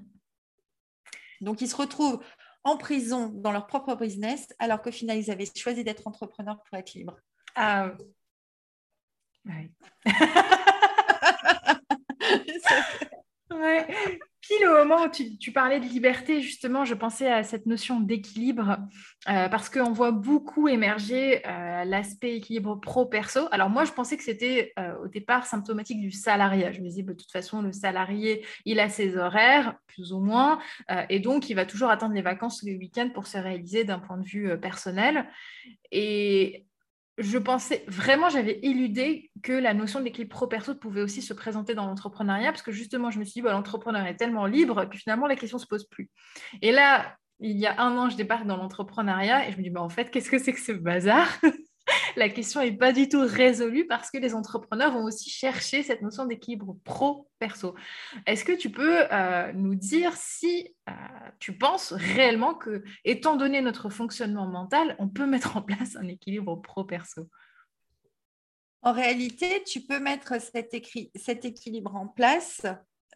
Donc, 1.40 1.60
ils 1.60 1.68
se 1.68 1.76
retrouvent 1.76 2.22
en 2.64 2.76
prison 2.76 3.28
dans 3.28 3.52
leur 3.52 3.66
propre 3.66 3.94
business, 3.94 4.48
alors 4.58 4.82
qu'au 4.82 4.90
final, 4.90 5.18
ils 5.18 5.30
avaient 5.30 5.48
choisi 5.54 5.84
d'être 5.84 6.06
entrepreneurs 6.06 6.60
pour 6.64 6.78
être 6.78 6.94
libres. 6.94 7.18
Ah 7.54 7.92
oui. 9.46 9.70
ouais 13.50 13.86
pile 14.46 14.66
au 14.66 14.84
moment 14.84 15.04
où 15.04 15.08
tu, 15.08 15.52
parlais 15.52 15.80
de 15.80 15.86
liberté, 15.86 16.40
justement, 16.40 16.84
je 16.84 16.94
pensais 16.94 17.30
à 17.30 17.42
cette 17.42 17.66
notion 17.66 18.00
d'équilibre 18.00 18.78
euh, 19.28 19.48
parce 19.48 19.68
qu'on 19.68 19.92
voit 19.92 20.12
beaucoup 20.12 20.68
émerger 20.68 21.46
euh, 21.46 21.84
l'aspect 21.84 22.36
équilibre 22.36 22.76
pro-perso. 22.76 23.48
Alors 23.50 23.70
moi, 23.70 23.84
je 23.84 23.92
pensais 23.92 24.16
que 24.16 24.22
c'était 24.22 24.72
euh, 24.78 24.94
au 25.02 25.08
départ 25.08 25.46
symptomatique 25.46 26.00
du 26.00 26.10
salariat. 26.10 26.72
Je 26.72 26.80
me 26.80 26.88
disais, 26.88 27.02
bah, 27.02 27.12
de 27.12 27.18
toute 27.18 27.32
façon, 27.32 27.62
le 27.62 27.72
salarié, 27.72 28.44
il 28.64 28.80
a 28.80 28.88
ses 28.88 29.16
horaires, 29.16 29.76
plus 29.86 30.12
ou 30.12 30.20
moins, 30.20 30.58
et 31.08 31.20
donc 31.20 31.48
il 31.48 31.54
va 31.54 31.64
toujours 31.64 31.88
attendre 31.88 32.14
les 32.14 32.22
vacances 32.22 32.62
ou 32.62 32.66
les 32.66 32.76
week-ends 32.76 33.08
pour 33.14 33.26
se 33.26 33.38
réaliser 33.38 33.84
d'un 33.84 33.98
point 33.98 34.18
de 34.18 34.26
vue 34.26 34.58
personnel. 34.60 35.26
Et 35.90 36.65
je 37.18 37.38
pensais 37.38 37.84
vraiment, 37.88 38.28
j'avais 38.28 38.58
éludé 38.62 39.30
que 39.42 39.52
la 39.52 39.72
notion 39.72 40.00
d'équilibre 40.00 40.34
pro-perso 40.34 40.74
pouvait 40.74 41.00
aussi 41.00 41.22
se 41.22 41.32
présenter 41.32 41.74
dans 41.74 41.86
l'entrepreneuriat, 41.86 42.52
parce 42.52 42.62
que 42.62 42.72
justement, 42.72 43.10
je 43.10 43.18
me 43.18 43.24
suis 43.24 43.34
dit, 43.34 43.42
bah, 43.42 43.52
l'entrepreneur 43.52 44.06
est 44.06 44.16
tellement 44.16 44.46
libre, 44.46 44.84
puis 44.90 44.98
finalement, 44.98 45.26
la 45.26 45.36
question 45.36 45.56
ne 45.56 45.62
se 45.62 45.66
pose 45.66 45.86
plus. 45.88 46.10
Et 46.60 46.72
là, 46.72 47.16
il 47.40 47.56
y 47.56 47.66
a 47.66 47.80
un 47.80 47.96
an, 47.96 48.10
je 48.10 48.16
débarque 48.16 48.46
dans 48.46 48.56
l'entrepreneuriat, 48.56 49.48
et 49.48 49.52
je 49.52 49.56
me 49.58 49.62
dis, 49.62 49.70
bah, 49.70 49.82
en 49.82 49.88
fait, 49.88 50.10
qu'est-ce 50.10 50.30
que 50.30 50.38
c'est 50.38 50.52
que 50.52 50.60
ce 50.60 50.72
bazar? 50.72 51.28
la 52.16 52.28
question 52.28 52.60
n'est 52.60 52.76
pas 52.76 52.92
du 52.92 53.08
tout 53.08 53.20
résolue 53.20 53.86
parce 53.86 54.10
que 54.10 54.18
les 54.18 54.34
entrepreneurs 54.34 54.92
vont 54.92 55.04
aussi 55.04 55.30
chercher 55.30 55.82
cette 55.82 56.02
notion 56.02 56.24
d'équilibre 56.24 56.76
pro-perso. 56.84 57.74
Est-ce 58.26 58.44
que 58.44 58.52
tu 58.52 58.70
peux 58.70 59.12
euh, 59.12 59.52
nous 59.52 59.74
dire 59.74 60.12
si 60.16 60.74
euh, 60.88 60.92
tu 61.38 61.56
penses 61.56 61.92
réellement 61.92 62.54
que, 62.54 62.82
étant 63.04 63.36
donné 63.36 63.60
notre 63.60 63.88
fonctionnement 63.88 64.46
mental, 64.46 64.96
on 64.98 65.08
peut 65.08 65.26
mettre 65.26 65.56
en 65.56 65.62
place 65.62 65.96
un 65.96 66.08
équilibre 66.08 66.56
pro-perso? 66.56 67.28
En 68.82 68.92
réalité, 68.92 69.64
tu 69.64 69.80
peux 69.80 69.98
mettre 69.98 70.40
cet, 70.40 70.74
équilibre 70.74 71.96
en 71.96 72.06
place, 72.06 72.62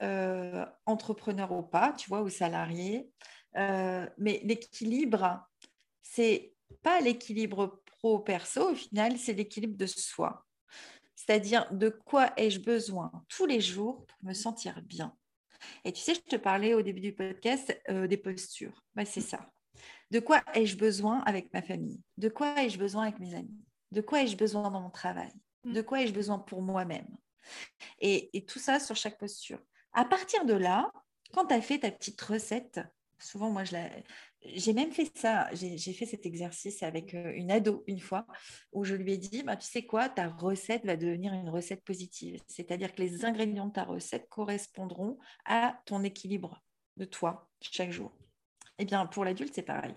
euh, 0.02 0.66
entrepreneur 0.84 1.52
ou 1.52 1.62
pas, 1.62 1.92
tu 1.92 2.08
vois, 2.08 2.22
ou 2.22 2.28
salarié. 2.28 3.08
mais 3.54 4.40
l'équilibre, 4.42 5.46
c'est 6.02 6.54
pas 6.82 7.00
l'équilibre 7.00 7.80
pro-perso, 8.00 8.70
au 8.70 8.74
final, 8.74 9.18
c'est 9.18 9.32
l'équilibre 9.32 9.76
de 9.76 9.86
soi. 9.86 10.46
C'est-à-dire 11.14 11.70
de 11.70 11.90
quoi 11.90 12.32
ai-je 12.36 12.60
besoin 12.60 13.12
tous 13.28 13.46
les 13.46 13.60
jours 13.60 14.06
pour 14.06 14.18
me 14.22 14.32
sentir 14.32 14.80
bien? 14.82 15.14
Et 15.84 15.92
tu 15.92 16.00
sais, 16.00 16.14
je 16.14 16.20
te 16.20 16.36
parlais 16.36 16.72
au 16.72 16.80
début 16.80 17.00
du 17.00 17.14
podcast 17.14 17.78
euh, 17.90 18.06
des 18.06 18.16
postures. 18.16 18.82
Bah, 18.94 19.04
c'est 19.04 19.20
ça. 19.20 19.50
De 20.10 20.18
quoi 20.18 20.42
ai-je 20.54 20.76
besoin 20.76 21.20
avec 21.20 21.52
ma 21.52 21.60
famille? 21.60 22.00
De 22.16 22.30
quoi 22.30 22.62
ai-je 22.62 22.78
besoin 22.78 23.02
avec 23.04 23.18
mes 23.18 23.34
amis? 23.34 23.60
De 23.92 24.00
quoi 24.00 24.22
ai-je 24.22 24.36
besoin 24.36 24.70
dans 24.70 24.80
mon 24.80 24.90
travail? 24.90 25.32
Mm. 25.64 25.72
De 25.74 25.82
quoi 25.82 26.00
ai-je 26.00 26.14
besoin 26.14 26.38
pour 26.38 26.62
moi-même? 26.62 27.08
Et, 27.98 28.36
et, 28.36 28.44
tout 28.44 28.58
ça 28.58 28.80
sur 28.80 28.96
chaque 28.96 29.18
posture. 29.18 29.60
À 29.92 30.04
partir 30.06 30.44
de 30.46 30.54
là, 30.54 30.90
quand 31.32 31.46
tu 31.46 31.54
as 31.54 31.60
fait 31.60 31.80
ta 31.80 31.90
petite 31.90 32.20
recette, 32.20 32.80
souvent 33.18 33.50
moi 33.50 33.64
je 33.64 33.72
la, 33.72 33.88
j'ai 34.42 34.72
même 34.72 34.90
fait 34.90 35.10
ça, 35.16 35.48
j'ai 35.52 35.92
fait 35.92 36.06
cet 36.06 36.24
exercice 36.24 36.82
avec 36.82 37.14
euh, 37.14 37.32
une 37.34 37.50
ado 37.50 37.84
une 37.86 38.00
fois, 38.00 38.26
où 38.72 38.84
je 38.84 38.94
lui 38.94 39.12
ai 39.12 39.18
dit, 39.18 39.42
bah, 39.42 39.56
tu 39.56 39.66
sais 39.66 39.84
quoi, 39.84 40.08
ta 40.08 40.28
recette 40.28 40.84
va 40.86 40.96
devenir 40.96 41.32
une 41.34 41.50
recette 41.50 41.84
positive. 41.84 42.40
C'est-à-dire 42.46 42.94
que 42.94 43.02
les 43.02 43.24
ingrédients 43.24 43.66
de 43.66 43.72
ta 43.72 43.84
recette 43.84 44.28
correspondront 44.28 45.18
à 45.44 45.78
ton 45.84 46.02
équilibre 46.04 46.62
de 46.96 47.04
toi 47.04 47.50
chaque 47.60 47.92
jour. 47.92 48.12
Eh 48.78 48.86
bien, 48.86 49.04
pour 49.06 49.24
l'adulte, 49.24 49.54
c'est 49.54 49.62
pareil. 49.62 49.94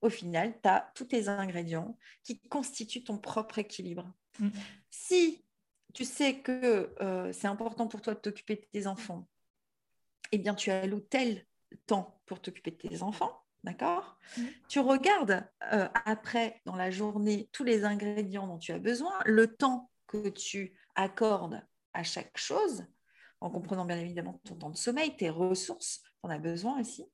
Au 0.00 0.10
final, 0.10 0.58
tu 0.60 0.68
as 0.68 0.90
tous 0.94 1.04
tes 1.04 1.28
ingrédients 1.28 1.96
qui 2.24 2.40
constituent 2.48 3.04
ton 3.04 3.18
propre 3.18 3.58
équilibre. 3.60 4.12
Mm. 4.40 4.48
Si 4.90 5.44
tu 5.94 6.04
sais 6.04 6.40
que 6.40 6.92
euh, 7.00 7.32
c'est 7.32 7.46
important 7.46 7.86
pour 7.86 8.02
toi 8.02 8.14
de 8.14 8.20
t'occuper 8.20 8.56
de 8.56 8.66
tes 8.72 8.86
enfants, 8.88 9.28
eh 10.32 10.38
bien, 10.38 10.54
tu 10.56 10.70
alloues 10.70 11.00
tel 11.00 11.46
temps 11.86 12.20
pour 12.26 12.42
t'occuper 12.42 12.72
de 12.72 12.76
tes 12.76 13.02
enfants 13.02 13.45
D'accord? 13.66 14.16
Mmh. 14.38 14.42
Tu 14.68 14.78
regardes 14.78 15.44
euh, 15.72 15.88
après 16.04 16.62
dans 16.66 16.76
la 16.76 16.92
journée 16.92 17.50
tous 17.52 17.64
les 17.64 17.84
ingrédients 17.84 18.46
dont 18.46 18.58
tu 18.58 18.70
as 18.70 18.78
besoin, 18.78 19.12
le 19.24 19.56
temps 19.56 19.90
que 20.06 20.28
tu 20.28 20.78
accordes 20.94 21.60
à 21.92 22.04
chaque 22.04 22.38
chose, 22.38 22.86
en 23.40 23.50
comprenant 23.50 23.84
bien 23.84 23.98
évidemment 23.98 24.40
ton 24.44 24.54
temps 24.54 24.70
de 24.70 24.76
sommeil, 24.76 25.16
tes 25.16 25.30
ressources, 25.30 26.02
tu 26.02 26.10
en 26.22 26.30
as 26.30 26.38
besoin 26.38 26.80
aussi. 26.80 27.06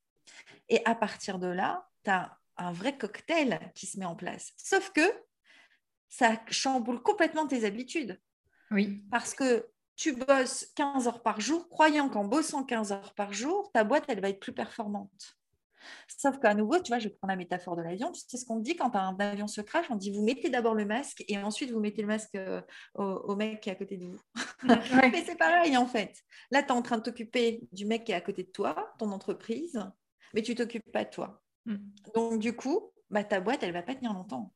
Et 0.69 0.85
à 0.85 0.95
partir 0.95 1.39
de 1.39 1.47
là, 1.47 1.89
tu 2.05 2.11
as 2.11 2.39
un 2.59 2.71
vrai 2.71 2.99
cocktail 2.99 3.59
qui 3.75 3.87
se 3.87 3.99
met 3.99 4.05
en 4.05 4.15
place. 4.15 4.53
Sauf 4.59 4.91
que 4.91 5.11
ça 6.11 6.39
chamboule 6.51 7.03
complètement 7.03 7.47
tes 7.47 7.65
habitudes. 7.65 8.21
Oui. 8.71 9.03
Parce 9.11 9.33
que 9.33 9.71
tu 9.97 10.13
bosses 10.13 10.67
15 10.77 11.09
heures 11.09 11.23
par 11.23 11.41
jour, 11.41 11.67
croyant 11.71 12.11
qu'en 12.11 12.25
bossant 12.25 12.63
15 12.63 12.93
heures 12.93 13.15
par 13.15 13.33
jour, 13.33 13.73
ta 13.73 13.85
boîte, 13.85 14.05
elle 14.09 14.21
va 14.21 14.29
être 14.29 14.41
plus 14.41 14.53
performante. 14.53 15.39
Sauf 16.09 16.39
qu'à 16.39 16.55
nouveau, 16.55 16.79
tu 16.81 16.89
vois, 16.89 16.99
je 16.99 17.09
prends 17.09 17.29
la 17.29 17.37
métaphore 17.37 17.77
de 17.77 17.83
l'avion. 17.83 18.13
Tu 18.13 18.21
sais 18.27 18.37
ce 18.37 18.45
qu'on 18.45 18.59
dit 18.59 18.77
quand 18.77 18.95
un 18.97 19.17
avion 19.19 19.47
se 19.47 19.61
crache? 19.61 19.87
On 19.91 19.97
dit 19.97 20.11
vous 20.11 20.23
mettez 20.23 20.51
d'abord 20.51 20.75
le 20.75 20.85
masque 20.85 21.25
et 21.29 21.39
ensuite 21.39 21.71
vous 21.71 21.81
mettez 21.81 22.03
le 22.03 22.09
masque 22.09 22.35
euh, 22.35 22.61
au, 22.95 23.37
mec 23.37 23.61
qui 23.61 23.69
est 23.69 23.73
à 23.73 23.77
côté 23.77 23.97
de 23.97 24.07
vous. 24.07 24.21
Mais 25.13 25.25
c'est 25.25 25.37
pareil 25.37 25.77
en 25.77 25.87
fait. 25.87 26.17
Là, 26.51 26.63
tu 26.63 26.69
es 26.69 26.73
en 26.73 26.83
train 26.83 26.99
de 26.99 27.03
t'occuper 27.03 27.61
du 27.73 27.87
mec 27.87 28.05
qui 28.05 28.13
est 28.13 28.17
à 28.17 28.21
côté 28.21 28.43
de 28.43 28.51
toi, 28.51 28.95
ton 28.99 29.11
entreprise, 29.11 29.81
mais 30.35 30.43
tu 30.43 30.55
t'occupes 30.55 30.91
pas 30.93 31.05
de 31.05 31.11
toi. 31.11 31.43
Mm. 31.67 31.77
Donc, 32.15 32.39
du 32.39 32.55
coup, 32.55 32.93
bah, 33.11 33.25
ta 33.25 33.41
boîte, 33.41 33.63
elle 33.63 33.73
va 33.73 33.83
pas 33.83 33.95
tenir 33.95 34.13
longtemps. 34.13 34.53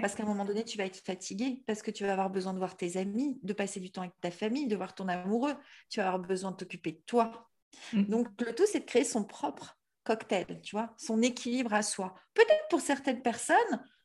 Parce 0.00 0.16
qu'à 0.16 0.24
un 0.24 0.26
moment 0.26 0.44
donné, 0.44 0.64
tu 0.64 0.76
vas 0.78 0.84
être 0.84 0.96
fatigué, 1.04 1.62
parce 1.64 1.80
que 1.80 1.92
tu 1.92 2.04
vas 2.04 2.10
avoir 2.10 2.28
besoin 2.28 2.52
de 2.52 2.58
voir 2.58 2.76
tes 2.76 2.96
amis, 2.96 3.38
de 3.44 3.52
passer 3.52 3.78
du 3.78 3.92
temps 3.92 4.00
avec 4.00 4.20
ta 4.20 4.32
famille, 4.32 4.66
de 4.66 4.74
voir 4.74 4.96
ton 4.96 5.06
amoureux. 5.06 5.54
Tu 5.90 6.00
vas 6.00 6.08
avoir 6.08 6.26
besoin 6.26 6.50
de 6.50 6.56
t'occuper 6.56 6.90
de 6.90 7.02
toi. 7.06 7.48
Mm. 7.92 8.02
Donc, 8.04 8.40
le 8.40 8.52
tout, 8.52 8.66
c'est 8.66 8.80
de 8.80 8.84
créer 8.84 9.04
son 9.04 9.24
propre 9.24 9.75
cocktail, 10.06 10.60
tu 10.62 10.76
vois, 10.76 10.94
son 10.96 11.20
équilibre 11.22 11.74
à 11.74 11.82
soi. 11.82 12.14
Peut-être 12.34 12.68
pour 12.70 12.80
certaines 12.80 13.22
personnes, 13.22 13.56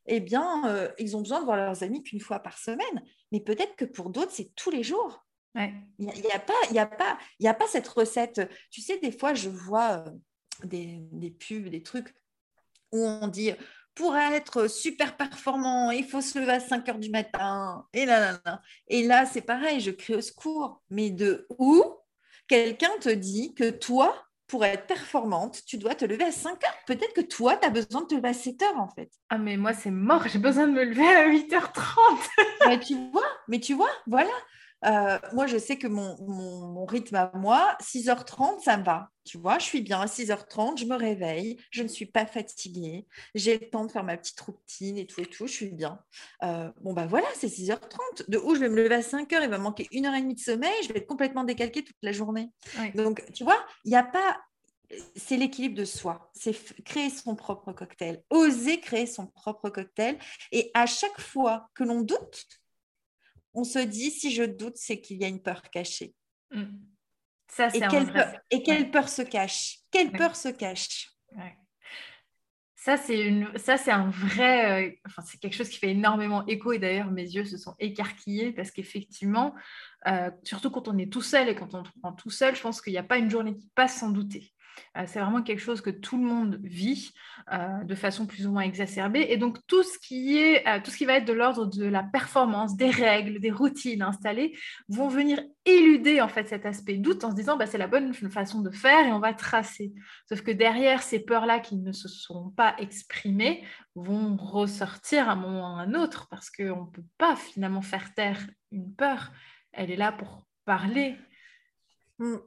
eh 0.07 0.19
bien, 0.19 0.67
euh, 0.67 0.89
ils 0.97 1.15
ont 1.15 1.21
besoin 1.21 1.39
de 1.39 1.45
voir 1.45 1.57
leurs 1.57 1.83
amis 1.83 2.03
qu'une 2.03 2.19
fois 2.19 2.39
par 2.39 2.57
semaine, 2.57 3.03
mais 3.31 3.39
peut-être 3.39 3.75
que 3.75 3.85
pour 3.85 4.09
d'autres, 4.09 4.31
c'est 4.31 4.53
tous 4.55 4.71
les 4.71 4.83
jours. 4.83 5.25
Il 5.55 5.83
n'y 5.99 6.31
a, 6.31 6.39
pas, 6.39 6.53
y 6.71 6.79
a, 6.79 6.85
pas, 6.85 7.17
y 7.39 7.47
a 7.47 7.53
pas 7.53 7.67
cette 7.67 7.87
recette. 7.87 8.41
Tu 8.69 8.79
sais, 8.81 8.99
des 8.99 9.11
fois, 9.11 9.33
je 9.33 9.49
vois 9.49 10.05
euh, 10.07 10.11
des, 10.63 10.99
des, 11.11 11.29
pubs, 11.29 11.67
des 11.67 11.83
trucs 11.83 12.15
où 12.93 12.99
on 12.99 13.27
dit 13.27 13.51
pour 13.93 14.15
être 14.15 14.67
super 14.67 15.17
performant, 15.17 15.91
il 15.91 16.05
faut 16.05 16.21
se 16.21 16.39
lever 16.39 16.53
à 16.53 16.59
5 16.59 16.87
heures 16.89 16.99
du 16.99 17.09
matin. 17.09 17.85
Et 17.93 18.05
là, 18.05 18.19
là, 18.19 18.39
là. 18.45 18.61
Et 18.87 19.03
là, 19.03 19.25
c'est 19.25 19.41
pareil, 19.41 19.81
je 19.81 19.91
crie 19.91 20.15
au 20.15 20.21
secours. 20.21 20.81
Mais 20.89 21.09
de 21.09 21.45
où 21.59 21.83
quelqu'un 22.47 22.91
te 23.01 23.09
dit 23.09 23.53
que 23.53 23.69
toi, 23.69 24.15
pour 24.51 24.65
être 24.65 24.85
performante, 24.85 25.61
tu 25.65 25.77
dois 25.77 25.95
te 25.95 26.03
lever 26.03 26.25
à 26.25 26.31
5 26.31 26.61
heures. 26.65 26.77
Peut-être 26.85 27.13
que 27.13 27.21
toi, 27.21 27.55
tu 27.55 27.65
as 27.65 27.69
besoin 27.69 28.01
de 28.01 28.07
te 28.07 28.15
lever 28.15 28.27
à 28.27 28.33
7 28.33 28.61
heures 28.63 28.77
en 28.79 28.89
fait. 28.89 29.09
Ah 29.29 29.37
mais 29.37 29.55
moi, 29.55 29.71
c'est 29.71 29.91
mort, 29.91 30.27
j'ai 30.27 30.39
besoin 30.39 30.67
de 30.67 30.73
me 30.73 30.83
lever 30.83 31.07
à 31.07 31.29
8h30. 31.29 31.95
mais 32.67 32.77
tu 32.77 32.95
vois, 33.13 33.23
mais 33.47 33.61
tu 33.61 33.73
vois, 33.73 33.89
voilà. 34.07 34.29
Euh, 34.86 35.19
moi, 35.34 35.47
je 35.47 35.57
sais 35.57 35.77
que 35.77 35.88
mon, 35.88 36.86
rythme 36.86 37.15
à 37.15 37.32
moi, 37.36 37.77
6h30, 37.82 38.63
ça 38.63 38.77
me 38.77 38.84
va. 38.84 39.09
Tu 39.23 39.38
vois, 39.38 39.59
je 39.59 39.65
suis 39.65 39.82
bien 39.82 40.01
à 40.01 40.07
6h30, 40.07 40.79
je 40.79 40.86
me 40.86 40.95
réveille, 40.95 41.57
je 41.69 41.84
ne 41.84 41.88
suis 41.88 42.07
pas 42.07 42.25
fatiguée, 42.25 43.05
j'ai 43.36 43.59
le 43.59 43.69
temps 43.69 43.86
de 43.86 43.91
faire 43.91 44.03
ma 44.03 44.17
petite 44.17 44.39
routine 44.41 44.97
et 44.97 45.05
tout 45.05 45.21
et 45.21 45.25
tout, 45.25 45.45
je 45.45 45.53
suis 45.53 45.69
bien. 45.69 45.99
Euh, 46.43 46.71
bon, 46.82 46.93
bah 46.93 47.05
voilà, 47.05 47.27
c'est 47.36 47.47
6h30. 47.47 48.29
De 48.29 48.38
où 48.39 48.55
je 48.55 48.61
vais 48.61 48.69
me 48.69 48.75
lever 48.75 48.95
à 48.95 49.01
5h, 49.01 49.43
il 49.43 49.49
va 49.49 49.57
manquer 49.59 49.88
une 49.91 50.07
heure 50.07 50.15
et 50.15 50.21
demie 50.21 50.36
de 50.36 50.39
sommeil, 50.39 50.73
je 50.84 50.91
vais 50.91 50.99
être 50.99 51.07
complètement 51.07 51.43
décalquée 51.43 51.84
toute 51.84 51.97
la 52.01 52.11
journée. 52.11 52.49
Donc, 52.95 53.23
tu 53.34 53.43
vois, 53.43 53.63
il 53.86 53.89
n'y 53.89 53.97
a 53.97 54.03
pas. 54.03 54.41
C'est 55.15 55.38
l'équilibre 55.38 55.75
de 55.75 55.86
soi, 55.86 56.29
c'est 56.34 56.53
créer 56.84 57.09
son 57.09 57.36
propre 57.36 57.71
cocktail, 57.71 58.23
oser 58.29 58.82
créer 58.82 59.05
son 59.05 59.27
propre 59.27 59.69
cocktail. 59.69 60.17
Et 60.51 60.69
à 60.73 60.86
chaque 60.86 61.21
fois 61.21 61.69
que 61.75 61.86
l'on 61.86 62.01
doute, 62.01 62.61
on 63.53 63.63
se 63.63 63.79
dit, 63.79 64.11
si 64.11 64.31
je 64.31 64.43
doute, 64.43 64.77
c'est 64.77 65.01
qu'il 65.01 65.17
y 65.17 65.25
a 65.25 65.27
une 65.27 65.41
peur 65.41 65.61
cachée. 65.69 66.13
Mm. 66.51 66.65
Ça, 67.47 67.67
et, 67.67 67.81
quelle 67.81 68.11
peur, 68.11 68.33
et 68.49 68.63
quelle 68.63 68.91
peur 68.91 69.09
se 69.09 69.21
cache? 69.21 69.79
Quelle 69.91 70.11
peur 70.11 70.35
se 70.37 70.47
cache? 70.47 71.09
Ça, 72.75 72.97
c'est 72.97 73.19
une... 73.19 73.47
ça, 73.57 73.77
c'est 73.77 73.91
un 73.91 74.09
vrai. 74.09 74.87
Euh, 74.87 74.91
enfin, 75.05 75.21
c'est 75.21 75.37
quelque 75.37 75.55
chose 75.55 75.69
qui 75.69 75.77
fait 75.77 75.89
énormément 75.89 76.45
écho. 76.47 76.71
Et 76.71 76.79
d'ailleurs, 76.79 77.11
mes 77.11 77.23
yeux 77.23 77.45
se 77.45 77.57
sont 77.57 77.75
écarquillés 77.77 78.53
parce 78.53 78.71
qu'effectivement, 78.71 79.53
euh, 80.07 80.31
surtout 80.43 80.71
quand 80.71 80.87
on 80.87 80.97
est 80.97 81.11
tout 81.11 81.21
seul 81.21 81.49
et 81.49 81.55
quand 81.55 81.75
on 81.75 81.83
prend 82.01 82.13
tout 82.13 82.29
seul, 82.29 82.55
je 82.55 82.61
pense 82.61 82.81
qu'il 82.81 82.93
n'y 82.93 82.99
a 82.99 83.03
pas 83.03 83.17
une 83.17 83.29
journée 83.29 83.53
qui 83.53 83.69
passe 83.75 83.99
sans 83.99 84.09
douter. 84.09 84.53
Euh, 84.97 85.03
c'est 85.07 85.19
vraiment 85.19 85.41
quelque 85.41 85.59
chose 85.61 85.82
que 85.82 85.89
tout 85.89 86.17
le 86.17 86.24
monde 86.24 86.59
vit 86.63 87.13
euh, 87.51 87.84
de 87.84 87.95
façon 87.95 88.26
plus 88.26 88.45
ou 88.45 88.51
moins 88.51 88.63
exacerbée. 88.63 89.28
Et 89.30 89.38
donc, 89.38 89.57
tout 89.67 89.84
ce 89.84 89.97
qui, 89.99 90.38
est, 90.38 90.67
euh, 90.67 90.80
tout 90.84 90.91
ce 90.91 90.97
qui 90.97 91.05
va 91.05 91.13
être 91.13 91.26
de 91.26 91.34
l'ordre 91.34 91.65
de 91.65 91.86
la 91.86 92.03
performance, 92.03 92.76
des 92.76 92.89
règles, 92.89 93.39
des 93.39 93.51
routines 93.51 94.01
installées, 94.01 94.57
vont 94.89 95.07
venir 95.07 95.41
éluder 95.65 96.22
en 96.22 96.28
fait 96.28 96.47
cet 96.47 96.65
aspect 96.65 96.97
doute 96.97 97.24
en 97.24 97.32
se 97.32 97.36
disant 97.36 97.57
bah, 97.57 97.67
c'est 97.67 97.78
la 97.78 97.88
bonne 97.88 98.13
façon 98.13 98.61
de 98.61 98.72
faire 98.72 99.05
et 99.05 99.11
on 99.11 99.19
va 99.19 99.34
tracer. 99.34 99.93
Sauf 100.28 100.41
que 100.41 100.51
derrière 100.51 101.01
ces 101.01 101.19
peurs-là 101.19 101.59
qui 101.59 101.78
ne 101.78 101.91
se 101.91 102.07
sont 102.07 102.49
pas 102.51 102.76
exprimées 102.80 103.63
vont 103.95 104.36
ressortir 104.38 105.30
à 105.30 105.34
un 105.34 105.36
moment 105.36 105.76
ou 105.76 105.80
à 105.80 105.82
un 105.82 105.93
autre 105.93 106.28
parce 106.30 106.49
qu'on 106.49 106.86
ne 106.86 106.91
peut 106.91 107.05
pas 107.17 107.36
finalement 107.36 107.82
faire 107.82 108.13
taire 108.13 108.39
une 108.72 108.93
peur. 108.93 109.32
Elle 109.72 109.91
est 109.91 109.97
là 109.97 110.11
pour 110.11 110.45
parler. 110.65 111.15
Mm. 112.19 112.38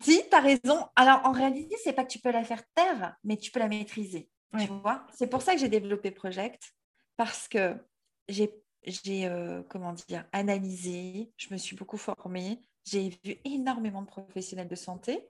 Si, 0.00 0.22
tu 0.28 0.36
as 0.36 0.40
raison. 0.40 0.86
Alors, 0.96 1.20
en 1.24 1.32
réalité, 1.32 1.76
c'est 1.82 1.92
pas 1.92 2.04
que 2.04 2.10
tu 2.10 2.18
peux 2.18 2.30
la 2.30 2.44
faire 2.44 2.62
taire, 2.74 3.16
mais 3.24 3.36
tu 3.36 3.50
peux 3.50 3.60
la 3.60 3.68
maîtriser. 3.68 4.30
Tu 4.58 4.66
vois 4.66 5.06
C'est 5.12 5.26
pour 5.26 5.42
ça 5.42 5.54
que 5.54 5.60
j'ai 5.60 5.68
développé 5.68 6.10
Project, 6.10 6.74
parce 7.16 7.48
que 7.48 7.76
j'ai, 8.28 8.54
j'ai 8.84 9.26
euh, 9.26 9.62
comment 9.68 9.92
dire, 9.92 10.24
analysé, 10.32 11.32
je 11.36 11.52
me 11.52 11.58
suis 11.58 11.74
beaucoup 11.76 11.96
formée, 11.96 12.60
j'ai 12.84 13.10
vu 13.24 13.36
énormément 13.44 14.02
de 14.02 14.06
professionnels 14.06 14.68
de 14.68 14.74
santé. 14.74 15.28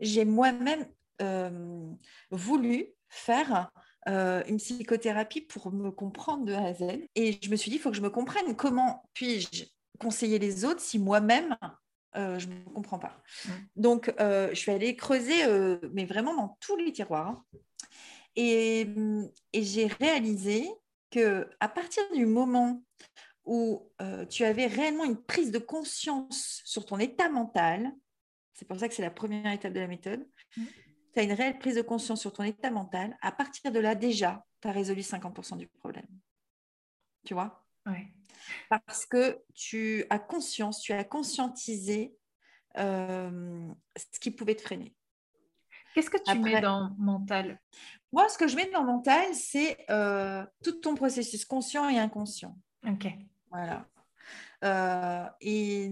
J'ai 0.00 0.24
moi-même 0.24 0.86
euh, 1.22 1.90
voulu 2.30 2.92
faire 3.08 3.70
euh, 4.08 4.42
une 4.46 4.58
psychothérapie 4.58 5.40
pour 5.40 5.72
me 5.72 5.90
comprendre 5.90 6.44
de 6.44 6.52
A 6.52 6.66
à 6.66 6.74
Z. 6.74 6.82
Et 7.14 7.38
je 7.42 7.50
me 7.50 7.56
suis 7.56 7.70
dit, 7.70 7.76
il 7.76 7.80
faut 7.80 7.90
que 7.90 7.96
je 7.96 8.02
me 8.02 8.10
comprenne. 8.10 8.54
Comment 8.56 9.08
puis-je 9.14 9.64
conseiller 9.98 10.38
les 10.38 10.64
autres 10.64 10.80
si 10.80 10.98
moi-même 10.98 11.56
euh, 12.16 12.38
je 12.38 12.48
ne 12.48 12.58
comprends 12.74 12.98
pas. 12.98 13.22
Donc, 13.74 14.12
euh, 14.20 14.48
je 14.50 14.54
suis 14.54 14.70
allée 14.70 14.96
creuser, 14.96 15.44
euh, 15.44 15.78
mais 15.92 16.06
vraiment 16.06 16.34
dans 16.34 16.56
tous 16.60 16.76
les 16.76 16.92
tiroirs. 16.92 17.44
Et, 18.36 18.86
j'ai 19.54 19.86
réalisé 19.86 20.68
que 21.10 21.48
à 21.60 21.68
partir 21.68 22.02
du 22.14 22.26
moment 22.26 22.82
où 23.44 23.90
tu 24.28 24.44
avais 24.44 24.66
réellement 24.66 25.04
une 25.04 25.22
prise 25.22 25.50
de 25.50 25.58
conscience 25.58 26.60
sur 26.64 26.84
ton 26.84 26.98
état 26.98 27.28
mental, 27.28 27.92
c'est 28.54 28.66
pour 28.66 28.78
ça 28.78 28.88
que 28.88 28.94
c'est 28.94 29.02
la 29.02 29.10
première 29.10 29.52
étape 29.52 29.72
de 29.72 29.80
la 29.80 29.86
méthode, 29.86 30.26
mm. 30.56 30.64
tu 31.12 31.20
as 31.20 31.22
une 31.22 31.32
réelle 31.32 31.58
prise 31.58 31.76
de 31.76 31.82
conscience 31.82 32.20
sur 32.20 32.32
ton 32.32 32.42
état 32.42 32.70
mental, 32.70 33.16
à 33.20 33.30
partir 33.30 33.70
de 33.70 33.78
là, 33.78 33.94
déjà, 33.94 34.44
tu 34.60 34.68
as 34.68 34.72
résolu 34.72 35.02
50% 35.02 35.56
du 35.58 35.68
problème. 35.68 36.08
Tu 37.24 37.34
vois? 37.34 37.65
Ouais 37.86 38.12
parce 38.68 39.06
que 39.06 39.42
tu 39.54 40.04
as 40.10 40.18
conscience, 40.18 40.80
tu 40.80 40.92
as 40.92 41.04
conscientisé 41.04 42.16
euh, 42.78 43.68
ce 43.96 44.20
qui 44.20 44.30
pouvait 44.30 44.54
te 44.54 44.62
freiner. 44.62 44.94
Qu'est-ce 45.94 46.10
que 46.10 46.22
tu 46.22 46.38
mets 46.38 46.60
dans 46.60 46.90
mental? 46.98 47.58
Moi, 48.12 48.28
ce 48.28 48.36
que 48.36 48.48
je 48.48 48.56
mets 48.56 48.70
dans 48.70 48.84
mental, 48.84 49.34
c'est 49.34 49.78
euh, 49.90 50.44
tout 50.62 50.72
ton 50.72 50.94
processus 50.94 51.44
conscient 51.44 51.88
et 51.88 51.98
inconscient. 51.98 52.56
Ok. 52.86 53.08
Voilà. 53.50 53.86
Euh, 54.64 55.26
et 55.40 55.90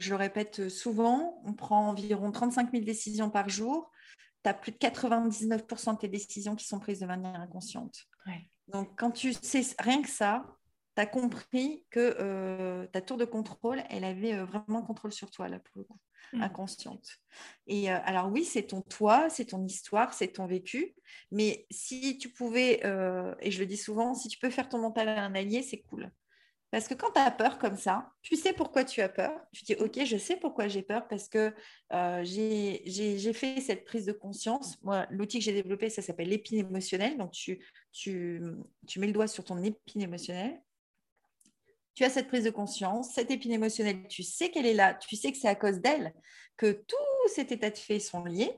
je 0.00 0.10
le 0.10 0.16
répète 0.16 0.68
souvent, 0.68 1.40
on 1.44 1.54
prend 1.54 1.88
environ 1.88 2.30
35 2.30 2.72
000 2.72 2.84
décisions 2.84 3.30
par 3.30 3.48
jour. 3.48 3.90
Tu 4.42 4.50
as 4.50 4.54
plus 4.54 4.72
de 4.72 4.76
99% 4.76 5.94
de 5.94 5.98
tes 5.98 6.08
décisions 6.08 6.54
qui 6.54 6.66
sont 6.66 6.78
prises 6.78 7.00
de 7.00 7.06
manière 7.06 7.40
inconsciente. 7.40 8.04
Donc, 8.68 8.98
quand 8.98 9.10
tu 9.10 9.32
sais 9.32 9.62
rien 9.78 10.02
que 10.02 10.08
ça, 10.08 10.44
tu 10.94 11.02
as 11.02 11.06
compris 11.06 11.84
que 11.90 12.16
euh, 12.20 12.86
ta 12.86 13.00
tour 13.00 13.16
de 13.16 13.24
contrôle, 13.24 13.82
elle 13.90 14.04
avait 14.04 14.34
euh, 14.34 14.44
vraiment 14.44 14.82
contrôle 14.82 15.12
sur 15.12 15.30
toi, 15.30 15.48
là, 15.48 15.58
pour 15.58 15.78
le 15.78 15.84
coup, 15.84 15.98
mmh. 16.32 16.42
inconsciente. 16.42 17.18
Et 17.66 17.90
euh, 17.90 17.98
alors, 18.04 18.30
oui, 18.30 18.44
c'est 18.44 18.64
ton 18.64 18.80
toi, 18.80 19.28
c'est 19.28 19.46
ton 19.46 19.64
histoire, 19.64 20.14
c'est 20.14 20.28
ton 20.28 20.46
vécu. 20.46 20.94
Mais 21.32 21.66
si 21.70 22.18
tu 22.18 22.28
pouvais, 22.28 22.80
et 23.40 23.50
je 23.50 23.60
le 23.60 23.66
dis 23.66 23.76
souvent, 23.76 24.14
si 24.14 24.28
tu 24.28 24.38
peux 24.38 24.50
faire 24.50 24.68
ton 24.68 24.78
mental 24.78 25.08
à 25.08 25.24
un 25.24 25.34
allié, 25.34 25.62
c'est 25.62 25.80
cool. 25.82 26.10
Parce 26.70 26.88
que 26.88 26.94
quand 26.94 27.12
tu 27.12 27.20
as 27.20 27.30
peur 27.30 27.58
comme 27.58 27.76
ça, 27.76 28.10
tu 28.20 28.34
sais 28.34 28.52
pourquoi 28.52 28.82
tu 28.82 29.00
as 29.00 29.08
peur. 29.08 29.32
Tu 29.52 29.62
dis, 29.62 29.74
OK, 29.76 30.04
je 30.04 30.16
sais 30.16 30.36
pourquoi 30.36 30.66
j'ai 30.66 30.82
peur 30.82 31.06
parce 31.06 31.28
que 31.28 31.54
j'ai 32.24 33.32
fait 33.32 33.60
cette 33.60 33.84
prise 33.84 34.06
de 34.06 34.12
conscience. 34.12 34.82
Moi, 34.82 35.06
l'outil 35.10 35.38
que 35.38 35.44
j'ai 35.44 35.52
développé, 35.52 35.88
ça 35.88 36.02
s'appelle 36.02 36.28
l'épine 36.28 36.58
émotionnelle. 36.58 37.16
Donc, 37.16 37.30
tu, 37.30 37.64
tu, 37.92 38.42
tu 38.88 38.98
mets 38.98 39.06
le 39.06 39.12
doigt 39.12 39.28
sur 39.28 39.44
ton 39.44 39.62
épine 39.62 40.02
émotionnelle 40.02 40.60
tu 41.94 42.04
as 42.04 42.10
cette 42.10 42.28
prise 42.28 42.44
de 42.44 42.50
conscience, 42.50 43.12
cette 43.14 43.30
épine 43.30 43.52
émotionnelle, 43.52 44.06
tu 44.08 44.22
sais 44.22 44.50
qu'elle 44.50 44.66
est 44.66 44.74
là, 44.74 44.94
tu 44.94 45.16
sais 45.16 45.32
que 45.32 45.38
c'est 45.38 45.48
à 45.48 45.54
cause 45.54 45.80
d'elle 45.80 46.12
que 46.56 46.72
tous 46.86 47.28
ces 47.28 47.42
états 47.42 47.70
de 47.70 47.76
fait 47.76 48.00
sont 48.00 48.24
liés. 48.24 48.52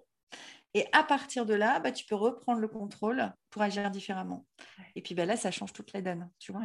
Et 0.74 0.86
à 0.92 1.02
partir 1.02 1.46
de 1.46 1.54
là, 1.54 1.80
bah, 1.80 1.90
tu 1.90 2.04
peux 2.04 2.14
reprendre 2.14 2.60
le 2.60 2.68
contrôle 2.68 3.32
pour 3.50 3.62
agir 3.62 3.90
différemment. 3.90 4.44
Et 4.94 5.00
puis 5.00 5.14
bah, 5.14 5.24
là, 5.24 5.36
ça 5.36 5.50
change 5.50 5.72
toute 5.72 5.92
la 5.94 6.02
donne, 6.02 6.28
tu 6.38 6.52
vois. 6.52 6.62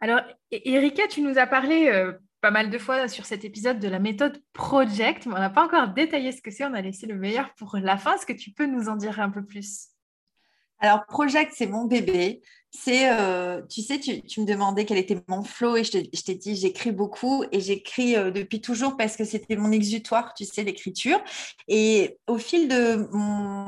Alors, 0.00 0.20
e-, 0.52 0.60
Erika, 0.64 1.06
tu 1.08 1.20
nous 1.20 1.38
as 1.38 1.46
parlé 1.46 1.88
euh, 1.88 2.12
pas 2.40 2.50
mal 2.50 2.70
de 2.70 2.78
fois 2.78 3.08
sur 3.08 3.26
cet 3.26 3.44
épisode 3.44 3.80
de 3.80 3.88
la 3.88 3.98
méthode 3.98 4.42
Project, 4.52 5.26
mais 5.26 5.34
on 5.34 5.38
n'a 5.38 5.50
pas 5.50 5.64
encore 5.64 5.88
détaillé 5.88 6.32
ce 6.32 6.40
que 6.40 6.50
c'est. 6.50 6.64
On 6.64 6.72
a 6.72 6.80
laissé 6.80 7.06
le 7.06 7.16
meilleur 7.16 7.52
pour 7.54 7.76
la 7.76 7.98
fin. 7.98 8.14
Est-ce 8.14 8.24
que 8.24 8.32
tu 8.32 8.52
peux 8.52 8.66
nous 8.66 8.88
en 8.88 8.96
dire 8.96 9.20
un 9.20 9.30
peu 9.30 9.44
plus? 9.44 9.88
Alors, 10.78 11.04
Project, 11.06 11.52
c'est 11.54 11.66
mon 11.66 11.84
bébé. 11.84 12.40
C'est, 12.70 13.10
euh, 13.10 13.62
tu 13.68 13.80
sais, 13.80 13.98
tu, 13.98 14.40
me 14.40 14.44
demandais 14.44 14.84
quel 14.84 14.98
était 14.98 15.18
mon 15.26 15.42
flow 15.42 15.76
et 15.76 15.84
je 15.84 15.90
t'ai 16.22 16.34
dit, 16.34 16.54
j'écris 16.54 16.92
beaucoup 16.92 17.44
et 17.50 17.60
j'écris 17.60 18.14
euh, 18.16 18.30
depuis 18.30 18.60
toujours 18.60 18.96
parce 18.96 19.16
que 19.16 19.24
c'était 19.24 19.56
mon 19.56 19.72
exutoire, 19.72 20.34
tu 20.34 20.44
sais, 20.44 20.64
l'écriture. 20.64 21.18
Et 21.66 22.18
au 22.26 22.36
fil 22.38 22.68
de 22.68 23.08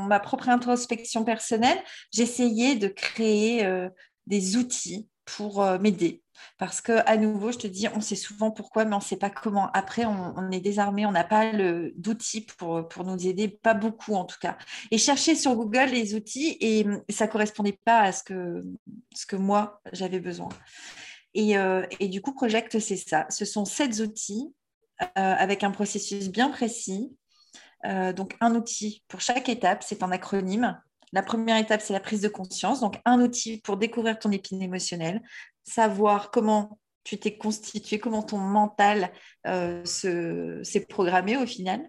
ma 0.07 0.21
propre 0.21 0.51
introspection 0.51 1.25
personnelle, 1.25 1.79
j'essayais 2.13 2.77
de 2.77 2.89
créer 2.89 3.65
euh, 3.65 3.89
des 4.27 4.57
outils 4.57 5.09
pour 5.25 5.65
m'aider 5.81 6.23
parce 6.59 6.81
que, 6.81 7.01
à 7.07 7.17
nouveau, 7.17 7.53
je 7.53 7.59
te 7.59 7.67
dis, 7.67 7.89
on 7.95 8.01
sait 8.01 8.17
souvent 8.17 8.51
pourquoi, 8.51 8.85
mais 8.85 8.95
on 8.95 8.99
ne 8.99 9.03
sait 9.03 9.17
pas 9.17 9.31
comment. 9.31 9.71
Après, 9.73 10.05
on, 10.05 10.51
est 10.51 10.61
désarmé, 10.61 11.07
on 11.07 11.13
n'a 11.13 11.25
pas 11.25 11.53
d'outils 11.97 12.43
pour, 12.43 12.89
pour 12.89 13.05
nous 13.05 13.27
aider, 13.27 13.49
pas 13.49 13.75
beaucoup 13.75 14.15
en 14.15 14.25
tout 14.25 14.39
cas. 14.41 14.57
Et 14.91 14.99
chercher 14.99 15.35
sur 15.35 15.55
Google 15.55 15.91
les 15.91 16.15
outils, 16.15 16.57
et 16.61 16.87
ça 17.09 17.27
ne 17.27 17.31
correspondait 17.31 17.79
pas 17.85 18.01
à 18.01 18.13
ce 18.13 18.23
que, 18.23 18.63
ce 19.15 19.27
que 19.27 19.37
moi, 19.37 19.81
j'avais 19.93 20.21
besoin. 20.21 20.49
Et, 21.35 21.57
euh, 21.57 21.87
et, 22.01 22.09
du 22.09 22.21
coup, 22.23 22.35
Project, 22.35 22.79
c'est 22.79 22.97
ça. 22.97 23.27
Ce 23.31 23.45
sont 23.45 23.65
sept 23.65 24.01
outils 24.01 24.53
euh, 25.03 25.07
avec 25.15 25.63
un 25.63 25.71
processus 25.71 26.29
bien 26.29 26.51
précis. 26.51 27.17
Euh, 27.87 28.13
donc, 28.13 28.37
un 28.41 28.55
outil 28.55 29.05
pour 29.09 29.21
chaque 29.21 29.49
étape, 29.49 29.83
c'est 29.83 30.03
un 30.03 30.11
acronyme. 30.11 30.81
La 31.13 31.23
première 31.23 31.57
étape, 31.57 31.81
c'est 31.81 31.93
la 31.93 32.01
prise 32.01 32.21
de 32.21 32.29
conscience. 32.29 32.81
Donc, 32.81 33.01
un 33.05 33.21
outil 33.21 33.61
pour 33.61 33.77
découvrir 33.77 34.19
ton 34.19 34.31
épine 34.31 34.63
émotionnelle, 34.63 35.21
savoir 35.65 36.31
comment 36.31 36.79
tu 37.05 37.19
t'es 37.19 37.37
constitué, 37.37 37.99
comment 37.99 38.23
ton 38.23 38.39
mental 38.39 39.13
euh, 39.47 39.85
s'est 39.85 40.87
programmé 40.89 41.37
au 41.37 41.47
final, 41.47 41.89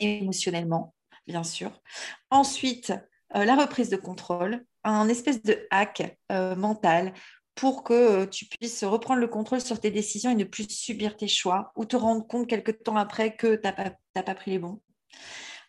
émotionnellement, 0.00 0.94
bien 1.26 1.44
sûr. 1.44 1.82
Ensuite, 2.30 2.92
euh, 3.36 3.44
la 3.44 3.56
reprise 3.56 3.88
de 3.88 3.96
contrôle, 3.96 4.64
un 4.84 5.08
espèce 5.08 5.42
de 5.42 5.66
hack 5.70 6.16
euh, 6.30 6.56
mental 6.56 7.12
pour 7.54 7.84
que 7.84 8.24
tu 8.24 8.46
puisses 8.46 8.84
reprendre 8.84 9.20
le 9.20 9.28
contrôle 9.28 9.60
sur 9.60 9.78
tes 9.78 9.90
décisions 9.90 10.30
et 10.30 10.34
ne 10.34 10.44
plus 10.44 10.68
subir 10.70 11.16
tes 11.16 11.28
choix 11.28 11.72
ou 11.76 11.84
te 11.84 11.96
rendre 11.96 12.26
compte 12.26 12.48
quelques 12.48 12.82
temps 12.82 12.96
après 12.96 13.36
que 13.36 13.56
tu 13.56 13.68
n'as 13.68 14.22
pas 14.22 14.34
pris 14.34 14.52
les 14.52 14.58
bons. 14.58 14.80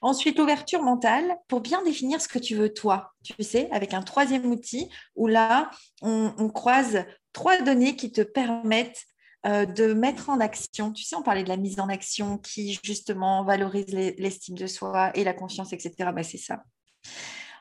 Ensuite, 0.04 0.38
l'ouverture 0.38 0.84
mentale 0.84 1.38
pour 1.48 1.62
bien 1.62 1.82
définir 1.82 2.20
ce 2.20 2.28
que 2.28 2.38
tu 2.38 2.56
veux 2.56 2.74
toi, 2.74 3.14
tu 3.24 3.42
sais, 3.42 3.70
avec 3.72 3.94
un 3.94 4.02
troisième 4.02 4.52
outil 4.52 4.90
où 5.16 5.28
là, 5.28 5.72
on, 6.02 6.50
croise 6.50 7.06
trois 7.32 7.62
données 7.62 7.96
qui 7.96 8.12
te 8.12 8.20
permettent 8.20 9.06
euh, 9.46 9.66
de 9.66 9.94
mettre 9.94 10.30
en 10.30 10.42
action. 10.42 10.92
Tu 10.92 11.06
sais, 11.06 11.16
on 11.16 11.24
parlait 11.24 11.46
de 11.46 11.50
la 11.50 11.56
mise 11.56 11.80
en 11.80 11.88
action 11.88 12.38
qui 12.38 12.78
justement 12.84 13.46
valorise 13.46 13.88
l'estime 13.88 14.58
de 14.58 14.68
soi 14.68 15.12
et 15.16 15.24
la 15.24 15.34
confiance, 15.34 15.72
etc. 15.72 16.12
Ben, 16.14 16.24
c'est 16.24 16.38
ça. 16.38 16.64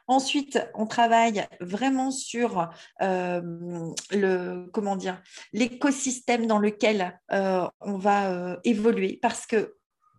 Ensuite, 0.09 0.59
on 0.75 0.89
travaille 0.89 1.47
vraiment 1.61 2.11
sur 2.11 2.69
euh, 3.03 3.41
le 4.11 4.69
l'écosystème 5.53 6.49
dans 6.49 6.59
lequel 6.59 7.21
euh, 7.31 7.69
on 7.81 7.99
va 7.99 8.59
évoluer 8.65 9.21
parce 9.23 9.47
que 9.47 9.77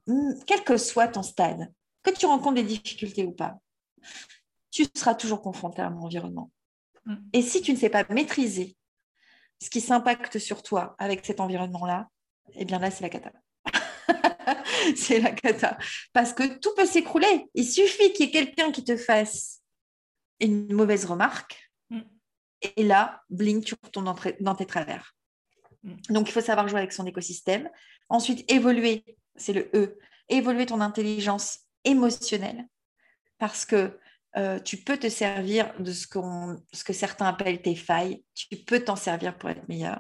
hmm, 0.08 0.36
quel 0.48 0.64
que 0.64 0.78
soit 0.78 1.10
ton 1.10 1.22
stade, 1.22 1.70
que 2.04 2.12
tu 2.12 2.26
rencontres 2.26 2.56
des 2.56 2.64
difficultés 2.64 3.24
ou 3.24 3.32
pas, 3.32 3.58
tu 4.72 4.86
seras 4.96 5.16
toujours 5.16 5.42
confronté 5.42 5.82
à 5.82 5.88
un 5.88 5.96
environnement. 5.98 6.52
Mm. 7.06 7.16
Et 7.34 7.42
si 7.42 7.62
tu 7.62 7.72
ne 7.72 7.78
sais 7.78 7.90
pas 7.90 8.06
maîtriser 8.10 8.76
ce 9.62 9.70
qui 9.70 9.82
s'impacte 9.82 10.40
sur 10.40 10.64
toi 10.64 10.96
avec 10.98 11.26
cet 11.26 11.40
environnement-là, 11.40 12.10
eh 12.56 12.66
bien 12.66 12.80
là, 12.80 12.92
c'est 12.92 13.04
la 13.04 13.10
cata. 13.10 13.32
c'est 14.96 15.20
la 15.20 15.32
cata. 15.32 15.78
Parce 16.12 16.34
que 16.34 16.60
tout 16.60 16.74
peut 16.76 16.86
s'écrouler. 16.86 17.46
Il 17.54 17.66
suffit 17.66 18.12
qu'il 18.14 18.26
y 18.26 18.30
ait 18.30 18.32
quelqu'un 18.32 18.72
qui 18.72 18.84
te 18.84 18.98
fasse 18.98 19.62
une 20.40 20.74
mauvaise 20.74 21.06
remarque. 21.06 21.72
Mm. 21.90 22.02
Et 22.76 22.84
là, 22.84 23.22
bling, 23.30 23.64
tu 23.64 23.76
retournes 23.82 24.06
dans, 24.06 24.16
dans 24.42 24.56
tes 24.56 24.66
travers. 24.66 25.16
Mm. 25.84 25.96
Donc, 26.10 26.30
il 26.30 26.32
faut 26.32 26.42
savoir 26.42 26.68
jouer 26.68 26.80
avec 26.80 26.92
son 26.92 27.06
écosystème. 27.06 27.70
Ensuite, 28.10 28.50
évoluer, 28.52 29.04
c'est 29.36 29.54
le 29.54 29.70
E. 29.74 29.98
Évoluer 30.30 30.66
ton 30.66 30.82
intelligence 30.82 31.60
émotionnel. 31.84 32.66
Parce 33.38 33.66
que 33.66 33.98
euh, 34.36 34.60
tu 34.60 34.78
peux 34.78 34.98
te 34.98 35.10
servir 35.10 35.74
de 35.80 35.92
ce, 35.92 36.08
ce, 36.74 36.84
que 36.84 36.94
certains 36.94 37.28
appellent 37.28 37.62
tes 37.62 37.76
failles, 37.76 38.24
tu 38.34 38.56
peux 38.58 38.80
t'en 38.80 38.96
servir 38.96 39.38
pour 39.38 39.50
être 39.50 39.68
meilleur. 39.68 40.00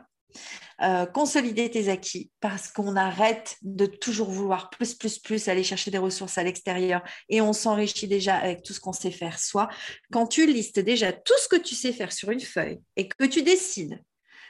Euh, 0.82 1.06
consolider 1.06 1.70
tes 1.70 1.90
acquis 1.90 2.32
parce 2.40 2.68
qu'on 2.68 2.96
arrête 2.96 3.58
de 3.62 3.86
toujours 3.86 4.32
vouloir 4.32 4.72
plus, 4.72 4.96
plus, 4.96 5.20
plus, 5.20 5.48
aller 5.48 5.64
chercher 5.64 5.92
des 5.92 6.00
ressources 6.00 6.40
à 6.40 6.44
l'extérieur 6.44 7.04
et 7.30 7.42
on 7.42 7.54
s'enrichit 7.54 8.08
déjà 8.08 8.38
avec 8.38 8.64
tout 8.64 8.74
ce 8.74 8.80
qu'on 8.80 8.94
sait 8.94 9.12
faire 9.12 9.38
Soit 9.38 9.70
Quand 10.12 10.26
tu 10.26 10.48
listes 10.48 10.80
déjà 10.80 11.14
tout 11.14 11.38
ce 11.38 11.48
que 11.48 11.62
tu 11.62 11.76
sais 11.76 11.94
faire 11.94 12.12
sur 12.12 12.32
une 12.32 12.40
feuille 12.40 12.82
et 12.96 13.08
que 13.08 13.26
tu 13.26 13.44
décides 13.44 14.04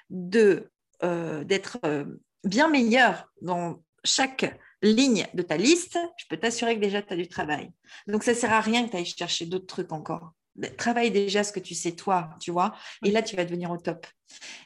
de, 0.09 0.71
euh, 1.03 1.43
d'être 1.43 1.79
bien 2.45 2.69
meilleur 2.69 3.29
dans 3.41 3.83
chaque 4.05 4.57
ligne 4.83 5.25
de 5.33 5.41
ta 5.41 5.57
liste, 5.57 5.97
je 6.17 6.25
peux 6.29 6.37
t'assurer 6.37 6.75
que 6.75 6.81
déjà 6.81 7.01
tu 7.01 7.13
as 7.13 7.17
du 7.17 7.27
travail. 7.27 7.71
Donc 8.07 8.23
ça 8.23 8.31
ne 8.31 8.37
sert 8.37 8.53
à 8.53 8.61
rien 8.61 8.85
que 8.85 8.91
tu 8.91 8.97
ailles 8.97 9.05
chercher 9.05 9.45
d'autres 9.45 9.65
trucs 9.65 9.91
encore. 9.91 10.33
Travaille 10.77 11.09
déjà 11.09 11.43
ce 11.43 11.51
que 11.51 11.59
tu 11.59 11.73
sais 11.73 11.93
toi, 11.93 12.29
tu 12.39 12.51
vois, 12.51 12.75
et 13.03 13.09
là 13.09 13.23
tu 13.23 13.35
vas 13.35 13.43
devenir 13.43 13.71
au 13.71 13.77
top. 13.77 14.05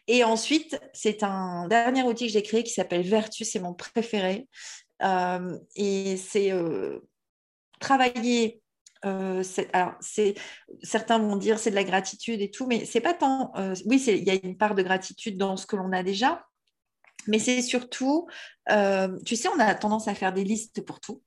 Et 0.08 0.24
ensuite, 0.24 0.80
c'est 0.94 1.24
un 1.24 1.68
dernier 1.68 2.04
outil 2.04 2.28
que 2.28 2.34
j'ai 2.34 2.44
créé 2.44 2.64
qui 2.64 2.74
s'appelle 2.74 3.04
Vertu, 3.04 3.46
c'est 3.46 3.60
mon 3.60 3.74
préféré. 3.74 4.48
Euh, 5.04 5.58
et 5.76 6.18
c'est 6.18 6.52
euh, 6.52 7.00
travailler 7.80 8.62
euh, 9.06 9.44
alors, 9.74 9.94
certains 10.82 11.20
vont 11.20 11.36
dire 11.36 11.60
c'est 11.60 11.70
de 11.70 11.76
la 11.76 11.84
gratitude 11.84 12.42
et 12.42 12.50
tout, 12.50 12.66
mais 12.66 12.84
c'est 12.84 13.00
pas 13.00 13.14
tant. 13.14 13.54
oui, 13.86 14.04
il 14.08 14.24
y 14.24 14.32
a 14.32 14.40
une 14.44 14.58
part 14.58 14.74
de 14.74 14.82
gratitude 14.82 15.38
dans 15.38 15.56
ce 15.56 15.68
que 15.68 15.76
l'on 15.76 15.92
a 15.94 16.02
déjà, 16.02 16.44
mais 17.28 17.40
c'est 17.40 17.62
surtout, 17.62 18.28
euh, 18.70 19.18
tu 19.26 19.36
sais, 19.36 19.50
on 19.50 19.60
a 19.60 19.74
tendance 19.76 20.08
à 20.08 20.16
faire 20.16 20.34
des 20.34 20.44
listes 20.44 20.84
pour 20.86 21.00
tout. 21.00 21.22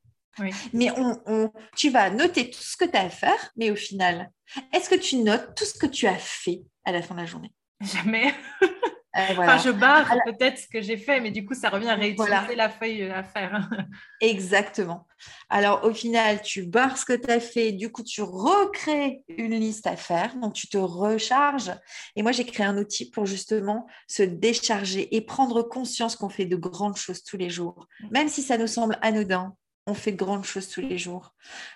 Mais 0.73 0.91
on, 0.97 1.53
tu 1.77 1.91
vas 1.91 2.09
noter 2.09 2.49
tout 2.49 2.63
ce 2.63 2.77
que 2.77 2.87
tu 2.87 2.97
as 2.97 3.03
à 3.03 3.11
faire, 3.11 3.51
mais 3.57 3.71
au 3.71 3.77
final, 3.77 4.31
est-ce 4.73 4.89
que 4.89 4.95
tu 4.95 5.17
notes 5.17 5.55
tout 5.55 5.67
ce 5.67 5.75
que 5.75 5.87
tu 5.87 6.07
as 6.07 6.17
fait 6.17 6.63
à 6.85 6.93
la 6.93 7.03
fin 7.03 7.15
de 7.15 7.21
la 7.21 7.27
journée? 7.27 7.53
Jamais. 7.81 8.33
Euh, 9.17 9.21
enfin, 9.31 9.59
je 9.59 9.71
barre 9.71 10.15
peut-être 10.25 10.59
ce 10.59 10.69
que 10.69 10.81
j'ai 10.81 10.97
fait, 10.97 11.21
mais 11.21 11.31
du 11.31 11.45
coup, 11.45 11.55
ça 11.55 11.69
revient 11.69 11.89
à 11.89 11.97
réutiliser 11.97 12.55
la 12.55 12.69
feuille 12.69 13.11
à 13.11 13.25
faire. 13.25 13.69
Exactement. 14.21 15.07
Alors, 15.49 15.85
au 15.85 15.93
final, 15.93 16.41
tu 16.43 16.65
barres 16.65 16.97
ce 16.97 17.05
que 17.05 17.15
tu 17.15 17.29
as 17.31 17.41
fait, 17.41 17.73
du 17.73 17.91
coup, 17.91 18.05
tu 18.05 18.23
recrées 18.23 19.23
une 19.29 19.55
liste 19.55 19.87
à 19.89 19.97
faire, 19.97 20.37
donc 20.37 20.55
tu 20.55 20.69
te 20.69 20.79
recharges. 20.79 21.73
Et 22.15 22.23
moi, 22.23 22.31
j'ai 22.31 22.45
créé 22.45 22.65
un 22.65 22.79
outil 22.79 23.11
pour 23.11 23.27
justement 23.27 23.87
se 24.07 24.23
décharger 24.23 25.15
et 25.17 25.21
prendre 25.21 25.63
conscience 25.63 26.15
qu'on 26.15 26.29
fait 26.29 26.47
de 26.47 26.57
grandes 26.57 26.97
choses 26.97 27.25
tous 27.25 27.37
les 27.37 27.51
jours, 27.51 27.89
mm. 28.01 28.09
même 28.13 28.29
si 28.29 28.43
ça 28.43 28.59
nous 28.59 28.69
semble 28.69 28.97
anodin 29.03 29.55
on 29.87 29.95
fait 29.95 30.13
de 30.13 30.17
grandes 30.17 30.45
choses 30.45 30.69
tous 30.69 30.81
les 30.81 30.99
jours. 30.99 31.35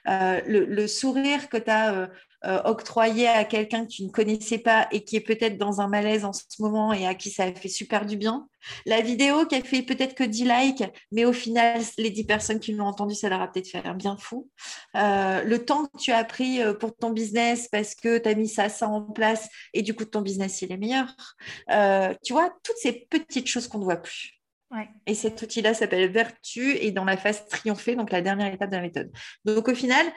Euh, 0.08 0.40
le, 0.46 0.86
sourire 0.86 1.48
que 1.48 1.56
tu 1.56 1.70
as 1.70 1.94
euh, 1.94 2.06
euh, 2.44 2.60
octroyé 2.64 3.26
à 3.28 3.44
quelqu'un 3.44 3.84
que 3.84 3.90
tu 3.90 4.04
ne 4.04 4.10
connaissais 4.10 4.58
pas 4.58 4.88
et 4.92 5.04
qui 5.04 5.16
est 5.16 5.20
peut-être 5.20 5.58
dans 5.58 5.80
un 5.80 5.88
malaise 5.88 6.24
en 6.24 6.32
ce 6.32 6.42
moment 6.60 6.92
et 6.92 7.06
à 7.06 7.14
qui 7.14 7.30
ça 7.30 7.44
a 7.44 7.52
fait 7.52 7.68
super 7.68 8.06
du 8.06 8.16
bien. 8.16 8.48
La 8.86 9.00
vidéo 9.00 9.46
qui 9.46 9.56
a 9.56 9.62
fait 9.62 9.82
peut-être 9.82 10.14
que 10.14 10.24
10 10.24 10.44
likes, 10.44 10.84
mais 11.12 11.24
au 11.24 11.32
final, 11.32 11.80
les 11.98 12.10
10 12.10 12.24
personnes 12.24 12.60
qui 12.60 12.72
l'ont 12.72 12.86
entendu, 12.86 13.14
ça 13.14 13.28
leur 13.28 13.40
a 13.40 13.50
peut-être 13.50 13.68
fait 13.68 13.84
un 13.84 13.94
bien 13.94 14.16
fou. 14.16 14.50
le 14.94 15.56
temps 15.58 15.86
que 15.86 15.98
tu 15.98 16.12
as 16.12 16.24
pris 16.24 16.60
pour 16.80 16.94
ton 16.96 17.10
business 17.10 17.68
parce 17.68 17.94
que 17.94 18.18
tu 18.18 18.28
as 18.28 18.34
mis 18.34 18.48
ça, 18.48 18.68
ça 18.68 18.88
en 18.88 19.02
place 19.02 19.48
et 19.74 19.82
du 19.82 19.94
coup, 19.94 20.04
ton 20.04 20.22
business, 20.22 20.62
il 20.62 20.72
est 20.72 20.78
meilleur. 20.78 21.14
tu 22.24 22.32
vois, 22.32 22.50
toutes 22.62 22.78
ces 22.78 23.06
petites 23.10 23.46
choses 23.46 23.68
qu'on 23.68 23.78
ne 23.78 23.84
voit 23.84 23.96
plus. 23.96 24.34
Et 25.06 25.14
cet 25.14 25.40
outil-là 25.42 25.74
s'appelle 25.74 26.10
Vertu 26.10 26.76
et 26.76 26.90
dans 26.90 27.04
la 27.04 27.16
phase 27.16 27.46
triomphée, 27.46 27.96
donc 27.96 28.10
la 28.10 28.22
dernière 28.22 28.52
étape 28.52 28.70
de 28.70 28.76
la 28.76 28.82
méthode. 28.82 29.12
Donc 29.44 29.68
au 29.68 29.74
final, 29.74 30.04
euh, 30.06 30.10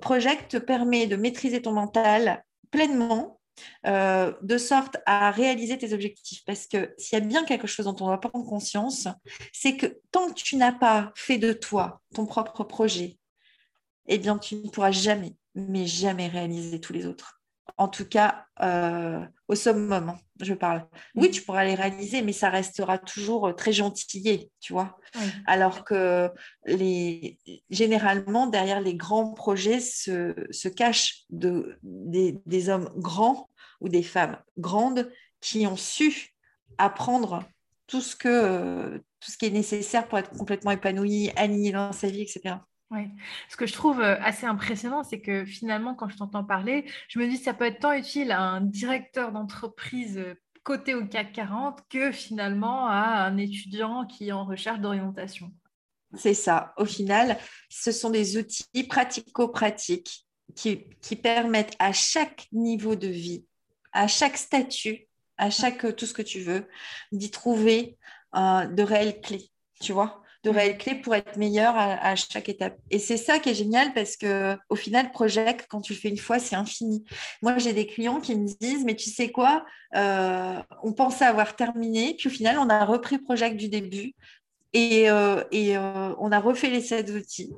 Project 0.00 0.50
te 0.50 0.56
permet 0.56 1.06
de 1.06 1.16
maîtriser 1.16 1.62
ton 1.62 1.72
mental 1.72 2.44
pleinement 2.70 3.38
euh, 3.86 4.32
de 4.42 4.58
sorte 4.58 4.98
à 5.06 5.30
réaliser 5.30 5.78
tes 5.78 5.92
objectifs. 5.92 6.44
Parce 6.44 6.66
que 6.66 6.94
s'il 6.98 7.18
y 7.18 7.22
a 7.22 7.24
bien 7.24 7.44
quelque 7.44 7.66
chose 7.66 7.86
dont 7.86 7.96
on 8.00 8.06
doit 8.06 8.20
prendre 8.20 8.46
conscience, 8.46 9.08
c'est 9.52 9.76
que 9.76 10.00
tant 10.10 10.28
que 10.28 10.34
tu 10.34 10.56
n'as 10.56 10.72
pas 10.72 11.12
fait 11.14 11.38
de 11.38 11.52
toi 11.52 12.00
ton 12.14 12.26
propre 12.26 12.64
projet, 12.64 13.18
eh 14.06 14.18
bien, 14.18 14.38
tu 14.38 14.56
ne 14.56 14.68
pourras 14.68 14.90
jamais, 14.90 15.36
mais 15.54 15.86
jamais 15.86 16.28
réaliser 16.28 16.80
tous 16.80 16.92
les 16.92 17.06
autres 17.06 17.37
en 17.76 17.88
tout 17.88 18.06
cas 18.06 18.46
euh, 18.62 19.20
au 19.48 19.54
summum, 19.54 20.10
hein, 20.10 20.18
je 20.40 20.54
parle. 20.54 20.86
Oui, 21.14 21.28
mm. 21.28 21.30
tu 21.30 21.42
pourras 21.42 21.64
les 21.64 21.74
réaliser, 21.74 22.22
mais 22.22 22.32
ça 22.32 22.50
restera 22.50 22.98
toujours 22.98 23.54
très 23.56 23.72
gentillé, 23.72 24.50
tu 24.60 24.72
vois. 24.72 24.98
Alors 25.46 25.84
que 25.84 26.30
les, 26.66 27.38
généralement, 27.70 28.46
derrière 28.46 28.80
les 28.80 28.94
grands 28.94 29.32
projets 29.32 29.80
se, 29.80 30.68
cachent 30.68 31.24
de, 31.30 31.78
des, 31.82 32.68
hommes 32.68 32.90
grands 32.96 33.48
ou 33.80 33.88
des 33.88 34.02
femmes 34.02 34.38
grandes 34.58 35.10
qui 35.40 35.66
ont 35.66 35.76
su 35.76 36.34
apprendre 36.78 37.44
tout 37.86 38.02
ce, 38.02 38.14
que, 38.16 38.98
tout 39.20 39.30
ce 39.30 39.38
qui 39.38 39.46
est 39.46 39.50
nécessaire 39.50 40.06
pour 40.08 40.18
être 40.18 40.30
complètement 40.30 40.72
épanoui, 40.72 41.30
aligné 41.36 41.72
dans 41.72 41.92
sa 41.92 42.08
vie, 42.08 42.22
etc. 42.22 42.56
Oui. 42.90 43.08
Ce 43.50 43.56
que 43.56 43.66
je 43.66 43.74
trouve 43.74 44.00
assez 44.00 44.46
impressionnant, 44.46 45.02
c'est 45.02 45.20
que 45.20 45.44
finalement, 45.44 45.94
quand 45.94 46.08
je 46.08 46.16
t'entends 46.16 46.44
parler, 46.44 46.90
je 47.08 47.18
me 47.18 47.28
dis 47.28 47.38
que 47.38 47.44
ça 47.44 47.52
peut 47.52 47.66
être 47.66 47.80
tant 47.80 47.92
utile 47.92 48.32
à 48.32 48.40
un 48.40 48.62
directeur 48.62 49.30
d'entreprise 49.30 50.24
côté 50.68 50.94
au 50.94 51.06
CAC 51.06 51.32
40 51.32 51.80
que 51.88 52.12
finalement 52.12 52.86
à 52.88 53.24
un 53.24 53.38
étudiant 53.38 54.04
qui 54.04 54.28
est 54.28 54.32
en 54.32 54.44
recherche 54.44 54.80
d'orientation. 54.80 55.50
C'est 56.14 56.34
ça. 56.34 56.74
Au 56.76 56.84
final, 56.84 57.38
ce 57.68 57.92
sont 57.92 58.10
des 58.10 58.36
outils 58.36 58.84
pratico-pratiques 58.88 60.26
qui, 60.54 60.84
qui, 61.00 61.16
permettent 61.16 61.76
à 61.78 61.92
chaque 61.92 62.48
niveau 62.52 62.96
de 62.96 63.08
vie, 63.08 63.46
à 63.92 64.08
chaque 64.08 64.36
statut, 64.36 65.08
à 65.36 65.50
chaque 65.50 65.96
tout 65.96 66.04
ce 66.06 66.14
que 66.14 66.22
tu 66.22 66.40
veux, 66.40 66.68
d'y 67.12 67.30
trouver 67.30 67.96
euh, 68.34 68.66
de 68.66 68.82
réelles 68.82 69.20
clés, 69.20 69.50
tu 69.80 69.92
vois? 69.92 70.22
Réelles 70.50 70.78
clés 70.78 70.94
pour 70.94 71.14
être 71.14 71.36
meilleur 71.36 71.74
à, 71.76 72.14
chaque 72.16 72.48
étape. 72.48 72.76
Et 72.90 72.98
c'est 72.98 73.16
ça 73.16 73.38
qui 73.38 73.50
est 73.50 73.54
génial 73.54 73.92
parce 73.94 74.16
que 74.16 74.56
au 74.68 74.76
final, 74.76 75.10
Project, 75.10 75.66
quand 75.68 75.80
tu 75.80 75.92
le 75.92 75.98
fais 75.98 76.08
une 76.08 76.18
fois, 76.18 76.38
c'est 76.38 76.56
infini. 76.56 77.04
Moi, 77.42 77.58
j'ai 77.58 77.72
des 77.72 77.86
clients 77.86 78.20
qui 78.20 78.34
me 78.34 78.46
disent, 78.60 78.84
mais 78.84 78.96
tu 78.96 79.10
sais 79.10 79.30
quoi, 79.30 79.64
euh, 79.96 80.60
on 80.82 80.92
pensait 80.92 81.24
avoir 81.24 81.56
terminé, 81.56 82.14
puis 82.18 82.28
au 82.28 82.32
final, 82.32 82.58
on 82.58 82.68
a 82.68 82.84
repris 82.84 83.18
Project 83.18 83.56
du 83.56 83.68
début 83.68 84.14
et, 84.72 85.10
euh, 85.10 85.42
et 85.50 85.76
euh, 85.76 86.14
on 86.18 86.32
a 86.32 86.40
refait 86.40 86.70
les 86.70 86.80
sept 86.80 87.10
outils. 87.10 87.52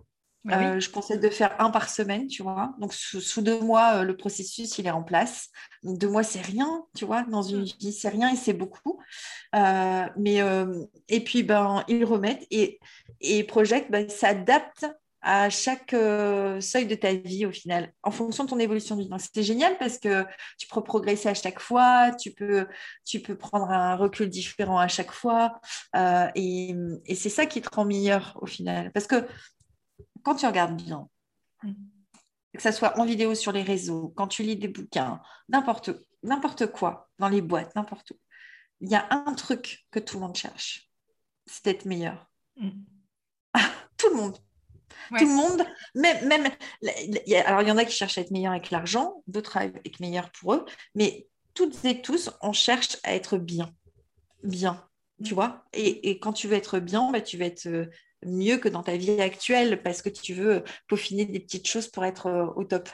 Bah 0.45 0.79
je 0.79 0.89
conseille 0.89 1.19
de 1.19 1.29
faire 1.29 1.55
un 1.61 1.71
par 1.71 1.91
semaine, 1.91 2.27
tu 2.27 2.43
vois. 2.43 2.73
Donc, 2.79 2.95
sous, 2.95 3.43
deux 3.43 3.61
mois, 3.61 4.05
le 4.05 4.17
processus, 4.17 4.79
il 4.79 4.87
est 4.87 4.91
en 4.91 5.03
place. 5.03 5.49
Donc, 5.83 5.99
deux 5.99 6.09
mois, 6.09 6.23
c'est 6.23 6.41
rien, 6.41 6.85
tu 6.97 7.05
vois. 7.05 7.25
Dans 7.25 7.43
une 7.43 7.63
mm. 7.63 7.73
vie, 7.79 7.93
c'est 7.93 8.09
rien 8.09 8.33
et 8.33 8.37
c'est 8.37 8.55
beaucoup. 8.55 8.99
mais, 9.53 10.41
et 11.09 11.21
puis, 11.21 11.43
ben, 11.43 11.85
ils 11.89 12.05
remettent 12.05 12.47
et, 12.51 12.81
et 13.21 13.45
Project 13.45 13.91
ben, 13.91 14.09
s'adapte 14.09 14.87
à 15.23 15.51
chaque 15.51 15.91
seuil 15.91 16.87
de 16.87 16.95
ta 16.95 17.13
vie 17.13 17.45
au 17.45 17.53
final, 17.53 17.93
en 18.03 18.11
fonction 18.11 18.45
de 18.45 18.49
ton 18.49 18.59
évolution 18.59 18.97
de 18.97 19.03
vie. 19.03 19.09
Donc, 19.11 19.21
c'est 19.21 19.43
génial 19.43 19.77
parce 19.77 19.99
que 19.99 20.25
tu 20.59 20.67
peux 20.69 20.83
progresser 20.83 21.29
à 21.29 21.35
chaque 21.35 21.61
fois, 21.61 22.13
tu 22.19 22.31
peux, 22.31 22.67
tu 23.05 23.21
peux 23.21 23.37
prendre 23.37 23.69
un 23.71 23.95
recul 23.97 24.31
différent 24.31 24.79
à 24.79 24.89
chaque 24.89 25.13
fois. 25.13 25.61
et, 26.35 26.75
et 27.05 27.15
c'est 27.15 27.29
ça 27.29 27.45
qui 27.45 27.61
te 27.61 27.69
rend 27.75 27.85
meilleur 27.85 28.39
au 28.41 28.47
final. 28.47 28.91
Parce 28.93 29.07
que 29.07 29.27
quand 30.23 30.35
tu 30.37 30.47
regardes 30.47 30.77
bien, 30.77 31.09
que 31.63 32.63
ce 32.63 32.73
soit 32.73 32.99
en 32.99 33.05
vidéo 33.05 33.35
sur 33.35 33.53
les 33.53 33.63
réseaux, 33.63 34.13
quand 34.17 34.29
tu 34.29 34.43
lis 34.43 34.57
des 34.57 34.69
bouquins, 34.69 35.21
n'importe 35.49 35.91
n'importe 36.23 36.67
quoi, 36.67 37.09
dans 37.19 37.29
les 37.29 37.41
boîtes, 37.41 37.75
n'importe 37.75 38.11
où, 38.13 38.19
il 38.81 38.91
y 38.91 38.95
a 38.95 39.07
un 39.11 39.35
truc 39.35 39.87
que 39.91 39.99
tout 39.99 40.17
le 40.17 40.27
monde 40.27 40.37
cherche, 40.37 40.91
c'est 41.47 41.65
d'être 41.65 41.85
meilleur. 41.85 42.31
Mm. 42.57 42.71
tout 43.97 44.09
le 44.11 44.17
monde. 44.17 44.39
Tout 45.19 45.27
le 45.27 45.35
monde, 45.35 45.65
même, 45.95 46.29
même 46.29 46.53
alors 47.45 47.63
il 47.63 47.69
y 47.69 47.73
en 47.73 47.79
a 47.79 47.85
qui 47.85 47.97
cherchent 47.97 48.19
à 48.19 48.21
être 48.21 48.31
meilleur 48.31 48.53
avec 48.53 48.71
l'argent, 48.71 49.25
d'autres 49.27 49.57
à 49.57 49.65
être 49.65 49.99
meilleur 49.99 50.31
pour 50.31 50.55
eux, 50.55 50.65
mais 50.95 51.27
toutes 51.55 51.85
et 51.85 52.01
tous, 52.01 52.31
on 52.43 52.53
cherche 52.53 52.97
à 53.03 53.15
être 53.15 53.37
bien. 53.37 53.75
Bien, 54.45 54.87
tu 55.25 55.33
mm. 55.33 55.35
vois? 55.35 55.65
Et, 55.73 56.11
et, 56.11 56.21
quand 56.21 56.33
tu 56.33 56.49
veux 56.49 56.57
être 56.57 56.79
bien, 56.79 57.11
bah, 57.11 57.21
tu 57.21 57.39
vas 57.39 57.47
être 57.47 57.67
euh, 57.67 57.87
mieux 58.25 58.59
que 58.59 58.69
dans 58.69 58.83
ta 58.83 58.97
vie 58.97 59.21
actuelle 59.21 59.83
parce 59.83 60.03
que 60.03 60.09
tu 60.09 60.35
veux 60.35 60.65
peaufiner 60.89 61.25
des 61.25 61.41
petites 61.41 61.67
choses 61.67 61.89
pour 61.89 62.05
être 62.05 62.27
euh, 62.27 62.47
au 62.57 62.65
top. 62.65 62.89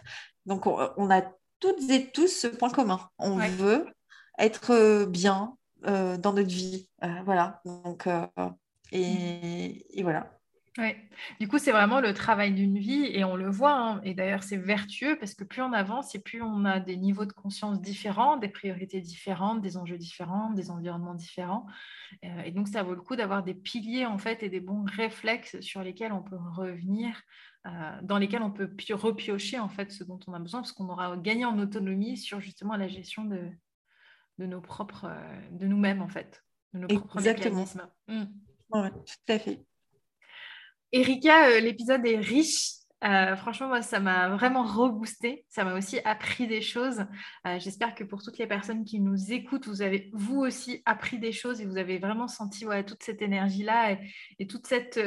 Donc, 0.46 0.66
on, 0.66 1.10
a 1.10 1.22
toutes 1.58 1.90
et 1.90 2.10
tous 2.10 2.28
ce 2.28 2.46
point 2.46 2.70
commun. 2.70 3.00
On 3.18 3.36
veut 3.36 3.86
être 4.38 4.72
euh, 4.72 5.06
bien 5.06 5.56
euh, 5.86 6.16
dans 6.16 6.32
notre 6.32 6.48
vie. 6.48 6.88
voilà. 7.24 7.60
Donc, 7.64 8.08
et, 8.92 10.02
voilà. 10.02 10.30
Ouais. 10.78 11.08
Du 11.40 11.48
coup, 11.48 11.58
c'est 11.58 11.72
vraiment 11.72 12.00
le 12.00 12.12
travail 12.12 12.52
d'une 12.52 12.78
vie 12.78 13.06
et 13.06 13.24
on 13.24 13.34
le 13.34 13.48
voit. 13.48 13.74
Hein. 13.74 14.00
Et 14.04 14.12
d'ailleurs, 14.12 14.42
c'est 14.42 14.58
vertueux 14.58 15.16
parce 15.18 15.34
que 15.34 15.42
plus 15.42 15.62
on 15.62 15.72
avance 15.72 16.14
et 16.14 16.18
plus 16.18 16.42
on 16.42 16.66
a 16.66 16.80
des 16.80 16.96
niveaux 16.98 17.24
de 17.24 17.32
conscience 17.32 17.80
différents, 17.80 18.36
des 18.36 18.48
priorités 18.48 19.00
différentes, 19.00 19.62
des 19.62 19.78
enjeux 19.78 19.96
différents, 19.96 20.50
des 20.50 20.70
environnements 20.70 21.14
différents. 21.14 21.66
Euh, 22.24 22.42
et 22.42 22.50
donc, 22.50 22.68
ça 22.68 22.82
vaut 22.82 22.94
le 22.94 23.00
coup 23.00 23.16
d'avoir 23.16 23.42
des 23.42 23.54
piliers 23.54 24.04
en 24.04 24.18
fait 24.18 24.42
et 24.42 24.50
des 24.50 24.60
bons 24.60 24.84
réflexes 24.84 25.58
sur 25.60 25.82
lesquels 25.82 26.12
on 26.12 26.22
peut 26.22 26.36
revenir, 26.36 27.22
euh, 27.66 27.70
dans 28.02 28.18
lesquels 28.18 28.42
on 28.42 28.50
peut 28.50 28.68
repiocher 28.92 29.58
en 29.58 29.70
fait 29.70 29.90
ce 29.92 30.04
dont 30.04 30.20
on 30.26 30.34
a 30.34 30.38
besoin 30.38 30.60
parce 30.60 30.72
qu'on 30.72 30.90
aura 30.90 31.16
gagné 31.16 31.46
en 31.46 31.58
autonomie 31.58 32.18
sur 32.18 32.40
justement 32.40 32.76
la 32.76 32.86
gestion 32.86 33.24
de, 33.24 33.48
de 34.38 34.46
nos 34.46 34.60
propres, 34.60 35.06
euh, 35.06 35.50
de 35.52 35.66
nous-mêmes 35.66 36.02
en 36.02 36.08
fait, 36.08 36.44
de 36.74 36.80
nos 36.80 36.88
propres 36.88 37.16
Exactement. 37.18 37.64
mécanismes. 37.64 37.88
Mmh. 38.08 38.24
tout 38.70 39.32
à 39.32 39.38
fait. 39.38 39.64
Erika, 40.96 41.48
euh, 41.50 41.60
l'épisode 41.60 42.06
est 42.06 42.16
riche. 42.16 42.70
Euh, 43.04 43.36
franchement, 43.36 43.68
moi, 43.68 43.82
ça 43.82 44.00
m'a 44.00 44.30
vraiment 44.30 44.64
reboosté. 44.64 45.44
Ça 45.50 45.62
m'a 45.62 45.74
aussi 45.74 45.98
appris 46.06 46.46
des 46.46 46.62
choses. 46.62 47.04
Euh, 47.46 47.58
j'espère 47.58 47.94
que 47.94 48.02
pour 48.02 48.22
toutes 48.22 48.38
les 48.38 48.46
personnes 48.46 48.82
qui 48.82 49.00
nous 49.00 49.30
écoutent, 49.30 49.66
vous 49.66 49.82
avez 49.82 50.10
vous 50.14 50.38
aussi 50.38 50.82
appris 50.86 51.18
des 51.18 51.32
choses 51.32 51.60
et 51.60 51.66
vous 51.66 51.76
avez 51.76 51.98
vraiment 51.98 52.28
senti 52.28 52.64
toute 52.86 53.02
cette 53.02 53.20
énergie-là 53.20 53.98
et, 54.38 54.46
toute 54.46 54.66
cette, 54.66 54.98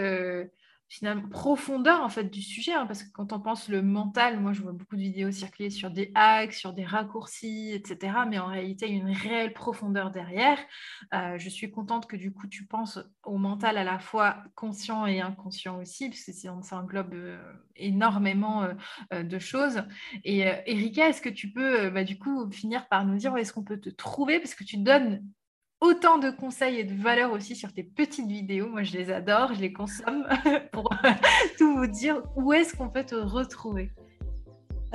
finalement 0.90 1.28
profondeur 1.30 2.02
en 2.02 2.10
fait 2.10 2.26
du 2.26 2.42
sujet 2.42 2.74
hein, 2.74 2.86
parce 2.86 3.04
que 3.04 3.12
quand 3.12 3.32
on 3.32 3.40
pense 3.40 3.70
le 3.70 3.82
mental 3.82 4.40
moi 4.40 4.54
je 4.54 4.62
vois 4.62 4.74
beaucoup 4.74 4.96
de 4.96 5.02
vidéos 5.02 5.32
circuler 5.32 5.70
sur 5.70 5.92
des 5.92 6.12
hacks 6.16 6.54
sur 6.54 6.74
des 6.74 6.86
raccourcis 6.86 7.72
etc 7.74 8.14
mais 8.28 8.40
en 8.40 8.48
réalité 8.48 8.88
il 8.88 8.98
y 8.98 9.00
a 9.00 9.02
une 9.02 9.16
réelle 9.16 9.54
profondeur 9.54 10.12
derrière. 10.12 10.58
Euh, 11.14 11.38
je 11.38 11.50
suis 11.50 11.72
contente 11.72 12.08
que 12.08 12.16
du 12.16 12.34
coup 12.34 12.48
tu 12.48 12.66
penses 12.66 13.00
au 13.24 13.38
mental 13.38 13.78
à 13.78 13.84
la 13.84 14.00
fois 14.00 14.38
conscient 14.56 15.06
et 15.06 15.22
inconscient 15.22 15.80
aussi 15.80 16.10
parce 16.10 16.24
que 16.24 16.32
ça 16.34 16.78
englobe 16.78 17.14
euh, 17.14 17.42
énormément 17.76 18.68
euh, 19.14 19.24
de 19.24 19.40
choses. 19.40 19.84
Et 20.24 20.40
Erika 20.40 21.10
est-ce 21.10 21.22
que 21.22 21.30
tu 21.30 21.52
peux 21.52 21.90
bah, 21.90 22.04
du 22.04 22.18
coup 22.18 22.50
finir 22.52 22.88
par 22.88 23.06
nous 23.06 23.18
dire 23.18 23.34
où 23.34 23.38
est-ce 23.38 23.54
qu'on 23.54 23.64
peut 23.64 23.80
te 23.80 23.90
trouver? 23.90 24.40
Parce 24.40 24.56
que 24.56 24.64
tu 24.64 24.78
donnes 24.78 25.24
autant 25.82 26.18
de 26.18 26.30
conseils 26.30 26.80
et 26.80 26.84
de 26.84 27.02
valeurs 27.02 27.32
aussi 27.32 27.56
sur 27.56 27.74
tes 27.74 27.84
petites 27.84 28.28
vidéos. 28.28 28.68
Moi, 28.68 28.84
je 28.84 28.98
les 28.98 29.12
adore, 29.12 29.54
je 29.54 29.62
les 29.62 29.74
consomme 29.74 30.28
pour 30.72 30.90
tout 31.58 31.78
vous 31.78 31.88
dire. 31.88 32.22
Où 32.36 32.54
est-ce 32.54 32.76
qu'on 32.76 32.90
peut 32.90 33.04
te 33.04 33.16
retrouver? 33.16 33.92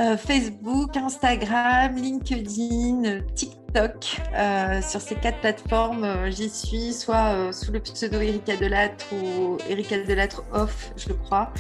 Euh, 0.01 0.17
Facebook, 0.17 0.97
Instagram, 0.97 1.95
LinkedIn, 1.95 3.21
TikTok. 3.35 4.21
Euh, 4.35 4.83
sur 4.83 5.01
ces 5.01 5.15
quatre 5.15 5.41
plateformes, 5.41 6.05
euh, 6.05 6.31
j'y 6.31 6.51
suis 6.51 6.93
soit 6.93 7.53
sous 7.53 7.73
le 7.73 7.81
pseudo 7.81 8.21
Erika 8.21 8.57
Delattre 8.57 9.07
ou 9.13 9.57
Erika 9.69 10.03
Delattre 10.03 10.45
Off, 10.53 10.93
je 10.97 11.13
crois, 11.13 11.53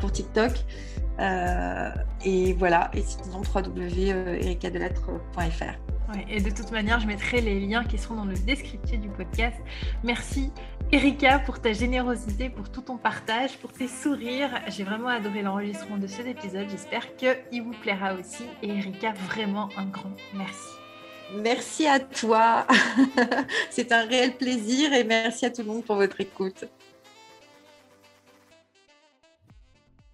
pour 0.00 0.12
TikTok. 0.12 0.52
et 2.24 2.52
voilà, 2.54 2.90
et 2.94 3.02
sinon 3.02 3.42
et 6.28 6.40
de 6.40 6.50
toute 6.50 6.70
manière, 6.70 7.00
je 7.00 7.06
mettrai 7.06 7.40
les 7.40 7.60
liens 7.60 7.84
qui 7.84 7.98
seront 7.98 8.14
dans 8.14 8.24
le 8.24 8.34
descriptif 8.34 9.00
du 9.00 9.08
podcast. 9.08 9.56
Merci 10.02 10.50
Erika 10.90 11.38
pour 11.40 11.60
ta 11.60 11.72
générosité, 11.72 12.48
pour 12.48 12.70
tout 12.70 12.80
ton 12.80 12.96
partage, 12.96 13.58
pour 13.58 13.72
tes 13.72 13.88
sourires. 13.88 14.50
J'ai 14.68 14.84
vraiment 14.84 15.08
adoré 15.08 15.42
l'enregistrement 15.42 15.98
de 15.98 16.06
cet 16.06 16.26
épisode. 16.26 16.66
J'espère 16.70 17.14
qu'il 17.16 17.62
vous 17.62 17.74
plaira 17.82 18.14
aussi. 18.14 18.44
Et 18.62 18.68
Erika, 18.68 19.12
vraiment 19.28 19.68
un 19.76 19.86
grand 19.86 20.12
merci. 20.34 20.78
Merci 21.34 21.86
à 21.86 22.00
toi. 22.00 22.66
C'est 23.70 23.92
un 23.92 24.06
réel 24.06 24.36
plaisir 24.36 24.94
et 24.94 25.04
merci 25.04 25.44
à 25.44 25.50
tout 25.50 25.62
le 25.62 25.68
monde 25.68 25.84
pour 25.84 25.96
votre 25.96 26.20
écoute. 26.20 26.64